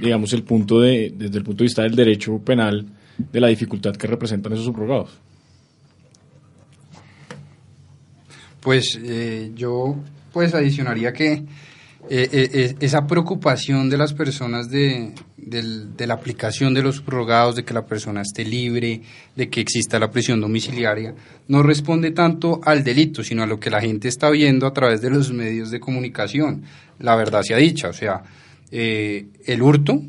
digamos 0.00 0.32
el 0.32 0.44
punto 0.44 0.80
de 0.80 1.12
desde 1.14 1.38
el 1.38 1.44
punto 1.44 1.64
de 1.64 1.66
vista 1.66 1.82
del 1.82 1.96
derecho 1.96 2.38
penal 2.38 2.86
de 3.18 3.40
la 3.40 3.48
dificultad 3.48 3.94
que 3.96 4.06
representan 4.06 4.52
esos 4.52 4.66
subrogados. 4.66 5.10
Pues 8.60 8.98
eh, 9.02 9.52
yo 9.54 9.96
pues 10.32 10.54
adicionaría 10.54 11.12
que 11.12 11.32
eh, 11.32 12.28
eh, 12.32 12.74
esa 12.80 13.06
preocupación 13.06 13.90
de 13.90 13.98
las 13.98 14.14
personas 14.14 14.70
de, 14.70 15.12
de, 15.42 15.86
de, 15.96 16.06
la 16.06 16.14
aplicación 16.14 16.74
de 16.74 16.82
los 16.82 16.96
subrogados, 16.96 17.56
de 17.56 17.64
que 17.64 17.74
la 17.74 17.86
persona 17.86 18.22
esté 18.22 18.44
libre, 18.44 19.02
de 19.36 19.48
que 19.48 19.60
exista 19.60 19.98
la 19.98 20.10
prisión 20.10 20.40
domiciliaria, 20.40 21.14
no 21.48 21.62
responde 21.62 22.10
tanto 22.10 22.60
al 22.64 22.84
delito, 22.84 23.22
sino 23.22 23.42
a 23.42 23.46
lo 23.46 23.58
que 23.58 23.70
la 23.70 23.80
gente 23.80 24.08
está 24.08 24.30
viendo 24.30 24.66
a 24.66 24.72
través 24.72 25.00
de 25.00 25.10
los 25.10 25.32
medios 25.32 25.70
de 25.70 25.80
comunicación. 25.80 26.62
La 26.98 27.16
verdad 27.16 27.42
se 27.42 27.54
ha 27.54 27.58
dicha, 27.58 27.88
o 27.88 27.92
sea, 27.92 28.22
el 28.70 29.62
hurto, 29.62 30.02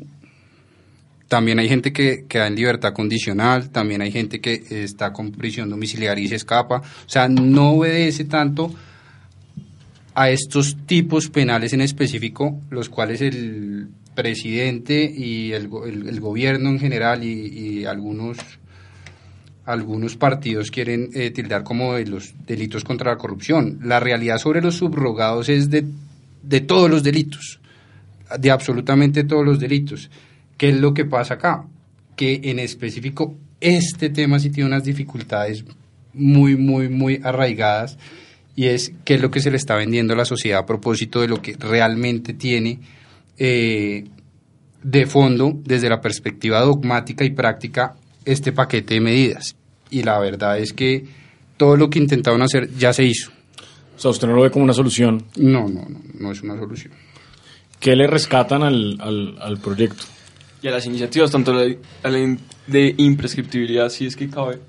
también 1.32 1.58
hay 1.58 1.66
gente 1.66 1.94
que 1.94 2.26
queda 2.28 2.46
en 2.46 2.54
libertad 2.54 2.92
condicional, 2.92 3.70
también 3.70 4.02
hay 4.02 4.12
gente 4.12 4.38
que 4.38 4.62
está 4.68 5.14
con 5.14 5.32
prisión 5.32 5.70
domiciliaria 5.70 6.22
y 6.22 6.28
se 6.28 6.34
escapa. 6.34 6.76
O 6.76 7.08
sea, 7.08 7.26
no 7.26 7.70
obedece 7.70 8.26
tanto 8.26 8.70
a 10.14 10.28
estos 10.28 10.76
tipos 10.84 11.30
penales 11.30 11.72
en 11.72 11.80
específico, 11.80 12.60
los 12.68 12.90
cuales 12.90 13.22
el 13.22 13.88
presidente 14.14 15.04
y 15.04 15.52
el, 15.52 15.68
gobierno 15.68 16.70
en 16.70 16.78
general 16.78 17.24
y, 17.24 17.30
y, 17.30 17.84
algunos 17.84 18.38
algunos 19.64 20.16
partidos 20.16 20.70
quieren 20.70 21.10
eh, 21.14 21.30
tildar 21.30 21.62
como 21.62 21.94
de 21.94 22.06
los 22.06 22.34
delitos 22.46 22.82
contra 22.82 23.12
la 23.12 23.18
corrupción. 23.18 23.78
La 23.84 24.00
realidad 24.00 24.38
sobre 24.38 24.60
los 24.60 24.76
subrogados 24.76 25.48
es 25.48 25.70
de, 25.70 25.84
de 26.42 26.60
todos 26.60 26.90
los 26.90 27.02
delitos, 27.04 27.60
de 28.38 28.50
absolutamente 28.50 29.22
todos 29.24 29.44
los 29.44 29.60
delitos. 29.60 30.10
¿Qué 30.56 30.70
es 30.70 30.80
lo 30.80 30.94
que 30.94 31.04
pasa 31.04 31.34
acá? 31.34 31.64
Que 32.16 32.40
en 32.44 32.58
específico 32.58 33.36
este 33.60 34.10
tema 34.10 34.40
sí 34.40 34.50
tiene 34.50 34.68
unas 34.68 34.84
dificultades 34.84 35.64
muy, 36.12 36.56
muy, 36.56 36.88
muy 36.88 37.20
arraigadas 37.22 37.98
y 38.54 38.66
es 38.66 38.92
qué 39.04 39.14
es 39.14 39.22
lo 39.22 39.30
que 39.30 39.40
se 39.40 39.50
le 39.50 39.56
está 39.56 39.76
vendiendo 39.76 40.12
a 40.12 40.16
la 40.16 40.24
sociedad 40.24 40.60
a 40.60 40.66
propósito 40.66 41.20
de 41.20 41.28
lo 41.28 41.40
que 41.40 41.56
realmente 41.58 42.34
tiene 42.34 42.80
eh, 43.38 44.04
de 44.82 45.06
fondo 45.06 45.52
desde 45.64 45.88
la 45.88 46.00
perspectiva 46.00 46.60
dogmática 46.60 47.24
y 47.24 47.30
práctica 47.30 47.94
este 48.24 48.52
paquete 48.52 48.94
de 48.94 49.00
medidas. 49.00 49.56
Y 49.90 50.02
la 50.02 50.18
verdad 50.18 50.58
es 50.58 50.72
que 50.72 51.04
todo 51.56 51.76
lo 51.76 51.90
que 51.90 51.98
intentaron 51.98 52.42
hacer 52.42 52.70
ya 52.76 52.92
se 52.92 53.04
hizo. 53.04 53.30
sea, 53.96 54.10
usted 54.10 54.26
no 54.26 54.34
lo 54.34 54.42
ve 54.42 54.50
como 54.50 54.64
una 54.64 54.74
solución. 54.74 55.24
No, 55.36 55.68
no, 55.68 55.86
no, 55.88 56.00
no 56.18 56.32
es 56.32 56.42
una 56.42 56.58
solución. 56.58 56.92
¿Qué 57.78 57.96
le 57.96 58.06
rescatan 58.06 58.62
al, 58.62 58.98
al, 59.00 59.36
al 59.40 59.58
proyecto? 59.58 60.04
Y 60.62 60.68
a 60.68 60.70
las 60.70 60.86
iniciativas, 60.86 61.30
tanto 61.30 61.52
la, 61.52 61.74
a 62.04 62.08
la 62.08 62.36
de 62.68 62.94
imprescriptibilidad, 62.96 63.88
si 63.88 64.06
es 64.06 64.14
que 64.14 64.28
cabe. 64.28 64.60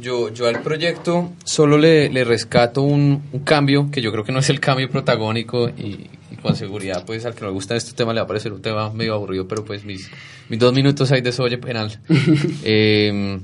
Yo, 0.00 0.30
yo 0.30 0.46
al 0.46 0.60
proyecto 0.62 1.32
solo 1.44 1.78
le, 1.78 2.08
le 2.10 2.24
rescato 2.24 2.82
un, 2.82 3.22
un, 3.32 3.40
cambio 3.40 3.90
que 3.90 4.02
yo 4.02 4.12
creo 4.12 4.24
que 4.24 4.32
no 4.32 4.40
es 4.40 4.50
el 4.50 4.60
cambio 4.60 4.90
protagónico 4.90 5.68
y, 5.68 6.08
con 6.46 6.56
seguridad 6.56 7.04
pues 7.04 7.24
al 7.26 7.34
que 7.34 7.40
no 7.40 7.48
le 7.48 7.52
gusta 7.54 7.74
este 7.74 7.92
tema 7.92 8.12
le 8.12 8.20
va 8.20 8.24
a 8.24 8.28
parecer 8.28 8.52
un 8.52 8.62
tema 8.62 8.92
medio 8.92 9.14
aburrido, 9.14 9.48
pero 9.48 9.64
pues 9.64 9.84
mis, 9.84 10.08
mis 10.48 10.58
dos 10.60 10.72
minutos 10.72 11.10
ahí 11.10 11.20
de 11.20 11.32
soye 11.32 11.58
penal. 11.58 11.98
eh, 12.64 13.40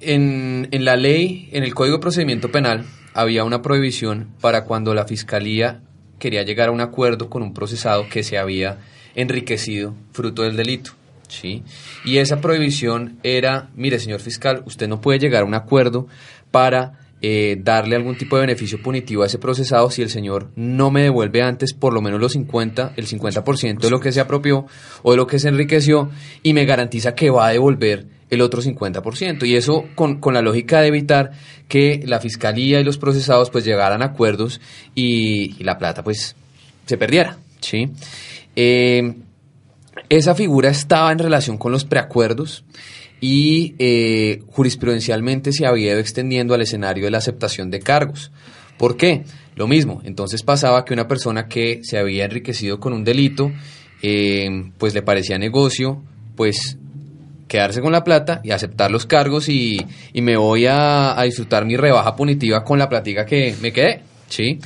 en, 0.00 0.68
en 0.70 0.84
la 0.84 0.96
ley, 0.96 1.48
en 1.52 1.62
el 1.62 1.72
Código 1.72 1.98
de 1.98 2.00
Procedimiento 2.00 2.50
Penal, 2.50 2.84
había 3.14 3.44
una 3.44 3.62
prohibición 3.62 4.30
para 4.40 4.64
cuando 4.64 4.92
la 4.92 5.04
Fiscalía 5.04 5.80
quería 6.18 6.42
llegar 6.42 6.70
a 6.70 6.72
un 6.72 6.80
acuerdo 6.80 7.30
con 7.30 7.42
un 7.42 7.54
procesado 7.54 8.08
que 8.08 8.24
se 8.24 8.36
había 8.36 8.78
enriquecido 9.14 9.94
fruto 10.12 10.42
del 10.42 10.56
delito. 10.56 10.92
¿sí? 11.28 11.62
Y 12.04 12.18
esa 12.18 12.40
prohibición 12.40 13.18
era, 13.22 13.70
mire 13.76 14.00
señor 14.00 14.20
fiscal, 14.20 14.64
usted 14.66 14.88
no 14.88 15.00
puede 15.00 15.20
llegar 15.20 15.42
a 15.42 15.46
un 15.46 15.54
acuerdo 15.54 16.08
para 16.50 16.98
eh, 17.24 17.56
darle 17.62 17.94
algún 17.94 18.16
tipo 18.16 18.36
de 18.36 18.42
beneficio 18.42 18.82
punitivo 18.82 19.22
a 19.22 19.26
ese 19.26 19.38
procesado 19.38 19.88
si 19.90 20.02
el 20.02 20.10
señor 20.10 20.50
no 20.56 20.90
me 20.90 21.02
devuelve 21.02 21.40
antes 21.40 21.72
por 21.72 21.94
lo 21.94 22.02
menos 22.02 22.20
los 22.20 22.32
50, 22.32 22.94
el 22.96 23.06
50% 23.06 23.78
de 23.78 23.90
lo 23.90 24.00
que 24.00 24.10
se 24.10 24.20
apropió 24.20 24.66
o 25.02 25.12
de 25.12 25.16
lo 25.16 25.26
que 25.28 25.38
se 25.38 25.48
enriqueció 25.48 26.10
y 26.42 26.52
me 26.52 26.64
garantiza 26.64 27.14
que 27.14 27.30
va 27.30 27.46
a 27.46 27.52
devolver 27.52 28.06
el 28.28 28.40
otro 28.40 28.60
50%. 28.60 29.46
Y 29.46 29.54
eso 29.54 29.84
con, 29.94 30.18
con, 30.18 30.34
la 30.34 30.42
lógica 30.42 30.80
de 30.80 30.88
evitar 30.88 31.30
que 31.68 32.02
la 32.06 32.18
fiscalía 32.18 32.80
y 32.80 32.84
los 32.84 32.98
procesados 32.98 33.50
pues 33.50 33.64
llegaran 33.64 34.02
a 34.02 34.06
acuerdos 34.06 34.60
y, 34.94 35.62
la 35.62 35.78
plata 35.78 36.02
pues 36.02 36.34
se 36.86 36.96
perdiera. 36.96 37.38
¿sí? 37.60 37.90
Eh, 38.56 39.14
esa 40.08 40.34
figura 40.34 40.70
estaba 40.70 41.12
en 41.12 41.18
relación 41.18 41.58
con 41.58 41.72
los 41.72 41.84
preacuerdos 41.84 42.64
y 43.22 43.76
eh, 43.78 44.42
jurisprudencialmente 44.48 45.52
se 45.52 45.64
había 45.64 45.92
ido 45.92 46.00
extendiendo 46.00 46.54
al 46.54 46.60
escenario 46.60 47.04
de 47.04 47.12
la 47.12 47.18
aceptación 47.18 47.70
de 47.70 47.78
cargos. 47.78 48.32
¿Por 48.76 48.96
qué? 48.96 49.22
Lo 49.54 49.68
mismo, 49.68 50.02
entonces 50.04 50.42
pasaba 50.42 50.84
que 50.84 50.92
una 50.92 51.06
persona 51.06 51.46
que 51.46 51.80
se 51.84 51.98
había 51.98 52.24
enriquecido 52.24 52.80
con 52.80 52.92
un 52.92 53.04
delito, 53.04 53.52
eh, 54.02 54.72
pues 54.76 54.92
le 54.92 55.02
parecía 55.02 55.38
negocio, 55.38 56.02
pues 56.34 56.76
quedarse 57.46 57.80
con 57.80 57.92
la 57.92 58.02
plata 58.02 58.40
y 58.42 58.50
aceptar 58.50 58.90
los 58.90 59.06
cargos 59.06 59.48
y, 59.48 59.78
y 60.12 60.20
me 60.20 60.36
voy 60.36 60.66
a, 60.66 61.16
a, 61.18 61.22
disfrutar 61.22 61.64
mi 61.64 61.76
rebaja 61.76 62.16
punitiva 62.16 62.64
con 62.64 62.80
la 62.80 62.88
platica 62.88 63.24
que 63.24 63.54
me 63.62 63.72
quedé. 63.72 64.02
¿Sí? 64.32 64.58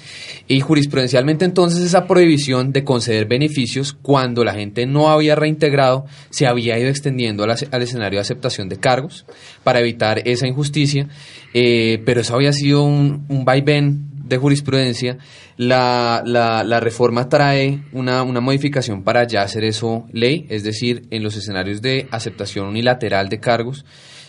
Y 0.47 0.61
jurisprudencialmente 0.61 1.45
entonces 1.45 1.83
esa 1.83 2.07
prohibición 2.07 2.73
de 2.73 2.85
conceder 2.85 3.27
beneficios 3.27 3.93
cuando 4.01 4.45
la 4.45 4.55
gente 4.55 4.87
no 4.87 5.09
había 5.09 5.35
reintegrado 5.35 6.07
se 6.31 6.47
había 6.47 6.79
ido 6.79 6.89
extendiendo 6.89 7.45
al, 7.45 7.83
escenario 7.83 8.19
de 8.19 8.23
aceptación 8.23 8.69
de 8.69 8.79
cargos 8.79 9.27
para 9.65 9.81
evitar 9.81 10.23
esa 10.25 10.47
injusticia, 10.47 11.09
eh, 11.53 12.03
pero 12.07 12.21
eso 12.21 12.35
había 12.35 12.53
sido 12.53 12.85
un, 12.85 13.27
un 13.29 13.45
vaivén 13.45 14.07
de 14.27 14.39
jurisprudencia, 14.39 15.19
la, 15.57 16.23
la, 16.25 16.65
la 16.65 16.81
reforma 16.81 17.29
trae 17.29 17.85
una, 17.93 18.23
una, 18.25 18.41
modificación 18.41 19.05
para 19.05 19.25
ya 19.25 19.43
hacer 19.43 19.63
eso 19.63 20.05
ley, 20.13 20.47
es 20.49 20.65
decir, 20.65 21.07
en 21.11 21.23
los 21.23 21.37
escenarios 21.37 21.81
de 21.81 22.09
aceptación 22.11 22.67
unilateral 22.67 23.29
de 23.29 23.39
cargos, 23.39 23.85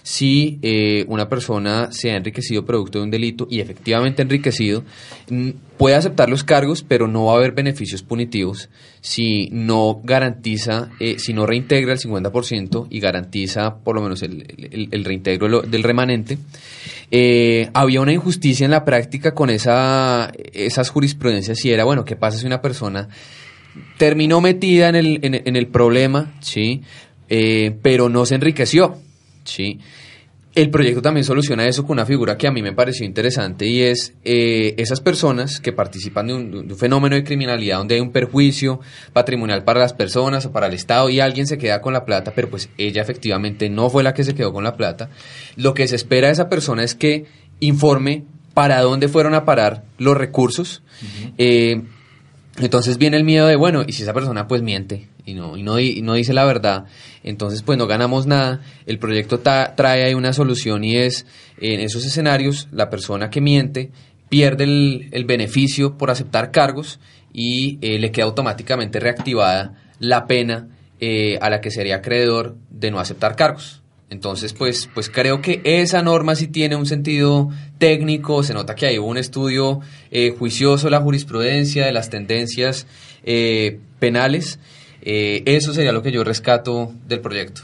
si 0.08 0.58
eh, 0.62 1.03
una 1.10 1.28
persona 1.28 1.91
se 1.91 2.12
ha 2.12 2.16
enriquecido 2.16 2.64
producto 2.64 2.97
de 2.97 3.03
un 3.03 3.12
delito 3.12 3.45
y 3.51 3.60
efectivamente 3.60 4.22
enriquecido, 4.22 4.86
puede 5.78 5.97
aceptar 5.97 6.30
los 6.30 6.45
cargos, 6.45 6.82
pero 6.82 7.10
no 7.10 7.26
va 7.26 7.34
a 7.34 7.36
haber 7.36 7.51
beneficios 7.51 8.03
punitivos 8.03 8.70
si 9.01 9.49
no 9.51 9.99
garantiza, 10.05 10.91
eh, 11.01 11.20
si 11.20 11.34
no 11.34 11.45
reintegra 11.45 11.91
el 11.91 11.99
50% 11.99 12.88
y 12.89 13.01
garantiza 13.01 13.80
por 13.80 13.97
lo 13.97 14.01
menos 14.01 14.24
el, 14.24 14.88
el, 14.89 15.03
reintegro 15.03 15.64
del 15.64 15.84
remanente. 15.84 16.38
Eh, 17.12 17.70
había 17.74 17.99
una 17.99 18.14
injusticia 18.14 18.64
en 18.64 18.72
la 18.72 18.86
práctica 18.86 19.34
con 19.34 19.49
esa, 19.49 20.32
esas 20.53 20.89
jurisprudencias 20.89 21.66
y 21.66 21.72
era, 21.72 21.84
bueno, 21.84 22.05
¿qué 22.05 22.16
pasa 22.16 22.38
si 22.38 22.45
una 22.45 22.62
persona 22.62 23.10
terminó 23.97 24.39
metida 24.39 24.88
en 24.88 24.95
el, 24.95 25.20
en, 25.22 25.41
en 25.45 25.55
el 25.58 25.68
problema, 25.68 26.34
¿sí? 26.39 26.82
Eh, 27.28 27.76
pero 27.82 28.08
no 28.08 28.26
se 28.26 28.36
enriqueció, 28.36 29.01
¿sí? 29.48 29.80
El 30.58 30.72
proyecto 30.72 31.04
también 31.04 31.24
soluciona 31.24 31.68
eso 31.68 31.84
con 31.84 31.93
una 31.93 32.06
figura 32.08 32.36
que 32.36 32.48
a 32.48 32.52
mí 32.52 32.64
me 32.64 32.74
pareció 32.74 33.06
interesante 33.06 33.68
y 33.68 33.84
es 33.84 34.16
eh, 34.24 34.74
esas 34.78 35.02
personas 35.02 35.60
que 35.60 35.72
participan 35.72 36.26
de 36.26 36.34
un, 36.34 36.52
de 36.52 36.74
un, 36.74 36.80
fenómeno 36.80 37.16
de 37.16 37.24
criminalidad 37.24 37.78
donde 37.78 37.93
hay 37.93 38.02
un 38.02 38.12
perjuicio 38.12 38.80
patrimonial 39.14 39.64
para 39.64 39.82
las 39.82 39.93
personas 39.93 40.48
o 40.48 40.52
para 40.52 40.66
el 40.66 40.74
Estado 40.74 41.12
y 41.12 41.20
alguien 41.20 41.45
se 41.45 41.60
queda 41.60 41.80
con 41.80 41.93
la 41.93 42.06
plata, 42.06 42.34
pero 42.36 42.50
pues 42.50 42.70
ella 42.80 43.04
efectivamente 43.04 43.70
no 43.70 43.91
fue 43.91 44.02
la 44.02 44.16
que 44.16 44.24
se 44.24 44.34
quedó 44.34 44.52
con 44.52 44.64
la 44.64 44.76
plata. 44.76 45.12
Lo 45.58 45.76
que 45.76 45.88
se 45.88 45.95
espera 45.95 46.26
de 46.26 46.34
esa 46.34 46.50
persona 46.50 46.84
es 46.84 46.95
que 46.95 47.26
informe 47.60 48.24
para 48.56 48.82
dónde 48.82 49.10
fueron 49.10 49.36
a 49.36 49.45
parar 49.45 49.84
los 50.00 50.18
recursos. 50.18 50.82
Uh 51.04 51.06
-huh. 51.06 51.34
eh, 51.38 51.82
entonces 52.60 52.97
viene 52.97 53.18
el 53.18 53.24
miedo 53.24 53.47
de, 53.47 53.55
bueno, 53.55 53.84
y 53.86 53.93
si 53.93 54.03
esa 54.03 54.14
persona 54.14 54.47
pues 54.47 54.62
miente 54.62 55.08
y 55.26 55.34
no, 55.34 55.58
y 55.58 55.64
no, 55.64 55.80
y 55.80 56.01
no 56.01 56.14
dice 56.16 56.34
la 56.34 56.45
verdad, 56.45 56.86
entonces 57.24 57.62
pues 57.62 57.78
no 57.78 57.88
ganamos 57.88 58.26
nada. 58.26 58.62
El 58.86 58.97
proyecto 58.97 59.39
trae 59.39 60.03
ahí 60.03 60.14
una 60.14 60.34
solución 60.34 60.84
y 60.84 60.97
es, 60.97 61.26
en 61.60 61.80
esos 61.80 62.05
escenarios, 62.05 62.68
la 62.72 62.89
persona 62.89 63.30
que 63.30 63.41
miente 63.41 63.91
pierde 64.30 64.64
el, 64.64 65.26
beneficio 65.26 65.97
por 65.97 66.10
aceptar 66.10 66.51
cargos 66.51 66.99
y 67.32 67.78
eh, 67.82 67.99
le 67.99 68.12
queda 68.12 68.26
automáticamente 68.26 68.99
reactivada 68.99 69.76
la 69.99 70.26
pena 70.26 70.68
eh, 70.99 71.38
a 71.41 71.49
la 71.49 71.62
que 71.62 71.72
sería 71.72 71.97
acreedor 71.97 72.55
de 72.70 72.91
no 72.91 72.99
aceptar 72.99 73.36
cargos. 73.36 73.84
Entonces, 74.10 74.53
pues, 74.53 74.89
pues 74.93 75.10
creo 75.10 75.41
que 75.41 75.62
esa 75.66 76.01
norma 76.01 76.36
sí 76.36 76.47
tiene 76.47 76.76
un 76.76 76.86
sentido 76.86 77.49
técnico, 77.78 78.41
se 78.41 78.53
nota 78.53 78.74
que 78.74 78.88
hay 78.88 78.97
un 78.97 79.18
estudio 79.18 79.82
eh, 80.12 80.34
juicioso 80.38 80.88
de 80.88 80.91
la 80.91 81.01
jurisprudencia, 81.01 81.86
de 81.86 81.91
las 81.91 82.10
tendencias 82.10 82.88
eh, 83.24 83.80
penales. 83.99 84.60
Eh, 85.01 85.43
eso 85.45 85.74
sería 85.74 85.91
lo 85.91 86.01
que 86.01 86.12
yo 86.12 86.24
rescato 86.24 86.93
del 87.08 87.20
proyecto. 87.20 87.62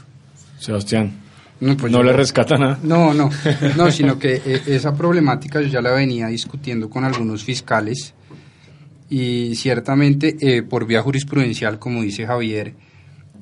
Sebastián. 0.58 1.20
No, 1.60 1.76
pues 1.76 1.90
no 1.90 2.02
le 2.02 2.12
rescata 2.12 2.58
nada. 2.58 2.78
No, 2.82 3.14
no, 3.14 3.30
no, 3.76 3.90
sino 3.90 4.18
que 4.18 4.60
esa 4.66 4.94
problemática 4.94 5.62
yo 5.62 5.68
ya 5.68 5.80
la 5.80 5.92
venía 5.92 6.26
discutiendo 6.26 6.90
con 6.90 7.04
algunos 7.04 7.42
fiscales 7.42 8.12
y 9.08 9.54
ciertamente 9.54 10.36
eh, 10.40 10.62
por 10.62 10.86
vía 10.86 11.02
jurisprudencial, 11.02 11.78
como 11.78 12.02
dice 12.02 12.26
Javier, 12.26 12.74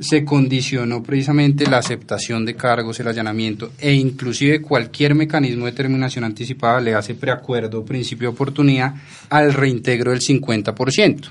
se 0.00 0.24
condicionó 0.24 1.02
precisamente 1.02 1.66
la 1.66 1.78
aceptación 1.78 2.44
de 2.44 2.54
cargos, 2.54 2.98
el 3.00 3.08
allanamiento 3.08 3.72
e 3.78 3.92
inclusive 3.92 4.62
cualquier 4.62 5.14
mecanismo 5.14 5.66
de 5.66 5.72
terminación 5.72 6.24
anticipada 6.24 6.80
le 6.80 6.94
hace 6.94 7.14
preacuerdo, 7.14 7.84
principio 7.84 8.28
de 8.28 8.34
oportunidad 8.34 8.94
al 9.28 9.52
reintegro 9.52 10.10
del 10.10 10.20
50%. 10.20 11.30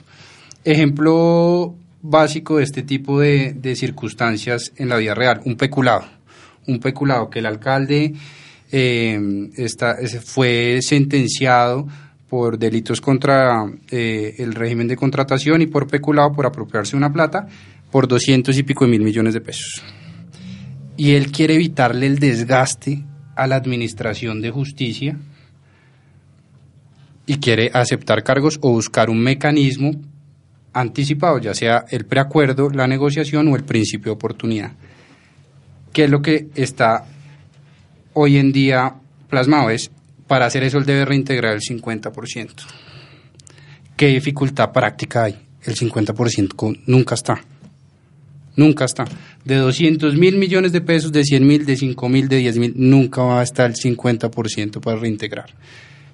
Ejemplo 0.64 1.76
básico 2.02 2.58
de 2.58 2.64
este 2.64 2.84
tipo 2.84 3.20
de, 3.20 3.54
de 3.54 3.76
circunstancias 3.76 4.72
en 4.76 4.90
la 4.90 4.98
vida 4.98 5.14
real, 5.14 5.42
un 5.46 5.56
peculado. 5.56 6.06
Un 6.68 6.80
peculado 6.80 7.30
que 7.30 7.40
el 7.40 7.48
alcalde 7.48 8.14
eh, 8.72 9.50
está, 9.58 9.98
fue 10.24 10.80
sentenciado 10.82 11.88
por 12.30 12.58
delitos 12.58 13.02
contra 13.02 13.70
eh, 13.90 14.36
el 14.38 14.54
régimen 14.54 14.88
de 14.88 14.96
contratación 14.96 15.62
y 15.62 15.68
por 15.68 15.88
peculado 15.88 16.32
por 16.32 16.46
apropiarse 16.46 16.96
una 16.96 17.12
plata 17.12 17.48
por 17.92 18.08
doscientos 18.08 18.58
y 18.58 18.64
pico 18.64 18.86
de 18.86 18.92
mil 18.92 19.02
millones 19.02 19.34
de 19.34 19.42
pesos. 19.42 19.84
Y 20.98 21.12
él 21.12 21.32
quiere 21.32 21.56
evitarle 21.56 22.08
el 22.08 22.20
desgaste 22.20 23.04
a 23.36 23.48
la 23.48 23.56
administración 23.56 24.42
de 24.42 24.52
justicia 24.52 25.18
y 27.26 27.38
quiere 27.38 27.72
aceptar 27.74 28.24
cargos 28.24 28.58
o 28.62 28.72
buscar 28.72 29.10
un 29.10 29.20
mecanismo 29.20 29.94
anticipado, 30.74 31.40
ya 31.40 31.54
sea 31.54 31.86
el 31.90 32.06
preacuerdo, 32.06 32.70
la 32.70 32.88
negociación 32.88 33.48
o 33.48 33.56
el 33.56 33.64
principio 33.64 34.12
de 34.12 34.16
oportunidad. 34.16 34.72
¿Qué 35.94 36.06
es 36.06 36.10
lo 36.10 36.22
que 36.22 36.48
está 36.56 37.06
hoy 38.14 38.38
en 38.38 38.52
día 38.52 38.96
plasmado? 39.30 39.70
Es, 39.70 39.92
para 40.28 40.46
hacer 40.46 40.64
eso 40.64 40.78
él 40.78 40.86
debe 40.86 41.06
reintegrar 41.06 41.54
el 41.54 41.62
50%. 41.62 42.50
¿Qué 43.98 44.08
dificultad 44.08 44.72
práctica 44.72 45.24
hay? 45.26 45.38
El 45.64 45.76
50% 45.76 46.82
nunca 46.88 47.16
está. 47.16 47.42
Nunca 48.56 48.86
está. 48.86 49.06
De 49.46 49.56
200 49.56 50.16
mil 50.18 50.38
millones 50.38 50.72
de 50.72 50.82
pesos, 50.82 51.12
de 51.12 51.24
100 51.24 51.48
mil, 51.48 51.66
de 51.66 51.76
5 51.76 52.10
mil, 52.10 52.28
de 52.28 52.38
10 52.38 52.58
mil, 52.58 52.74
nunca 52.76 53.22
va 53.24 53.40
a 53.40 53.44
estar 53.44 53.70
el 53.70 53.76
50% 53.76 54.80
para 54.82 54.98
reintegrar. 54.98 55.52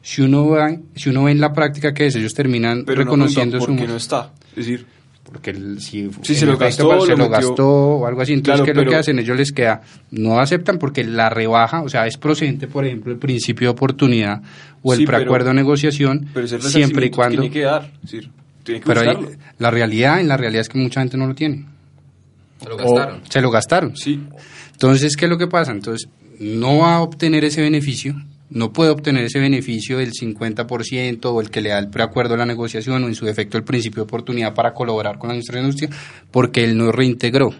Si 0.02 0.22
uno, 0.22 0.48
va, 0.48 0.74
si 0.96 1.10
uno 1.10 1.26
ve 1.26 1.32
en 1.32 1.42
la 1.42 1.52
práctica 1.52 1.94
que 1.94 2.06
es, 2.06 2.16
ellos 2.16 2.34
terminan 2.34 2.86
Pero 2.86 3.04
reconociendo 3.04 3.58
no, 3.58 3.66
su... 3.66 3.68
¿Por 3.68 3.78
qué 3.78 3.88
no 3.88 3.98
está? 3.98 4.32
Es 4.52 4.56
decir... 4.56 4.86
porque 5.26 5.50
el, 5.50 5.82
si 5.82 6.10
sí, 6.22 6.36
se, 6.36 6.46
lo 6.46 6.58
gastó, 6.58 7.06
se 7.06 7.18
lo, 7.18 7.28
gastó 7.28 7.68
o 7.68 8.08
algo 8.08 8.22
así. 8.22 8.32
Entonces, 8.34 8.64
¿qué 8.64 8.72
es 8.72 8.78
lo 8.78 8.86
que 8.86 8.96
hacen? 8.96 9.20
Ellos 9.20 9.36
les 9.36 9.52
queda, 9.52 9.82
no 10.12 10.40
aceptan 10.40 10.78
porque 10.78 11.04
la 11.04 11.30
rebaja, 11.30 11.82
o 11.82 11.90
sea, 11.90 12.08
es 12.08 12.18
procedente, 12.18 12.68
por 12.68 12.86
ejemplo, 12.86 13.12
el 13.12 13.18
principio 13.18 13.68
de 13.68 13.72
oportunidad 13.72 14.42
o 14.82 14.94
el 14.94 15.04
preacuerdo 15.04 15.50
de 15.50 15.56
negociación, 15.56 16.28
siempre 16.60 17.08
y 17.08 17.10
cuando... 17.10 17.42
Tiene 17.42 17.54
que 17.54 17.62
dar, 17.64 17.92
decir, 18.02 18.30
tiene 18.64 18.80
que 18.80 18.86
pero 18.86 19.02
la 19.58 19.72
realidad, 19.72 20.22
en 20.22 20.30
la 20.30 20.38
realidad 20.38 20.62
es 20.62 20.70
que 20.70 20.78
mucha 20.78 21.02
gente 21.02 21.18
no 21.18 21.28
lo 21.28 21.36
tiene. 21.36 21.66
Se 22.62 22.70
lo 22.70 22.78
gastaron. 22.78 23.22
se 23.30 23.42
lo 23.42 23.52
gastaron. 23.52 23.98
Sí. 23.98 24.20
Entonces, 24.72 25.16
¿qué 25.16 25.26
es 25.26 25.30
lo 25.30 25.38
que 25.38 25.48
pasa? 25.48 25.72
Entonces, 25.72 26.10
no 26.40 26.80
va 26.80 26.96
a 26.96 27.02
obtener 27.02 27.44
ese 27.44 27.62
beneficio 27.62 28.16
no 28.50 28.72
puede 28.72 28.92
obtener 28.92 29.26
ese 29.26 29.40
beneficio 29.40 29.98
del 29.98 30.12
50% 30.12 31.26
o 31.26 31.42
el 31.42 31.50
que 31.50 31.62
le 31.62 31.70
da 31.70 31.80
el 31.80 31.90
preacuerdo 31.90 32.36
a 32.36 32.38
la 32.38 32.46
negociación 32.46 33.04
o 33.04 33.08
en 33.08 33.16
su 33.16 33.26
defecto 33.26 33.58
el 33.58 33.64
principio 33.64 33.98
de 33.98 34.08
oportunidad 34.08 34.54
para 34.54 34.74
colaborar 34.74 35.18
con 35.18 35.30
la 35.30 35.36
industria 35.36 35.62
de 35.62 35.68
industria 35.68 35.90
porque 36.32 36.64
él 36.64 36.78
no 36.78 36.92
reintegró. 36.92 37.54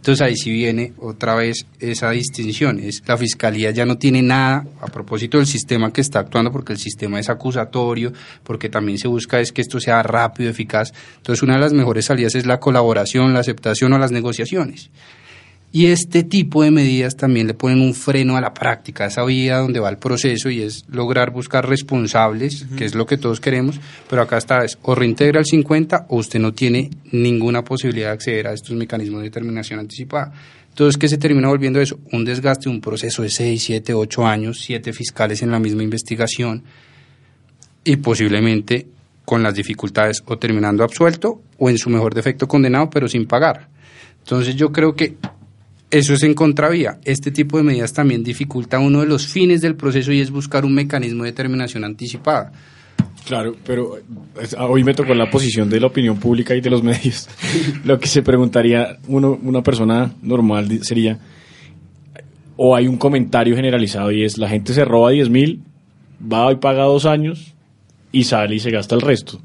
Entonces 0.00 0.22
ahí 0.22 0.34
sí 0.34 0.50
viene 0.50 0.94
otra 0.96 1.34
vez 1.34 1.66
esa 1.78 2.10
distinción. 2.10 2.80
Es, 2.80 3.02
la 3.06 3.18
fiscalía 3.18 3.70
ya 3.70 3.84
no 3.84 3.98
tiene 3.98 4.22
nada 4.22 4.64
a 4.80 4.86
propósito 4.86 5.36
del 5.36 5.46
sistema 5.46 5.92
que 5.92 6.00
está 6.00 6.20
actuando 6.20 6.50
porque 6.50 6.72
el 6.72 6.78
sistema 6.78 7.20
es 7.20 7.28
acusatorio, 7.28 8.10
porque 8.42 8.70
también 8.70 8.96
se 8.96 9.08
busca 9.08 9.40
es 9.40 9.52
que 9.52 9.60
esto 9.60 9.78
sea 9.78 10.02
rápido, 10.02 10.48
eficaz. 10.48 10.94
Entonces 11.18 11.42
una 11.42 11.56
de 11.56 11.60
las 11.60 11.74
mejores 11.74 12.06
salidas 12.06 12.34
es 12.34 12.46
la 12.46 12.60
colaboración, 12.60 13.34
la 13.34 13.40
aceptación 13.40 13.92
o 13.92 13.98
las 13.98 14.10
negociaciones. 14.10 14.88
Y 15.72 15.86
este 15.86 16.24
tipo 16.24 16.64
de 16.64 16.72
medidas 16.72 17.16
también 17.16 17.46
le 17.46 17.54
ponen 17.54 17.80
un 17.80 17.94
freno 17.94 18.36
a 18.36 18.40
la 18.40 18.52
práctica, 18.52 19.04
a 19.04 19.06
esa 19.06 19.24
vía 19.24 19.58
donde 19.58 19.78
va 19.78 19.88
el 19.88 19.98
proceso 19.98 20.50
y 20.50 20.62
es 20.62 20.84
lograr 20.88 21.30
buscar 21.30 21.68
responsables, 21.68 22.66
que 22.76 22.84
es 22.84 22.96
lo 22.96 23.06
que 23.06 23.16
todos 23.16 23.40
queremos, 23.40 23.78
pero 24.08 24.22
acá 24.22 24.38
está, 24.38 24.64
es 24.64 24.78
o 24.82 24.96
reintegra 24.96 25.38
el 25.38 25.46
50 25.46 26.06
o 26.08 26.16
usted 26.16 26.40
no 26.40 26.52
tiene 26.52 26.90
ninguna 27.12 27.62
posibilidad 27.62 28.08
de 28.08 28.14
acceder 28.14 28.48
a 28.48 28.52
estos 28.52 28.74
mecanismos 28.74 29.20
de 29.20 29.28
determinación 29.28 29.78
anticipada. 29.78 30.32
Entonces, 30.70 30.98
¿qué 30.98 31.08
se 31.08 31.18
termina 31.18 31.46
volviendo 31.46 31.80
eso? 31.80 32.00
Un 32.10 32.24
desgaste, 32.24 32.68
un 32.68 32.80
proceso 32.80 33.22
de 33.22 33.30
6, 33.30 33.62
7, 33.62 33.94
8 33.94 34.26
años, 34.26 34.60
7 34.62 34.92
fiscales 34.92 35.40
en 35.42 35.52
la 35.52 35.60
misma 35.60 35.84
investigación 35.84 36.64
y 37.84 37.96
posiblemente 37.96 38.88
con 39.24 39.44
las 39.44 39.54
dificultades 39.54 40.20
o 40.26 40.36
terminando 40.36 40.82
absuelto 40.82 41.42
o 41.58 41.70
en 41.70 41.78
su 41.78 41.90
mejor 41.90 42.12
defecto 42.12 42.48
condenado, 42.48 42.90
pero 42.90 43.06
sin 43.06 43.26
pagar. 43.26 43.68
Entonces, 44.18 44.56
yo 44.56 44.72
creo 44.72 44.96
que 44.96 45.16
eso 45.90 46.14
es 46.14 46.22
en 46.22 46.34
contravía. 46.34 46.98
Este 47.04 47.30
tipo 47.30 47.56
de 47.56 47.64
medidas 47.64 47.92
también 47.92 48.22
dificulta 48.22 48.78
uno 48.78 49.00
de 49.00 49.06
los 49.06 49.26
fines 49.26 49.60
del 49.60 49.74
proceso 49.74 50.12
y 50.12 50.20
es 50.20 50.30
buscar 50.30 50.64
un 50.64 50.74
mecanismo 50.74 51.24
de 51.24 51.30
determinación 51.30 51.84
anticipada. 51.84 52.52
Claro, 53.26 53.54
pero 53.64 53.98
hoy 54.58 54.84
me 54.84 54.94
tocó 54.94 55.14
la 55.14 55.30
posición 55.30 55.68
de 55.68 55.80
la 55.80 55.88
opinión 55.88 56.18
pública 56.18 56.54
y 56.54 56.60
de 56.60 56.70
los 56.70 56.82
medios. 56.84 57.28
Lo 57.84 57.98
que 57.98 58.08
se 58.08 58.22
preguntaría 58.22 58.98
uno, 59.08 59.38
una 59.42 59.62
persona 59.62 60.12
normal 60.22 60.80
sería, 60.82 61.18
o 62.56 62.74
hay 62.76 62.86
un 62.86 62.96
comentario 62.96 63.56
generalizado 63.56 64.10
y 64.12 64.24
es, 64.24 64.38
la 64.38 64.48
gente 64.48 64.72
se 64.72 64.84
roba 64.84 65.10
10 65.10 65.28
mil, 65.30 65.62
va 66.20 66.52
y 66.52 66.56
paga 66.56 66.84
dos 66.84 67.06
años 67.06 67.54
y 68.12 68.24
sale 68.24 68.56
y 68.56 68.60
se 68.60 68.70
gasta 68.70 68.94
el 68.94 69.00
resto. 69.00 69.40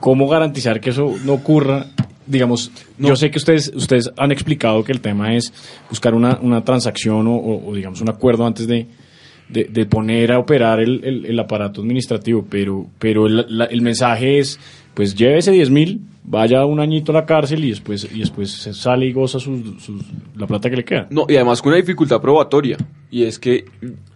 ¿Cómo 0.00 0.28
garantizar 0.28 0.80
que 0.80 0.90
eso 0.90 1.14
no 1.24 1.34
ocurra 1.34 1.86
digamos, 2.30 2.70
yo 2.98 3.16
sé 3.16 3.30
que 3.30 3.38
ustedes, 3.38 3.72
ustedes 3.74 4.10
han 4.16 4.32
explicado 4.32 4.84
que 4.84 4.92
el 4.92 5.00
tema 5.00 5.34
es 5.34 5.52
buscar 5.88 6.14
una, 6.14 6.38
una 6.40 6.62
transacción 6.64 7.26
o, 7.28 7.72
digamos, 7.74 8.00
un 8.00 8.08
acuerdo 8.08 8.46
antes 8.46 8.66
de, 8.66 8.86
de, 9.48 9.86
poner 9.86 10.32
a 10.32 10.38
operar 10.38 10.80
el, 10.80 11.24
el, 11.26 11.38
aparato 11.38 11.80
administrativo, 11.80 12.46
pero, 12.48 12.86
pero 12.98 13.26
el, 13.26 13.66
el 13.70 13.82
mensaje 13.82 14.38
es, 14.38 14.58
pues 14.94 15.14
llévese 15.14 15.50
10 15.50 15.70
mil, 15.70 16.00
vaya 16.24 16.64
un 16.64 16.80
añito 16.80 17.12
a 17.12 17.16
la 17.16 17.26
cárcel 17.26 17.64
y 17.64 17.70
después, 17.70 18.06
y 18.12 18.20
después 18.20 18.50
sale 18.50 19.06
y 19.06 19.12
goza 19.12 19.40
sus, 19.40 19.60
la 20.36 20.46
plata 20.46 20.70
que 20.70 20.76
le 20.76 20.84
queda. 20.84 21.08
No, 21.10 21.26
y 21.28 21.36
además 21.36 21.60
con 21.60 21.70
una 21.72 21.80
dificultad 21.80 22.20
probatoria, 22.20 22.76
y 23.10 23.24
es 23.24 23.38
que 23.38 23.64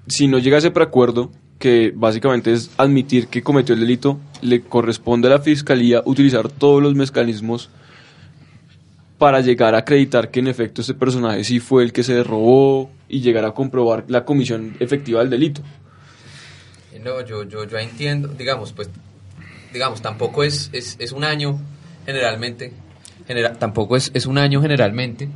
si 0.06 0.28
no 0.28 0.38
llega 0.38 0.56
a 0.56 0.58
ese 0.58 0.70
preacuerdo, 0.70 1.30
que 1.58 1.92
básicamente 1.94 2.52
es 2.52 2.70
admitir 2.76 3.28
que 3.28 3.42
cometió 3.42 3.74
el 3.74 3.80
delito, 3.80 4.18
le 4.42 4.60
corresponde 4.60 5.28
a 5.28 5.32
la 5.32 5.40
fiscalía 5.40 6.02
utilizar 6.04 6.48
todos 6.48 6.82
los 6.82 6.94
mecanismos 6.94 7.70
para 9.18 9.40
llegar 9.40 9.74
a 9.74 9.78
acreditar 9.78 10.30
que 10.30 10.40
en 10.40 10.48
efecto 10.48 10.82
ese 10.82 10.94
personaje 10.94 11.44
sí 11.44 11.60
fue 11.60 11.84
el 11.84 11.92
que 11.92 12.02
se 12.02 12.22
robó 12.22 12.90
y 13.08 13.20
llegar 13.20 13.44
a 13.44 13.52
comprobar 13.52 14.04
la 14.08 14.24
comisión 14.24 14.76
efectiva 14.80 15.20
del 15.20 15.30
delito. 15.30 15.62
No, 17.02 17.20
yo, 17.20 17.44
yo, 17.44 17.64
yo 17.64 17.78
entiendo, 17.78 18.28
digamos, 18.28 18.72
pues, 18.72 18.88
digamos, 19.72 20.00
tampoco 20.00 20.42
es, 20.42 20.70
es, 20.72 20.96
es 20.98 21.12
un 21.12 21.22
año 21.22 21.60
generalmente, 22.06 22.72
tampoco 23.58 23.96
es, 23.96 24.10
es 24.14 24.24
un 24.26 24.38
año 24.38 24.62
generalmente, 24.62 25.28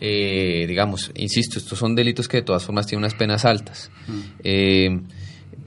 eh, 0.00 0.64
digamos, 0.66 1.10
insisto, 1.14 1.58
estos 1.58 1.78
son 1.78 1.94
delitos 1.94 2.26
que 2.26 2.38
de 2.38 2.42
todas 2.42 2.64
formas 2.64 2.86
tienen 2.86 3.04
unas 3.04 3.14
penas 3.14 3.44
altas. 3.44 3.90
Mm. 4.06 4.20
Eh, 4.42 5.00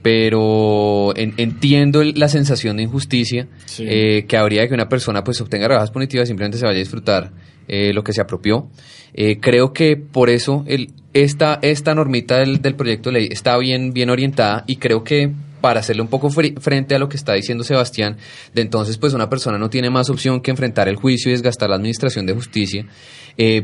pero 0.02 1.12
entiendo 1.16 2.02
la 2.02 2.28
sensación 2.28 2.76
de 2.76 2.84
injusticia 2.84 3.48
eh, 3.78 4.24
que 4.26 4.36
habría 4.36 4.62
de 4.62 4.68
que 4.68 4.74
una 4.74 4.88
persona 4.88 5.24
pues 5.24 5.40
obtenga 5.40 5.68
rebajas 5.68 5.90
punitivas 5.90 6.26
y 6.26 6.28
simplemente 6.28 6.58
se 6.58 6.64
vaya 6.64 6.76
a 6.76 6.80
disfrutar 6.80 7.32
eh, 7.66 7.92
lo 7.92 8.02
que 8.02 8.12
se 8.12 8.20
apropió. 8.20 8.68
Eh, 9.14 9.38
creo 9.40 9.72
que 9.72 9.96
por 9.96 10.30
eso 10.30 10.64
el, 10.66 10.92
esta, 11.12 11.58
esta 11.62 11.94
normita 11.94 12.38
del, 12.38 12.62
del, 12.62 12.74
proyecto 12.74 13.10
de 13.10 13.20
ley 13.20 13.28
está 13.30 13.56
bien, 13.58 13.92
bien 13.92 14.10
orientada 14.10 14.64
y 14.66 14.76
creo 14.76 15.02
que 15.02 15.32
para 15.60 15.80
hacerle 15.80 16.02
un 16.02 16.08
poco 16.08 16.30
frente 16.30 16.94
a 16.94 16.98
lo 17.00 17.08
que 17.08 17.16
está 17.16 17.32
diciendo 17.32 17.64
Sebastián, 17.64 18.16
de 18.54 18.62
entonces 18.62 18.96
pues 18.96 19.12
una 19.12 19.28
persona 19.28 19.58
no 19.58 19.68
tiene 19.68 19.90
más 19.90 20.08
opción 20.08 20.40
que 20.40 20.52
enfrentar 20.52 20.88
el 20.88 20.94
juicio 20.94 21.30
y 21.30 21.32
desgastar 21.32 21.68
la 21.68 21.76
administración 21.76 22.26
de 22.26 22.34
justicia, 22.34 22.86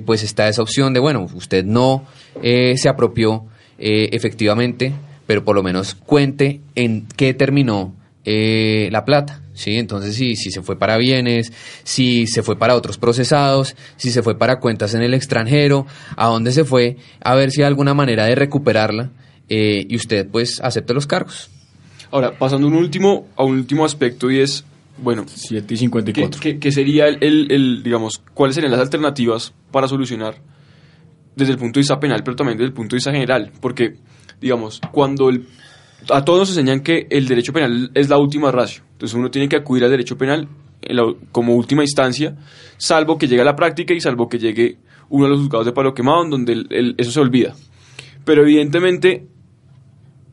pues 0.05 0.25
está 0.25 0.49
esa 0.49 0.63
opción 0.63 0.93
de, 0.93 0.99
bueno, 0.99 1.27
usted 1.35 1.65
no 1.65 2.05
se 2.43 2.89
apropió 2.89 3.45
efectivamente, 3.79 4.93
pero 5.27 5.45
por 5.45 5.57
lo 5.57 5.63
menos 5.63 5.95
cuente 5.95 6.61
en 6.75 7.07
qué 7.17 7.35
terminó 7.35 7.95
eh, 8.25 8.89
la 8.91 9.05
plata. 9.05 9.43
¿sí? 9.55 9.77
Entonces, 9.77 10.15
si, 10.15 10.37
si 10.37 10.51
se 10.51 10.63
fue 10.63 10.79
para 10.79 10.97
bienes, 10.97 11.53
si 11.83 12.27
se 12.27 12.43
fue 12.43 12.57
para 12.57 12.75
otros 12.75 12.99
procesados, 12.99 13.77
si 13.97 14.11
se 14.11 14.23
fue 14.23 14.39
para 14.39 14.61
cuentas 14.61 14.95
en 14.95 15.03
el 15.03 15.15
extranjero, 15.15 15.87
a 16.17 16.27
dónde 16.29 16.53
se 16.53 16.65
fue, 16.65 16.97
a 17.21 17.35
ver 17.35 17.51
si 17.51 17.63
hay 17.63 17.67
alguna 17.67 17.95
manera 17.95 18.27
de 18.27 18.35
recuperarla 18.35 19.11
eh, 19.49 19.87
y 19.89 19.97
usted 19.97 20.29
pues 20.29 20.61
acepte 20.61 20.95
los 20.95 21.07
cargos. 21.07 21.51
Ahora, 22.11 22.39
pasando 22.39 22.67
un 22.67 22.75
último, 22.75 23.27
a 23.37 23.45
un 23.45 23.57
último 23.57 23.85
aspecto 23.85 24.31
y 24.31 24.39
es, 24.39 24.65
bueno, 24.99 25.25
7 25.27 25.75
y 25.75 25.77
54. 25.77 26.41
¿qué, 26.41 26.59
qué, 26.59 26.73
sería 26.73 27.09
el, 27.09 27.51
el, 27.51 27.83
digamos, 27.83 28.23
cuáles 28.35 28.55
serían 28.55 28.71
las 28.71 28.81
alternativas 28.81 29.53
para 29.71 29.89
solucionar 29.89 30.37
desde 31.35 31.53
el 31.53 31.59
punto 31.59 31.79
de 31.79 31.81
vista 31.81 31.99
penal, 31.99 32.23
pero 32.25 32.37
también 32.37 32.57
desde 32.57 32.69
el 32.69 32.73
punto 32.73 32.95
de 32.95 32.99
vista 32.99 33.11
general? 33.11 33.51
Porque 33.61 33.97
digamos, 34.41 34.81
cuando 34.93 35.29
el, 35.29 35.47
a 36.11 36.25
todos 36.25 36.41
nos 36.41 36.49
enseñan 36.51 36.81
que 36.81 37.07
el 37.11 37.27
derecho 37.27 37.53
penal 37.53 37.91
es 37.95 38.09
la 38.09 38.19
última 38.19 38.51
ratio, 38.51 38.83
entonces 38.93 39.15
uno 39.17 39.31
tiene 39.31 39.49
que 39.49 39.57
acudir 39.57 39.85
al 39.85 39.91
derecho 39.91 40.17
penal 40.17 40.49
como 41.33 41.55
última 41.55 41.83
instancia, 41.83 42.37
salvo 42.77 43.17
que 43.17 43.27
llegue 43.27 43.43
a 43.43 43.45
la 43.45 43.57
práctica 43.57 43.95
y 43.95 44.01
salvo 44.01 44.29
que 44.29 44.39
llegue 44.39 44.79
uno 45.09 45.25
de 45.25 45.31
los 45.31 45.41
juzgados 45.41 45.67
de 45.67 45.73
palo 45.73 45.95
quemado, 45.95 46.25
en 46.25 46.31
donde 46.31 46.95
eso 46.99 47.11
se 47.11 47.21
olvida. 47.21 47.55
Pero 48.25 48.43
evidentemente 48.43 49.27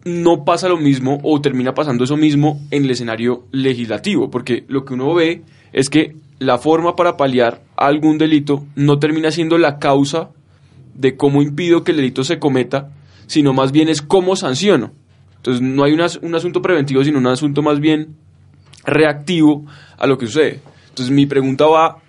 no 0.04 0.44
pasa 0.44 0.68
lo 0.68 0.78
mismo 0.78 1.20
o 1.24 1.42
termina 1.42 1.74
pasando 1.74 2.04
eso 2.04 2.18
mismo 2.18 2.60
en 2.72 2.84
el 2.86 2.92
escenario 2.92 3.46
legislativo, 3.52 4.30
porque 4.30 4.66
lo 4.68 4.84
que 4.84 4.94
uno 4.94 5.14
ve 5.14 5.44
es 5.74 5.90
que 5.90 6.16
la 6.40 6.58
forma 6.58 6.96
para 6.96 7.18
paliar 7.18 7.62
algún 7.76 8.18
delito 8.18 8.66
no 8.76 8.98
termina 8.98 9.32
siendo 9.32 9.58
la 9.58 9.78
causa 9.78 10.32
de 10.96 11.16
cómo 11.16 11.42
impido 11.42 11.84
que 11.84 11.92
el 11.92 11.98
delito 11.98 12.24
se 12.24 12.40
cometa, 12.40 12.92
sino 13.32 13.54
más 13.54 13.72
bien 13.72 13.88
es 13.88 14.02
cómo 14.02 14.36
sanciono. 14.36 14.92
Entonces 15.38 15.62
no 15.62 15.86
hay 15.86 15.94
un 15.94 16.36
asunto 16.36 16.62
preventivo, 16.62 17.02
sino 17.02 17.18
un 17.18 17.28
asunto 17.28 17.62
más 17.62 17.80
bien 17.80 18.18
reactivo 18.84 19.66
a 19.98 20.06
lo 20.06 20.18
que 20.18 20.26
sucede. 20.28 20.60
Entonces 20.90 21.16
mi 21.16 21.26
pregunta 21.26 21.66
va, 21.66 22.00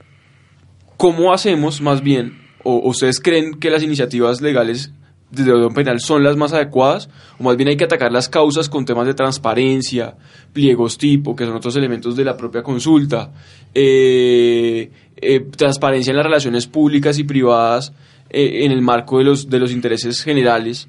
¿cómo 0.96 1.32
hacemos 1.32 1.80
más 1.80 2.02
bien, 2.02 2.40
o 2.64 2.88
ustedes 2.88 3.20
creen 3.20 3.60
que 3.60 3.70
las 3.70 3.84
iniciativas 3.84 4.40
legales 4.40 4.92
desde 5.30 5.52
el 5.52 5.58
orden 5.58 5.74
penal 5.74 6.00
son 6.00 6.24
las 6.24 6.36
más 6.36 6.52
adecuadas, 6.52 7.08
o 7.38 7.44
más 7.44 7.56
bien 7.56 7.68
hay 7.68 7.76
que 7.76 7.84
atacar 7.84 8.10
las 8.10 8.28
causas 8.28 8.68
con 8.68 8.84
temas 8.84 9.06
de 9.06 9.14
transparencia, 9.14 10.16
pliegos 10.52 10.98
tipo, 10.98 11.36
que 11.36 11.44
son 11.44 11.54
otros 11.54 11.76
elementos 11.76 12.16
de 12.16 12.24
la 12.24 12.36
propia 12.36 12.64
consulta, 12.64 13.32
eh, 13.72 14.90
eh, 15.16 15.40
transparencia 15.56 16.10
en 16.10 16.16
las 16.16 16.26
relaciones 16.26 16.66
públicas 16.66 17.16
y 17.20 17.22
privadas 17.22 17.92
eh, 18.28 18.64
en 18.64 18.72
el 18.72 18.82
marco 18.82 19.18
de 19.18 19.24
los, 19.24 19.48
de 19.48 19.58
los 19.60 19.70
intereses 19.70 20.20
generales, 20.22 20.88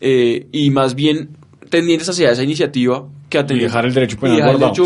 eh, 0.00 0.46
y 0.52 0.70
más 0.70 0.94
bien 0.94 1.30
tendientes 1.70 2.08
hacia 2.08 2.30
esa 2.30 2.42
iniciativa 2.42 3.06
que 3.28 3.38
atender. 3.38 3.62
Y 3.62 3.64
dejar 3.66 3.86
el 3.86 3.94
derecho 3.94 4.18
penal 4.18 4.50
el 4.50 4.58
derecho 4.58 4.84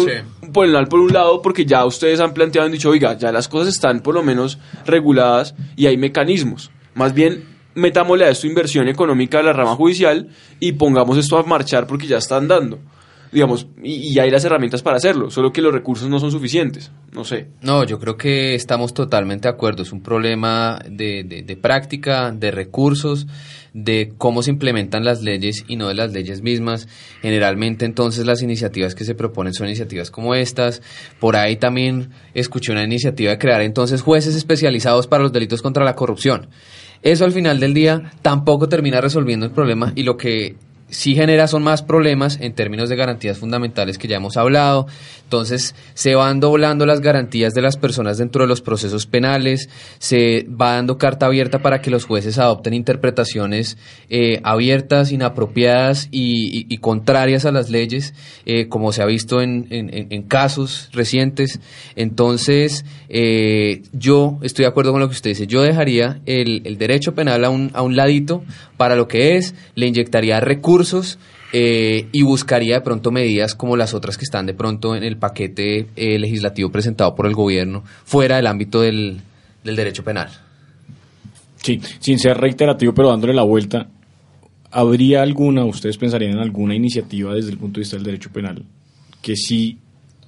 penal 0.53 0.89
por 0.89 1.01
un 1.01 1.13
lado, 1.13 1.43
porque 1.43 1.65
ya 1.65 1.85
ustedes 1.85 2.21
han 2.21 2.35
planteado 2.35 2.69
y 2.69 2.73
dicho, 2.73 2.91
oiga, 2.91 3.17
ya 3.17 3.33
las 3.33 3.49
cosas 3.49 3.75
están 3.75 4.01
por 4.01 4.15
lo 4.15 4.23
menos 4.23 4.59
reguladas 4.85 5.55
y 5.77 5.87
hay 5.87 5.97
mecanismos. 5.97 6.71
Más 6.95 7.15
bien, 7.15 7.45
metámosle 7.75 8.25
a 8.25 8.31
esto 8.31 8.47
inversión 8.47 8.89
económica 8.89 9.39
a 9.39 9.43
la 9.43 9.53
rama 9.53 9.77
judicial 9.77 10.29
y 10.61 10.73
pongamos 10.73 11.17
esto 11.19 11.39
a 11.39 11.43
marchar 11.45 11.87
porque 11.87 12.07
ya 12.07 12.19
están 12.19 12.49
dando. 12.49 12.79
digamos, 13.31 13.67
y, 13.83 14.13
y, 14.13 14.19
hay 14.19 14.31
las 14.31 14.45
herramientas 14.45 14.83
para 14.83 14.99
hacerlo, 14.99 15.31
solo 15.31 15.53
que 15.53 15.63
los 15.63 15.73
recursos 15.73 16.07
no 16.09 16.21
son 16.21 16.31
suficientes, 16.31 16.91
no 17.13 17.25
sé. 17.25 17.49
No, 17.63 17.83
yo 17.85 17.99
creo 17.99 18.17
que 18.19 18.55
estamos 18.55 18.93
totalmente 18.93 19.49
de 19.49 19.55
acuerdo, 19.55 19.83
es 19.83 19.93
un 19.93 20.03
problema 20.03 20.79
de, 20.87 21.25
de, 21.25 21.43
de 21.43 21.57
práctica, 21.57 22.31
de 22.31 22.51
recursos, 22.51 23.27
de 23.75 24.13
cómo 24.19 24.43
se 24.43 24.51
implementan 24.51 25.05
las 25.05 25.23
leyes 25.23 25.65
y 25.67 25.77
no 25.77 25.89
de 25.89 25.95
las 25.95 26.13
leyes 26.13 26.43
mismas. 26.43 26.89
Generalmente 27.21 27.85
entonces 27.85 28.27
las 28.27 28.43
iniciativas 28.43 28.95
que 28.95 29.05
se 29.05 29.15
proponen 29.15 29.55
son 29.55 29.67
iniciativas 29.67 30.11
como 30.11 30.35
estas. 30.35 30.83
Por 31.21 31.37
ahí 31.37 31.57
también 31.57 32.11
escuché 32.35 32.73
una 32.73 32.85
iniciativa 32.85 33.31
de 33.31 33.39
crear 33.39 33.63
entonces 33.63 34.03
jueces 34.03 34.35
especializados 34.35 35.07
para 35.07 35.23
los 35.23 35.33
delitos 35.33 35.63
contra 35.63 35.85
la 35.85 35.95
corrupción. 35.95 36.49
Eso 37.03 37.25
al 37.25 37.33
final 37.33 37.59
del 37.59 37.75
día 37.75 38.13
tampoco 38.23 38.69
termina 38.69 39.01
resolviendo 39.01 39.47
el 39.47 39.53
problema 39.53 39.93
y 39.97 40.05
lo 40.05 40.17
que 40.17 40.55
sí 40.93 41.15
genera 41.15 41.49
son 41.49 41.63
más 41.63 41.83
problemas 41.83 42.39
en 42.41 42.55
términos 42.55 42.89
de 42.89 42.97
garantías 42.97 43.39
fundamentales 43.39 43.99
que 43.99 44.07
ya 44.09 44.17
hemos 44.17 44.37
hablado. 44.37 44.87
Entonces 45.25 45.75
se 45.95 46.15
van 46.15 46.41
doblando 46.41 46.85
las 46.85 47.01
garantías 47.01 47.55
de 47.55 47.63
las 47.63 47.79
personas 47.79 48.19
dentro 48.19 48.43
de 48.43 48.49
los 48.49 48.61
procesos 48.61 49.07
penales, 49.07 49.71
se 49.99 50.47
va 50.49 50.75
dando 50.75 50.99
carta 50.99 51.27
abierta 51.27 51.61
para 51.63 51.81
que 51.81 51.91
los 51.91 52.05
jueces 52.05 52.39
adopten 52.39 52.75
interpretaciones 52.75 53.79
eh, 54.11 54.41
abiertas, 54.45 55.11
inapropiadas 55.11 56.09
y, 56.11 56.77
contrarias 56.83 57.45
a 57.47 57.53
las 57.53 57.71
leyes, 57.71 58.13
eh, 58.45 58.69
como 58.69 58.93
se 58.93 59.03
ha 59.03 59.07
visto 59.07 59.41
en, 59.41 59.69
en, 59.71 60.09
en 60.11 60.23
casos 60.25 60.91
recientes. 60.93 61.61
Entonces 61.97 62.85
eh, 63.09 63.83
yo 63.93 64.39
estoy 64.43 64.65
de 64.65 64.69
acuerdo 64.69 64.93
con 64.93 65.01
lo 65.01 65.09
que 65.09 65.15
usted 65.15 65.31
dice. 65.31 65.47
Yo 65.47 65.63
dejaría 65.63 66.21
el, 66.27 66.63
el 66.67 66.77
derecho 66.77 67.15
penal 67.15 67.45
a 67.45 67.51
un, 67.51 67.71
a 67.73 67.83
un 67.83 67.97
ladito 67.97 68.45
para 68.83 68.97
lo 68.97 69.07
que 69.07 69.37
es, 69.37 69.55
le 69.77 69.87
inyectaría 69.87 70.41
recursos 70.41 71.17
eh, 71.53 72.09
y 72.11 72.23
buscaría 72.23 72.75
de 72.75 72.81
pronto 72.81 73.13
medidas 73.13 73.55
como 73.55 73.77
las 73.77 73.95
otras 73.95 74.19
que 74.19 74.25
están 74.25 74.45
de 74.45 74.55
pronto 74.55 74.97
en 74.97 75.05
el 75.05 75.19
paquete 75.19 75.87
eh, 75.95 76.19
legislativo 76.19 76.73
presentado 76.73 77.15
por 77.15 77.29
el 77.29 77.33
gobierno 77.33 77.85
fuera 78.05 78.35
del 78.35 78.49
ámbito 78.49 78.81
del, 78.81 79.21
del 79.63 79.77
derecho 79.77 80.03
penal. 80.03 80.31
Sí, 81.63 81.81
sin 82.01 82.19
ser 82.19 82.39
reiterativo, 82.39 82.93
pero 82.93 83.11
dándole 83.11 83.35
la 83.35 83.45
vuelta, 83.45 83.87
¿habría 84.73 85.23
alguna, 85.23 85.65
ustedes 85.65 85.97
pensarían 85.97 86.33
en 86.33 86.39
alguna 86.41 86.75
iniciativa 86.75 87.35
desde 87.35 87.53
el 87.53 87.59
punto 87.59 87.79
de 87.79 87.83
vista 87.83 87.95
del 87.95 88.05
derecho 88.05 88.31
penal 88.33 88.65
que 89.23 89.37
sí 89.37 89.79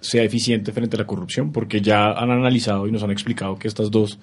sea 0.00 0.22
eficiente 0.22 0.70
frente 0.70 0.94
a 0.94 1.00
la 1.00 1.08
corrupción? 1.08 1.50
Porque 1.50 1.80
ya 1.80 2.12
han 2.12 2.30
analizado 2.30 2.86
y 2.86 2.92
nos 2.92 3.02
han 3.02 3.10
explicado 3.10 3.58
que 3.58 3.66
estas 3.66 3.90
dos 3.90 4.20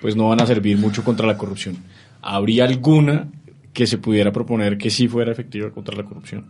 pues 0.00 0.16
no 0.16 0.30
van 0.30 0.40
a 0.40 0.46
servir 0.46 0.78
mucho 0.78 1.04
contra 1.04 1.26
la 1.26 1.36
corrupción. 1.36 1.76
¿Habría 2.22 2.64
alguna 2.64 3.28
que 3.76 3.86
se 3.86 3.98
pudiera 3.98 4.32
proponer 4.32 4.78
que 4.78 4.88
sí 4.88 5.06
fuera 5.06 5.30
efectiva 5.30 5.70
contra 5.70 5.94
la 5.94 6.02
corrupción? 6.02 6.46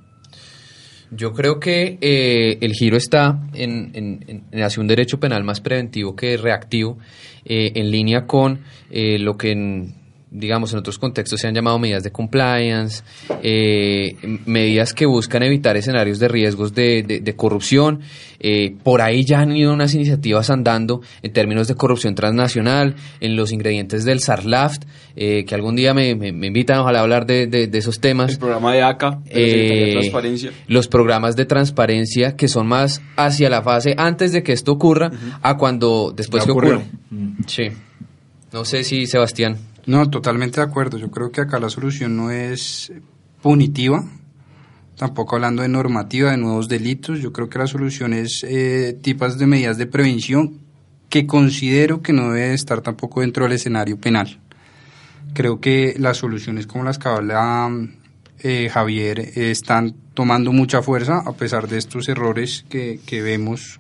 Yo 1.10 1.32
creo 1.32 1.58
que 1.58 1.98
eh, 2.00 2.58
el 2.60 2.72
giro 2.72 2.96
está 2.96 3.40
en, 3.52 4.44
hacia 4.52 4.80
un 4.80 4.86
derecho 4.86 5.18
penal 5.18 5.42
más 5.42 5.60
preventivo 5.60 6.14
que 6.14 6.36
reactivo, 6.36 6.98
eh, 7.44 7.72
en 7.74 7.90
línea 7.90 8.26
con 8.26 8.60
eh, 8.90 9.18
lo 9.18 9.36
que 9.36 9.50
en, 9.50 9.94
digamos, 10.30 10.72
en 10.72 10.80
otros 10.80 10.98
contextos 10.98 11.40
se 11.40 11.46
han 11.46 11.54
llamado 11.54 11.78
medidas 11.78 12.02
de 12.02 12.10
compliance, 12.10 13.02
eh, 13.42 14.16
medidas 14.44 14.92
que 14.92 15.06
buscan 15.06 15.42
evitar 15.42 15.76
escenarios 15.76 16.18
de 16.18 16.28
riesgos 16.28 16.74
de, 16.74 17.02
de, 17.02 17.20
de 17.20 17.36
corrupción. 17.36 18.00
Eh, 18.40 18.74
por 18.82 19.00
ahí 19.00 19.24
ya 19.24 19.40
han 19.40 19.56
ido 19.56 19.72
unas 19.72 19.94
iniciativas 19.94 20.50
andando 20.50 21.00
en 21.22 21.32
términos 21.32 21.68
de 21.68 21.74
corrupción 21.74 22.14
transnacional, 22.14 22.96
en 23.20 23.36
los 23.36 23.52
ingredientes 23.52 24.04
del 24.04 24.20
SARLAFT, 24.20 24.84
eh, 25.14 25.44
que 25.44 25.54
algún 25.54 25.76
día 25.76 25.94
me, 25.94 26.14
me, 26.14 26.32
me, 26.32 26.48
invitan, 26.48 26.80
ojalá, 26.80 26.98
a 26.98 27.02
hablar 27.02 27.24
de, 27.26 27.46
de 27.46 27.78
esos 27.78 28.00
temas. 28.00 28.32
El 28.32 28.38
programa 28.38 28.72
de 28.72 28.82
ACA, 28.82 29.20
de 29.24 29.90
transparencia. 29.92 30.50
Los 30.66 30.88
programas 30.88 31.36
de 31.36 31.46
transparencia 31.46 32.36
que 32.36 32.48
son 32.48 32.66
más 32.66 33.00
hacia 33.16 33.48
la 33.48 33.62
fase 33.62 33.94
antes 33.96 34.32
de 34.32 34.42
que 34.42 34.52
esto 34.52 34.72
ocurra, 34.72 35.08
uh 35.08 35.14
-huh. 35.14 35.38
a 35.42 35.56
cuando 35.56 36.12
después 36.14 36.44
que 36.44 36.50
ocurre. 36.50 36.80
Sí. 37.46 37.68
No 38.52 38.64
sé 38.64 38.84
si 38.84 39.06
Sebastián. 39.06 39.56
No, 39.86 40.10
totalmente 40.10 40.60
de 40.60 40.66
acuerdo. 40.66 40.98
Yo 40.98 41.10
creo 41.12 41.30
que 41.30 41.40
acá 41.40 41.60
la 41.60 41.70
solución 41.70 42.16
no 42.16 42.32
es 42.32 42.92
punitiva, 43.40 44.04
tampoco 44.96 45.36
hablando 45.36 45.62
de 45.62 45.68
normativa, 45.68 46.32
de 46.32 46.36
nuevos 46.36 46.68
delitos. 46.68 47.20
Yo 47.20 47.32
creo 47.32 47.48
que 47.48 47.60
la 47.60 47.68
solución 47.68 48.12
es 48.12 48.44
eh, 48.48 48.98
tipos 49.00 49.38
de 49.38 49.46
medidas 49.46 49.78
de 49.78 49.86
prevención 49.86 50.58
que 51.08 51.26
considero 51.26 52.02
que 52.02 52.12
no 52.12 52.32
debe 52.32 52.54
estar 52.54 52.80
tampoco 52.80 53.20
dentro 53.20 53.44
del 53.44 53.52
escenario 53.52 53.96
penal. 53.96 54.40
Creo 55.34 55.60
que 55.60 55.94
las 55.98 56.16
soluciones 56.16 56.66
como 56.66 56.82
las 56.82 56.98
que 56.98 57.08
habla 57.08 57.70
eh, 58.40 58.68
Javier 58.68 59.20
están 59.38 59.94
tomando 60.14 60.52
mucha 60.52 60.82
fuerza 60.82 61.22
a 61.24 61.32
pesar 61.34 61.68
de 61.68 61.78
estos 61.78 62.08
errores 62.08 62.64
que, 62.68 62.98
que 63.06 63.22
vemos 63.22 63.78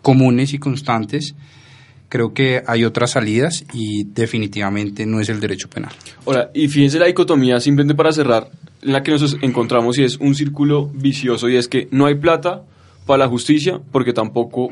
comunes 0.00 0.52
y 0.52 0.58
constantes 0.58 1.34
creo 2.14 2.32
que 2.32 2.62
hay 2.64 2.84
otras 2.84 3.10
salidas 3.10 3.64
y 3.72 4.04
definitivamente 4.04 5.04
no 5.04 5.18
es 5.18 5.28
el 5.30 5.40
derecho 5.40 5.68
penal. 5.68 5.90
Ahora, 6.24 6.48
y 6.54 6.68
fíjense 6.68 7.00
la 7.00 7.06
dicotomía, 7.06 7.58
simplemente 7.58 7.96
para 7.96 8.12
cerrar, 8.12 8.52
en 8.82 8.92
la 8.92 9.02
que 9.02 9.10
nos 9.10 9.36
encontramos 9.42 9.98
y 9.98 10.04
es 10.04 10.18
un 10.18 10.36
círculo 10.36 10.86
vicioso 10.94 11.48
y 11.48 11.56
es 11.56 11.66
que 11.66 11.88
no 11.90 12.06
hay 12.06 12.14
plata 12.14 12.62
para 13.04 13.24
la 13.24 13.28
justicia 13.28 13.80
porque 13.90 14.12
tampoco 14.12 14.70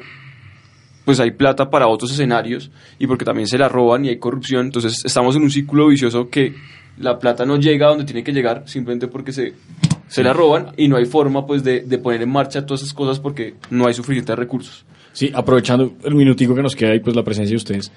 pues 1.04 1.18
hay 1.18 1.32
plata 1.32 1.68
para 1.68 1.88
otros 1.88 2.12
escenarios 2.12 2.70
y 3.00 3.08
porque 3.08 3.24
también 3.24 3.48
se 3.48 3.58
la 3.58 3.68
roban 3.68 4.04
y 4.04 4.10
hay 4.10 4.18
corrupción, 4.18 4.66
entonces 4.66 5.04
estamos 5.04 5.34
en 5.34 5.42
un 5.42 5.50
círculo 5.50 5.88
vicioso 5.88 6.30
que 6.30 6.54
la 6.96 7.18
plata 7.18 7.44
no 7.44 7.56
llega 7.56 7.86
a 7.86 7.88
donde 7.88 8.04
tiene 8.04 8.22
que 8.22 8.30
llegar 8.30 8.68
simplemente 8.68 9.08
porque 9.08 9.32
se, 9.32 9.54
se 10.06 10.22
la 10.22 10.32
roban 10.32 10.74
y 10.76 10.86
no 10.86 10.96
hay 10.96 11.06
forma 11.06 11.44
pues 11.44 11.64
de, 11.64 11.80
de 11.80 11.98
poner 11.98 12.22
en 12.22 12.30
marcha 12.30 12.64
todas 12.64 12.82
esas 12.82 12.94
cosas 12.94 13.18
porque 13.18 13.54
no 13.68 13.88
hay 13.88 13.94
suficientes 13.94 14.36
recursos. 14.36 14.86
Sí, 15.12 15.30
aprovechando 15.34 15.94
el 16.04 16.14
minutico 16.14 16.54
que 16.54 16.62
nos 16.62 16.74
queda 16.74 16.94
y 16.94 17.00
pues 17.00 17.14
la 17.14 17.22
presencia 17.22 17.50
de 17.50 17.56
ustedes, 17.56 17.92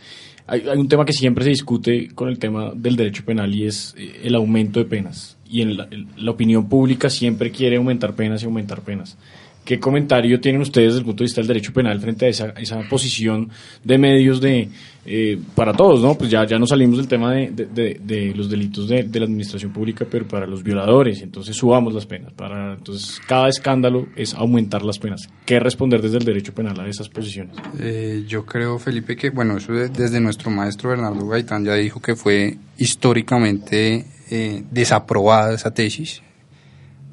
hay, 0.48 0.68
un 0.68 0.88
tema 0.88 1.06
que 1.06 1.14
siempre 1.14 1.44
se 1.44 1.52
discute 1.52 2.10
con 2.14 2.30
el 2.30 2.38
tema 2.38 2.72
del 2.76 2.96
derecho 2.96 3.24
penal 3.26 3.54
y 3.54 3.66
es 3.66 3.96
eh, 3.98 4.22
el 4.24 4.36
aumento 4.36 4.80
de 4.80 4.86
penas. 4.86 5.38
Y 5.50 5.62
en 5.62 5.78
la, 5.78 5.88
en 5.90 6.08
la 6.18 6.32
opinión 6.32 6.68
pública 6.68 7.10
siempre 7.10 7.52
quiere 7.52 7.78
aumentar 7.78 8.16
penas 8.16 8.44
y 8.44 8.46
aumentar 8.46 8.82
penas. 8.82 9.18
¿Qué 9.66 9.80
comentario 9.80 10.40
tienen 10.40 10.62
ustedes 10.62 10.90
desde 10.90 11.00
el 11.00 11.06
punto 11.06 11.24
de 11.24 11.26
vista 11.26 11.42
del 11.42 11.48
derecho 11.48 11.74
penal 11.74 12.00
frente 12.00 12.28
a 12.28 12.30
esa, 12.30 12.50
esa 12.50 12.82
posición 12.88 13.50
de 13.84 13.98
medios 13.98 14.40
de 14.40 14.70
eh, 15.08 15.40
para 15.54 15.74
todos, 15.74 16.02
¿no? 16.02 16.16
Pues 16.16 16.32
ya, 16.32 16.46
ya 16.46 16.58
no 16.58 16.66
salimos 16.66 16.98
del 16.98 17.08
tema 17.08 17.32
de, 17.32 17.52
de, 17.52 18.34
los 18.36 18.50
delitos 18.50 18.88
de, 18.88 19.08
la 19.14 19.26
administración 19.26 19.72
pública, 19.72 20.06
pero 20.10 20.28
para 20.28 20.48
los 20.48 20.64
violadores, 20.64 21.22
entonces 21.22 21.56
subamos 21.56 21.94
las 21.94 22.08
penas. 22.08 22.34
Para, 22.34 22.74
entonces, 22.74 23.22
cada 23.28 23.48
escándalo 23.48 24.08
es 24.16 24.34
aumentar 24.34 24.84
las 24.84 24.98
penas. 24.98 25.30
¿Qué 25.46 25.60
responder 25.60 26.02
desde 26.02 26.18
el 26.18 26.26
derecho 26.26 26.54
penal 26.54 26.80
a 26.80 26.88
esas 26.88 27.10
posiciones? 27.10 27.56
Eh, 27.80 28.24
yo 28.28 28.46
creo, 28.46 28.80
Felipe, 28.80 29.16
que, 29.16 29.30
bueno, 29.30 29.58
eso 29.58 29.74
desde 29.74 30.20
nuestro 30.20 30.50
maestro 30.50 30.90
Bernardo 30.90 31.28
Gaitán 31.28 31.64
ya 31.66 31.76
dijo 31.76 32.02
que 32.02 32.16
fue 32.16 32.58
históricamente 32.78 34.06
eh, 34.32 34.64
desaprobada 34.72 35.54
esa 35.54 35.72
tesis 35.72 36.24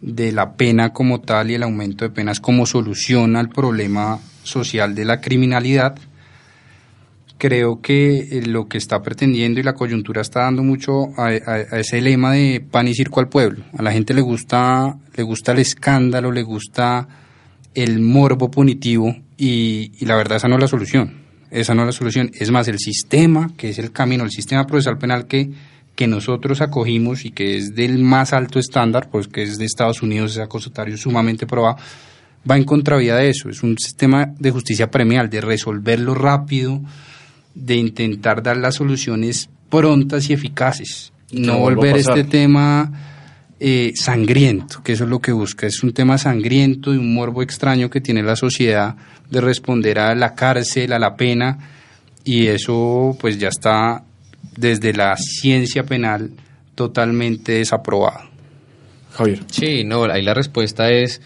de 0.00 0.32
la 0.32 0.54
pena 0.54 0.92
como 0.92 1.20
tal 1.20 1.50
y 1.50 1.54
el 1.54 1.62
aumento 1.62 2.04
de 2.04 2.10
penas 2.10 2.40
como 2.40 2.64
solución 2.66 3.36
al 3.36 3.50
problema 3.50 4.18
social 4.42 4.94
de 4.94 5.04
la 5.04 5.20
criminalidad, 5.20 5.96
creo 7.42 7.80
que 7.80 8.40
lo 8.46 8.68
que 8.68 8.78
está 8.78 9.02
pretendiendo 9.02 9.58
y 9.58 9.64
la 9.64 9.72
coyuntura 9.74 10.20
está 10.22 10.42
dando 10.42 10.62
mucho 10.62 11.08
a, 11.16 11.32
ese 11.32 12.00
lema 12.00 12.30
de 12.34 12.60
pan 12.60 12.86
y 12.86 12.94
circo 12.94 13.18
al 13.18 13.28
pueblo. 13.28 13.64
A 13.76 13.82
la 13.82 13.90
gente 13.90 14.14
le 14.14 14.20
gusta, 14.20 14.96
le 15.16 15.22
gusta 15.24 15.50
el 15.50 15.58
escándalo, 15.58 16.30
le 16.30 16.44
gusta 16.44 17.08
el 17.74 17.98
morbo 17.98 18.48
punitivo 18.48 19.16
y, 19.36 19.90
y 19.98 20.06
la 20.06 20.14
verdad 20.14 20.36
esa 20.36 20.46
no 20.46 20.54
es 20.54 20.60
la 20.60 20.68
solución. 20.68 21.14
Esa 21.50 21.74
no 21.74 21.82
es 21.82 21.86
la 21.86 21.92
solución. 21.92 22.30
Es 22.32 22.52
más, 22.52 22.68
el 22.68 22.78
sistema, 22.78 23.50
que 23.56 23.70
es 23.70 23.80
el 23.80 23.90
camino, 23.90 24.22
el 24.22 24.30
sistema 24.30 24.64
procesal 24.64 24.96
penal 24.96 25.26
que 25.26 25.50
que 25.96 26.06
nosotros 26.06 26.62
acogimos 26.62 27.26
y 27.26 27.32
que 27.32 27.58
es 27.58 27.74
del 27.74 27.98
más 27.98 28.32
alto 28.32 28.58
estándar, 28.58 29.10
pues 29.10 29.28
que 29.28 29.42
es 29.42 29.58
de 29.58 29.66
Estados 29.66 30.00
Unidos, 30.00 30.32
es 30.32 30.38
acusatorio 30.38 30.96
sumamente 30.96 31.46
probado, 31.46 31.76
va 32.50 32.56
en 32.56 32.64
contravía 32.64 33.16
de 33.16 33.28
eso. 33.28 33.50
Es 33.50 33.62
un 33.62 33.76
sistema 33.76 34.32
de 34.38 34.50
justicia 34.50 34.90
premial, 34.90 35.28
de 35.28 35.42
resolverlo 35.42 36.14
rápido, 36.14 36.80
de 37.54 37.76
intentar 37.76 38.42
dar 38.42 38.56
las 38.56 38.76
soluciones 38.76 39.48
prontas 39.68 40.28
y 40.28 40.32
eficaces. 40.32 41.12
No 41.30 41.58
volver 41.58 41.96
este 41.96 42.24
tema 42.24 42.92
eh, 43.58 43.92
sangriento, 43.94 44.82
que 44.82 44.92
eso 44.92 45.04
es 45.04 45.10
lo 45.10 45.20
que 45.20 45.32
busca. 45.32 45.66
Es 45.66 45.82
un 45.82 45.92
tema 45.92 46.18
sangriento 46.18 46.92
y 46.92 46.98
un 46.98 47.14
morbo 47.14 47.42
extraño 47.42 47.88
que 47.90 48.00
tiene 48.00 48.22
la 48.22 48.36
sociedad 48.36 48.96
de 49.30 49.40
responder 49.40 49.98
a 49.98 50.14
la 50.14 50.34
cárcel, 50.34 50.92
a 50.92 50.98
la 50.98 51.16
pena, 51.16 51.58
y 52.24 52.48
eso 52.48 53.16
pues 53.20 53.38
ya 53.38 53.48
está 53.48 54.04
desde 54.56 54.92
la 54.92 55.16
ciencia 55.16 55.84
penal 55.84 56.32
totalmente 56.74 57.52
desaprobado. 57.52 58.30
Javier. 59.12 59.40
Sí, 59.50 59.84
no, 59.84 60.04
ahí 60.04 60.22
la 60.22 60.34
respuesta 60.34 60.90
es, 60.90 61.20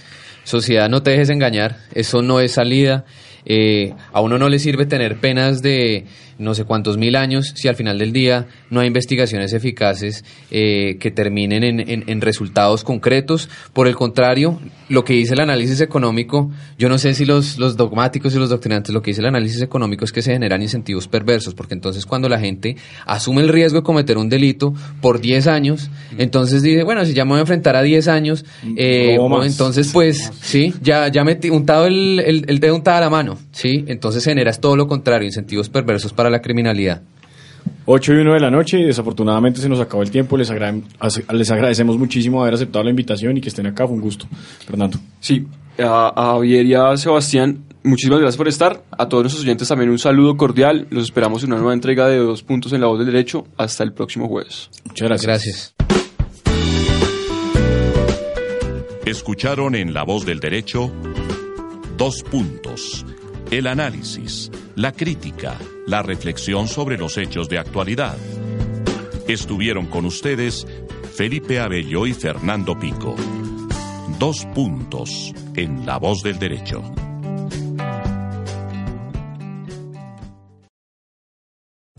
sociedad, 0.44 0.88
no 0.88 1.02
te 1.02 1.10
dejes 1.10 1.30
engañar, 1.30 1.78
eso 1.94 2.22
no 2.22 2.40
es 2.40 2.52
salida. 2.52 3.04
Eh, 3.46 3.94
a 4.12 4.20
uno 4.20 4.38
no 4.38 4.48
le 4.48 4.58
sirve 4.58 4.86
tener 4.86 5.16
penas 5.16 5.62
de 5.62 6.04
no 6.38 6.54
sé 6.54 6.64
cuántos 6.64 6.98
mil 6.98 7.16
años 7.16 7.52
si 7.54 7.68
al 7.68 7.76
final 7.76 7.98
del 7.98 8.12
día 8.12 8.46
no 8.70 8.80
hay 8.80 8.88
investigaciones 8.88 9.52
eficaces 9.52 10.24
eh, 10.50 10.96
que 10.98 11.10
terminen 11.10 11.64
en, 11.64 12.20
resultados 12.20 12.82
concretos. 12.82 13.48
Por 13.72 13.86
el 13.86 13.94
contrario, 13.94 14.58
lo 14.88 15.04
que 15.04 15.14
dice 15.14 15.34
el 15.34 15.40
análisis 15.40 15.80
económico, 15.80 16.50
yo 16.78 16.88
no 16.88 16.98
sé 16.98 17.14
si 17.14 17.24
los, 17.24 17.58
los 17.58 17.76
dogmáticos 17.76 18.34
y 18.34 18.38
los 18.38 18.50
doctrinantes, 18.50 18.92
lo 18.92 19.02
que 19.02 19.10
dice 19.10 19.20
el 19.20 19.28
análisis 19.28 19.62
económico 19.62 20.04
es 20.04 20.12
que 20.12 20.22
se 20.22 20.32
generan 20.32 20.62
incentivos 20.62 21.08
perversos, 21.08 21.54
porque 21.54 21.74
entonces 21.74 22.06
cuando 22.06 22.28
la 22.28 22.38
gente 22.38 22.76
asume 23.06 23.42
el 23.42 23.48
riesgo 23.48 23.80
de 23.80 23.84
cometer 23.84 24.18
un 24.18 24.28
delito 24.28 24.74
por 25.00 25.20
10 25.20 25.46
años, 25.46 25.90
entonces 26.18 26.62
dice, 26.62 26.82
bueno, 26.82 27.04
si 27.04 27.14
ya 27.14 27.24
me 27.24 27.30
voy 27.30 27.38
a 27.38 27.40
enfrentar 27.42 27.76
a 27.76 27.82
10 27.82 28.08
años, 28.08 28.44
eh, 28.76 29.16
entonces 29.42 29.90
pues 29.92 30.32
sí, 30.40 30.74
ya, 30.82 31.08
ya 31.08 31.24
metí 31.24 31.50
untado 31.50 31.86
el, 31.86 32.20
el, 32.20 32.44
el 32.48 32.58
dedo 32.58 32.74
untado 32.74 32.98
a 32.98 33.00
la 33.00 33.10
mano, 33.10 33.38
sí, 33.52 33.84
entonces 33.86 34.24
generas 34.24 34.60
todo 34.60 34.76
lo 34.76 34.86
contrario, 34.86 35.26
incentivos 35.26 35.68
perversos 35.68 36.12
para 36.12 36.25
la 36.30 36.40
criminalidad. 36.40 37.02
8 37.86 38.14
y 38.14 38.16
1 38.16 38.34
de 38.34 38.40
la 38.40 38.50
noche 38.50 38.80
y 38.80 38.84
desafortunadamente 38.84 39.60
se 39.60 39.68
nos 39.68 39.80
acabó 39.80 40.02
el 40.02 40.10
tiempo. 40.10 40.36
Les, 40.36 40.50
les 40.50 41.50
agradecemos 41.50 41.98
muchísimo 41.98 42.42
haber 42.42 42.54
aceptado 42.54 42.84
la 42.84 42.90
invitación 42.90 43.36
y 43.36 43.40
que 43.40 43.48
estén 43.48 43.66
acá. 43.66 43.86
Fue 43.86 43.94
un 43.94 44.02
gusto. 44.02 44.26
Fernando. 44.66 44.98
Sí, 45.20 45.46
a, 45.78 46.12
a 46.14 46.32
Javier 46.32 46.66
y 46.66 46.74
a 46.74 46.96
Sebastián, 46.96 47.64
muchísimas 47.84 48.20
gracias 48.20 48.36
por 48.36 48.48
estar. 48.48 48.82
A 48.90 49.08
todos 49.08 49.24
nuestros 49.24 49.44
oyentes 49.44 49.68
también 49.68 49.90
un 49.90 49.98
saludo 49.98 50.36
cordial. 50.36 50.86
Los 50.90 51.04
esperamos 51.04 51.44
en 51.44 51.50
una 51.52 51.58
nueva 51.58 51.74
entrega 51.74 52.08
de 52.08 52.18
Dos 52.18 52.42
Puntos 52.42 52.72
en 52.72 52.80
la 52.80 52.88
Voz 52.88 52.98
del 52.98 53.06
Derecho. 53.06 53.46
Hasta 53.56 53.84
el 53.84 53.92
próximo 53.92 54.28
jueves. 54.28 54.68
Muchas 54.84 55.08
gracias. 55.08 55.26
Gracias. 55.26 55.74
Escucharon 59.04 59.76
en 59.76 59.94
La 59.94 60.02
Voz 60.02 60.26
del 60.26 60.40
Derecho 60.40 60.90
Dos 61.96 62.24
Puntos. 62.24 63.06
El 63.52 63.68
análisis, 63.68 64.50
la 64.74 64.90
crítica 64.90 65.56
la 65.86 66.02
reflexión 66.02 66.66
sobre 66.68 66.98
los 66.98 67.16
hechos 67.16 67.48
de 67.48 67.58
actualidad. 67.58 68.16
Estuvieron 69.28 69.86
con 69.86 70.04
ustedes 70.04 70.66
Felipe 71.14 71.60
Abello 71.60 72.06
y 72.06 72.12
Fernando 72.12 72.78
Pico. 72.78 73.14
Dos 74.18 74.44
puntos 74.54 75.32
en 75.54 75.86
la 75.86 75.98
voz 75.98 76.22
del 76.22 76.38
derecho. 76.38 76.82